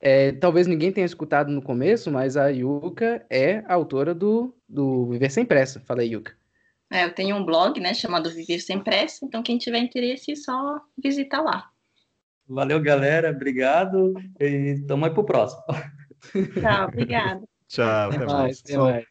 é, 0.00 0.32
talvez 0.32 0.66
ninguém 0.66 0.90
tenha 0.90 1.04
escutado 1.04 1.52
no 1.52 1.60
começo, 1.60 2.10
mas 2.10 2.34
a 2.36 2.48
Yuka 2.48 3.24
é 3.28 3.62
autora 3.68 4.14
do, 4.14 4.54
do 4.66 5.06
Viver 5.10 5.30
Sem 5.30 5.44
Pressa. 5.44 5.78
Fala 5.80 6.00
aí, 6.00 6.14
Yuka. 6.14 6.41
É, 6.92 7.06
eu 7.06 7.14
tenho 7.14 7.36
um 7.36 7.44
blog, 7.44 7.80
né, 7.80 7.94
chamado 7.94 8.30
Viver 8.30 8.60
Sem 8.60 8.78
Pressa, 8.78 9.24
então 9.24 9.42
quem 9.42 9.56
tiver 9.56 9.78
interesse, 9.78 10.32
é 10.32 10.36
só 10.36 10.78
visitar 11.02 11.40
lá. 11.40 11.70
Valeu, 12.46 12.80
galera, 12.82 13.30
obrigado 13.30 14.12
e 14.38 14.84
tamo 14.86 15.06
aí 15.06 15.10
pro 15.10 15.24
próximo. 15.24 15.62
Tchau, 16.60 16.88
obrigado. 16.88 17.48
Tchau, 17.66 18.10
até, 18.10 18.16
até 18.16 18.26
mais. 18.26 18.62
mais. 18.76 19.06